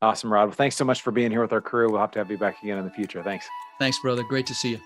awesome 0.00 0.32
rod 0.32 0.44
well, 0.44 0.52
thanks 0.52 0.76
so 0.76 0.84
much 0.84 1.02
for 1.02 1.10
being 1.10 1.30
here 1.30 1.42
with 1.42 1.52
our 1.52 1.60
crew 1.60 1.90
we'll 1.90 2.00
have 2.00 2.12
to 2.12 2.20
have 2.20 2.30
you 2.30 2.38
back 2.38 2.62
again 2.62 2.78
in 2.78 2.84
the 2.84 2.90
future 2.90 3.22
thanks 3.22 3.48
thanks 3.80 3.98
brother 3.98 4.22
great 4.22 4.46
to 4.46 4.54
see 4.54 4.70
you 4.70 4.80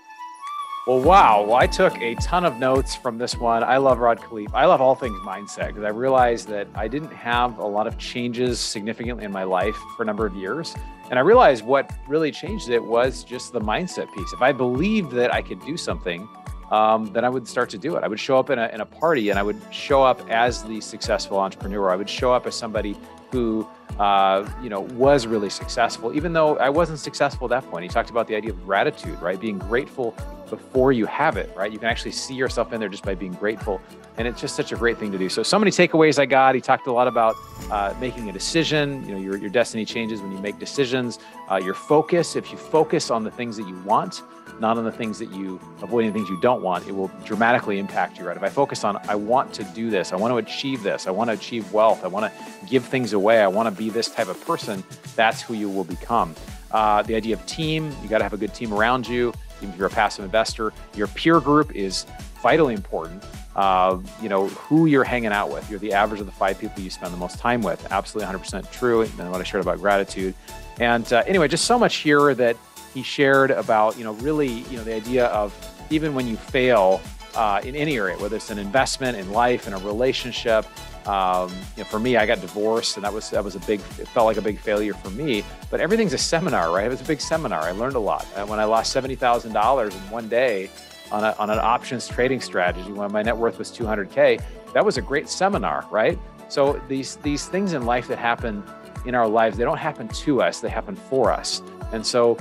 well, 0.85 0.99
wow. 0.99 1.43
Well, 1.43 1.55
I 1.55 1.65
took 1.65 1.95
a 2.01 2.13
ton 2.15 2.43
of 2.43 2.57
notes 2.57 2.93
from 2.93 3.17
this 3.17 3.37
one. 3.37 3.63
I 3.63 3.77
love 3.77 3.99
Rod 3.99 4.19
Khleif. 4.19 4.49
I 4.53 4.65
love 4.65 4.81
all 4.81 4.95
things 4.95 5.17
mindset 5.19 5.67
because 5.67 5.85
I 5.85 5.89
realized 5.91 6.49
that 6.49 6.67
I 6.75 6.89
didn't 6.89 7.13
have 7.13 7.57
a 7.59 7.65
lot 7.65 7.87
of 7.87 7.97
changes 7.97 8.59
significantly 8.59 9.23
in 9.23 9.31
my 9.31 9.45
life 9.45 9.77
for 9.95 10.03
a 10.03 10.05
number 10.05 10.25
of 10.25 10.35
years. 10.35 10.75
And 11.09 11.17
I 11.17 11.21
realized 11.21 11.63
what 11.63 11.89
really 12.05 12.31
changed 12.31 12.67
it 12.67 12.83
was 12.83 13.23
just 13.23 13.53
the 13.53 13.61
mindset 13.61 14.13
piece. 14.13 14.33
If 14.33 14.41
I 14.41 14.51
believed 14.51 15.13
that 15.13 15.33
I 15.33 15.41
could 15.41 15.61
do 15.61 15.77
something, 15.77 16.27
um, 16.69 17.05
then 17.13 17.23
I 17.23 17.29
would 17.29 17.47
start 17.47 17.69
to 17.69 17.77
do 17.77 17.95
it. 17.95 18.03
I 18.03 18.09
would 18.09 18.19
show 18.19 18.37
up 18.37 18.49
in 18.49 18.59
a, 18.59 18.67
in 18.73 18.81
a 18.81 18.85
party 18.85 19.29
and 19.29 19.39
I 19.39 19.43
would 19.43 19.61
show 19.71 20.03
up 20.03 20.29
as 20.29 20.63
the 20.63 20.81
successful 20.81 21.39
entrepreneur. 21.39 21.91
I 21.91 21.95
would 21.95 22.09
show 22.09 22.33
up 22.33 22.45
as 22.45 22.55
somebody 22.55 22.97
who 23.33 23.67
uh, 23.99 24.47
you 24.61 24.69
know, 24.69 24.81
was 24.81 25.27
really 25.27 25.49
successful, 25.49 26.15
even 26.15 26.33
though 26.33 26.57
I 26.57 26.69
wasn't 26.69 26.99
successful 26.99 27.51
at 27.51 27.61
that 27.61 27.69
point. 27.69 27.83
He 27.83 27.89
talked 27.89 28.09
about 28.09 28.27
the 28.27 28.35
idea 28.35 28.51
of 28.51 28.63
gratitude, 28.63 29.19
right? 29.21 29.39
Being 29.39 29.57
grateful 29.57 30.15
before 30.49 30.91
you 30.91 31.07
have 31.07 31.35
it, 31.35 31.51
right? 31.55 31.71
You 31.71 31.79
can 31.79 31.87
actually 31.87 32.11
see 32.11 32.35
yourself 32.35 32.73
in 32.73 32.79
there 32.79 32.89
just 32.89 33.03
by 33.03 33.15
being 33.15 33.33
grateful. 33.33 33.81
And 34.17 34.27
it's 34.27 34.39
just 34.39 34.55
such 34.55 34.71
a 34.71 34.75
great 34.75 34.99
thing 34.99 35.11
to 35.11 35.17
do. 35.17 35.27
So, 35.29 35.41
so 35.41 35.57
many 35.57 35.71
takeaways 35.71 36.19
I 36.19 36.27
got. 36.27 36.53
He 36.53 36.61
talked 36.61 36.85
a 36.85 36.91
lot 36.91 37.07
about 37.07 37.35
uh, 37.71 37.95
making 37.99 38.29
a 38.29 38.31
decision. 38.31 39.03
You 39.07 39.15
know, 39.15 39.21
your, 39.21 39.37
your 39.37 39.49
destiny 39.49 39.85
changes 39.85 40.21
when 40.21 40.31
you 40.31 40.37
make 40.37 40.59
decisions. 40.59 41.17
Uh, 41.49 41.55
your 41.55 41.73
focus, 41.73 42.35
if 42.35 42.51
you 42.51 42.57
focus 42.57 43.09
on 43.09 43.23
the 43.23 43.31
things 43.31 43.57
that 43.57 43.67
you 43.67 43.75
want, 43.81 44.21
not 44.59 44.77
on 44.77 44.83
the 44.83 44.91
things 44.91 45.19
that 45.19 45.31
you 45.31 45.59
avoiding 45.81 46.11
the 46.11 46.17
things 46.17 46.29
you 46.29 46.39
don't 46.41 46.61
want, 46.61 46.87
it 46.87 46.95
will 46.95 47.11
dramatically 47.25 47.79
impact 47.79 48.17
you, 48.17 48.25
right? 48.25 48.37
If 48.37 48.43
I 48.43 48.49
focus 48.49 48.83
on, 48.83 48.97
I 49.07 49.15
want 49.15 49.53
to 49.53 49.63
do 49.63 49.89
this, 49.89 50.13
I 50.13 50.15
want 50.15 50.31
to 50.31 50.37
achieve 50.37 50.83
this, 50.83 51.07
I 51.07 51.11
want 51.11 51.29
to 51.29 51.33
achieve 51.33 51.71
wealth, 51.73 52.03
I 52.03 52.07
want 52.07 52.31
to 52.31 52.67
give 52.67 52.85
things 52.85 53.13
away, 53.13 53.41
I 53.41 53.47
want 53.47 53.67
to 53.67 53.71
be 53.75 53.89
this 53.89 54.09
type 54.09 54.27
of 54.27 54.43
person, 54.45 54.83
that's 55.15 55.41
who 55.41 55.53
you 55.53 55.69
will 55.69 55.83
become. 55.83 56.35
Uh, 56.71 57.03
the 57.03 57.15
idea 57.15 57.35
of 57.35 57.45
team, 57.45 57.95
you 58.01 58.09
got 58.09 58.17
to 58.17 58.23
have 58.23 58.33
a 58.33 58.37
good 58.37 58.53
team 58.53 58.73
around 58.73 59.07
you 59.07 59.33
even 59.63 59.73
if 59.73 59.79
you're 59.79 59.87
a 59.87 59.91
passive 59.91 60.25
investor. 60.25 60.73
Your 60.95 61.07
peer 61.07 61.39
group 61.39 61.75
is 61.75 62.05
vitally 62.41 62.73
important. 62.73 63.23
Uh, 63.55 63.99
you 64.21 64.29
know, 64.29 64.47
who 64.47 64.87
you're 64.87 65.03
hanging 65.03 65.31
out 65.31 65.51
with. 65.51 65.69
You're 65.69 65.79
the 65.79 65.93
average 65.93 66.19
of 66.19 66.25
the 66.25 66.31
five 66.31 66.59
people 66.59 66.81
you 66.81 66.89
spend 66.89 67.13
the 67.13 67.17
most 67.17 67.37
time 67.37 67.61
with. 67.61 67.91
Absolutely 67.91 68.33
100% 68.33 68.71
true. 68.71 69.03
And 69.03 69.31
what 69.31 69.39
I 69.39 69.43
shared 69.43 69.63
about 69.63 69.79
gratitude. 69.79 70.33
And 70.79 71.11
uh, 71.13 71.23
anyway, 71.27 71.47
just 71.47 71.65
so 71.65 71.77
much 71.77 71.97
here 71.97 72.33
that 72.33 72.57
he 72.93 73.03
shared 73.03 73.51
about, 73.51 73.97
you 73.97 74.03
know, 74.03 74.13
really, 74.13 74.61
you 74.69 74.77
know, 74.77 74.83
the 74.83 74.93
idea 74.93 75.27
of 75.27 75.53
even 75.89 76.13
when 76.13 76.27
you 76.27 76.35
fail 76.35 77.01
uh, 77.35 77.61
in 77.63 77.75
any 77.75 77.97
area, 77.97 78.17
whether 78.17 78.35
it's 78.35 78.51
an 78.51 78.59
investment 78.59 79.17
in 79.17 79.31
life, 79.31 79.67
in 79.67 79.73
a 79.73 79.79
relationship, 79.79 80.65
um, 81.07 81.49
you 81.75 81.83
know, 81.83 81.89
for 81.89 81.99
me, 81.99 82.15
I 82.15 82.25
got 82.25 82.39
divorced, 82.39 82.95
and 82.95 83.03
that 83.03 83.11
was 83.11 83.29
that 83.31 83.43
was 83.43 83.55
a 83.55 83.59
big. 83.59 83.81
It 83.99 84.07
felt 84.07 84.25
like 84.25 84.37
a 84.37 84.41
big 84.41 84.57
failure 84.57 84.93
for 84.93 85.09
me. 85.09 85.43
But 85.69 85.81
everything's 85.81 86.13
a 86.13 86.17
seminar, 86.17 86.71
right? 86.71 86.85
It 86.85 86.89
was 86.89 87.01
a 87.01 87.05
big 87.05 87.19
seminar. 87.19 87.59
I 87.59 87.71
learned 87.71 87.95
a 87.95 87.99
lot. 87.99 88.25
And 88.37 88.47
when 88.47 88.59
I 88.59 88.63
lost 88.63 88.93
seventy 88.93 89.15
thousand 89.15 89.51
dollars 89.51 89.93
in 89.93 90.01
one 90.09 90.29
day 90.29 90.69
on, 91.11 91.23
a, 91.25 91.35
on 91.37 91.49
an 91.49 91.59
options 91.59 92.07
trading 92.07 92.39
strategy, 92.39 92.91
when 92.91 93.11
my 93.11 93.21
net 93.21 93.35
worth 93.35 93.57
was 93.59 93.69
two 93.69 93.85
hundred 93.85 94.11
k, 94.11 94.39
that 94.73 94.85
was 94.85 94.97
a 94.97 95.01
great 95.01 95.27
seminar, 95.27 95.85
right? 95.91 96.17
So 96.47 96.81
these 96.87 97.17
these 97.17 97.47
things 97.47 97.73
in 97.73 97.85
life 97.85 98.07
that 98.07 98.17
happen 98.17 98.63
in 99.05 99.13
our 99.13 99.27
lives, 99.27 99.57
they 99.57 99.65
don't 99.65 99.77
happen 99.77 100.07
to 100.07 100.41
us; 100.41 100.61
they 100.61 100.69
happen 100.69 100.95
for 100.95 101.33
us. 101.33 101.61
And 101.91 102.05
so 102.05 102.37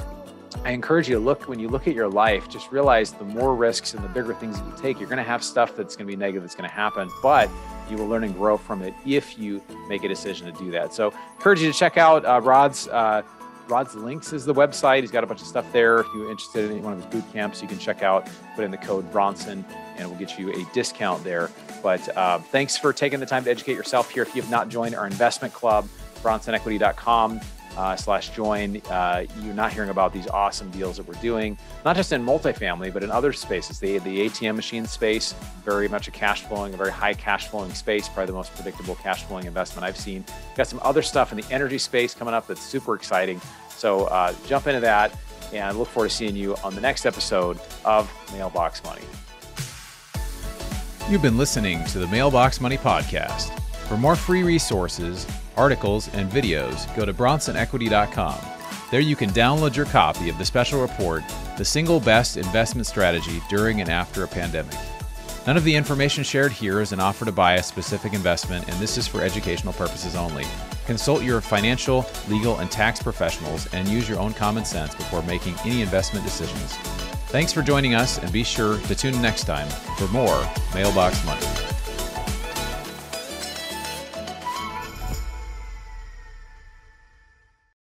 I 0.64 0.70
encourage 0.70 1.08
you 1.08 1.14
to 1.14 1.20
look 1.20 1.48
when 1.48 1.58
you 1.58 1.68
look 1.68 1.88
at 1.88 1.94
your 1.94 2.08
life, 2.08 2.48
just 2.48 2.72
realize 2.72 3.12
the 3.12 3.24
more 3.24 3.54
risks 3.54 3.94
and 3.94 4.02
the 4.02 4.08
bigger 4.08 4.34
things 4.34 4.60
that 4.60 4.66
you 4.66 4.74
take, 4.76 4.98
you're 4.98 5.08
going 5.08 5.18
to 5.18 5.22
have 5.22 5.42
stuff 5.42 5.76
that's 5.76 5.96
going 5.96 6.06
to 6.06 6.12
be 6.12 6.16
negative 6.16 6.42
that's 6.42 6.54
going 6.54 6.68
to 6.68 6.74
happen. 6.74 7.08
But 7.22 7.50
you 7.90 7.96
will 7.96 8.06
learn 8.06 8.24
and 8.24 8.34
grow 8.34 8.56
from 8.56 8.82
it 8.82 8.94
if 9.06 9.38
you 9.38 9.62
make 9.88 10.04
a 10.04 10.08
decision 10.08 10.52
to 10.52 10.58
do 10.58 10.70
that. 10.70 10.94
So, 10.94 11.12
encourage 11.36 11.60
you 11.60 11.70
to 11.70 11.78
check 11.78 11.96
out 11.96 12.24
uh, 12.24 12.40
Rod's. 12.40 12.88
Uh, 12.88 13.22
Rod's 13.68 13.94
links 13.94 14.32
is 14.32 14.44
the 14.44 14.52
website. 14.52 15.02
He's 15.02 15.12
got 15.12 15.22
a 15.22 15.26
bunch 15.26 15.40
of 15.40 15.46
stuff 15.46 15.64
there. 15.72 16.00
If 16.00 16.06
you're 16.14 16.30
interested 16.30 16.70
in 16.70 16.82
one 16.82 16.94
of 16.94 16.98
his 16.98 17.06
boot 17.06 17.32
camps, 17.32 17.62
you 17.62 17.68
can 17.68 17.78
check 17.78 18.02
out, 18.02 18.28
put 18.56 18.64
in 18.64 18.72
the 18.72 18.76
code 18.76 19.10
Bronson, 19.12 19.64
and 19.96 20.08
we'll 20.08 20.18
get 20.18 20.36
you 20.36 20.52
a 20.52 20.74
discount 20.74 21.22
there. 21.22 21.48
But 21.80 22.14
uh, 22.16 22.38
thanks 22.38 22.76
for 22.76 22.92
taking 22.92 23.20
the 23.20 23.24
time 23.24 23.44
to 23.44 23.50
educate 23.50 23.74
yourself 23.74 24.10
here. 24.10 24.24
If 24.24 24.34
you 24.34 24.42
have 24.42 24.50
not 24.50 24.68
joined 24.68 24.96
our 24.96 25.06
investment 25.06 25.54
club, 25.54 25.88
bronsonequity.com 26.22 27.40
uh, 27.76 27.96
slash 27.96 28.30
join. 28.30 28.80
Uh, 28.90 29.24
you're 29.42 29.54
not 29.54 29.72
hearing 29.72 29.90
about 29.90 30.12
these 30.12 30.28
awesome 30.28 30.70
deals 30.70 30.96
that 30.96 31.06
we're 31.06 31.20
doing, 31.20 31.56
not 31.84 31.96
just 31.96 32.12
in 32.12 32.24
multifamily, 32.24 32.92
but 32.92 33.02
in 33.02 33.10
other 33.10 33.32
spaces. 33.32 33.78
The, 33.78 33.98
the 33.98 34.28
ATM 34.28 34.56
machine 34.56 34.86
space, 34.86 35.34
very 35.64 35.88
much 35.88 36.08
a 36.08 36.10
cash 36.10 36.42
flowing, 36.42 36.74
a 36.74 36.76
very 36.76 36.92
high 36.92 37.14
cash 37.14 37.48
flowing 37.48 37.72
space, 37.74 38.08
probably 38.08 38.26
the 38.26 38.32
most 38.32 38.54
predictable 38.54 38.94
cash 38.96 39.24
flowing 39.24 39.46
investment 39.46 39.84
I've 39.84 39.96
seen. 39.96 40.24
Got 40.56 40.66
some 40.66 40.80
other 40.82 41.02
stuff 41.02 41.32
in 41.32 41.38
the 41.38 41.52
energy 41.52 41.78
space 41.78 42.14
coming 42.14 42.34
up 42.34 42.46
that's 42.46 42.62
super 42.62 42.94
exciting. 42.94 43.40
So 43.70 44.04
uh, 44.04 44.34
jump 44.46 44.66
into 44.66 44.80
that 44.80 45.16
and 45.52 45.78
look 45.78 45.88
forward 45.88 46.10
to 46.10 46.14
seeing 46.14 46.36
you 46.36 46.56
on 46.64 46.74
the 46.74 46.80
next 46.80 47.04
episode 47.06 47.58
of 47.84 48.10
Mailbox 48.32 48.82
Money. 48.84 49.02
You've 51.10 51.22
been 51.22 51.36
listening 51.36 51.84
to 51.86 51.98
the 51.98 52.06
Mailbox 52.06 52.60
Money 52.60 52.78
Podcast. 52.78 53.58
For 53.88 53.96
more 53.96 54.16
free 54.16 54.44
resources, 54.44 55.26
articles, 55.56 56.08
and 56.14 56.30
videos, 56.30 56.94
go 56.96 57.04
to 57.04 57.12
bronsonequity.com. 57.14 58.38
There 58.90 59.00
you 59.00 59.16
can 59.16 59.30
download 59.30 59.74
your 59.74 59.86
copy 59.86 60.28
of 60.28 60.38
the 60.38 60.44
special 60.44 60.80
report, 60.80 61.22
The 61.56 61.64
Single 61.64 61.98
Best 61.98 62.36
Investment 62.36 62.86
Strategy 62.86 63.40
During 63.48 63.80
and 63.80 63.88
After 63.88 64.24
a 64.24 64.28
Pandemic. 64.28 64.76
None 65.46 65.56
of 65.56 65.64
the 65.64 65.74
information 65.74 66.22
shared 66.22 66.52
here 66.52 66.80
is 66.80 66.92
an 66.92 67.00
offer 67.00 67.24
to 67.24 67.32
buy 67.32 67.54
a 67.54 67.62
specific 67.62 68.12
investment, 68.12 68.68
and 68.68 68.78
this 68.78 68.96
is 68.96 69.08
for 69.08 69.22
educational 69.22 69.72
purposes 69.72 70.14
only. 70.14 70.44
Consult 70.86 71.22
your 71.22 71.40
financial, 71.40 72.06
legal, 72.28 72.58
and 72.58 72.70
tax 72.70 73.02
professionals 73.02 73.66
and 73.72 73.88
use 73.88 74.08
your 74.08 74.20
own 74.20 74.34
common 74.34 74.64
sense 74.64 74.94
before 74.94 75.22
making 75.22 75.54
any 75.64 75.82
investment 75.82 76.24
decisions. 76.24 76.76
Thanks 77.28 77.52
for 77.52 77.62
joining 77.62 77.94
us, 77.94 78.18
and 78.18 78.30
be 78.30 78.44
sure 78.44 78.78
to 78.78 78.94
tune 78.94 79.14
in 79.14 79.22
next 79.22 79.44
time 79.44 79.68
for 79.96 80.06
more 80.08 80.46
Mailbox 80.74 81.24
Money. 81.24 81.46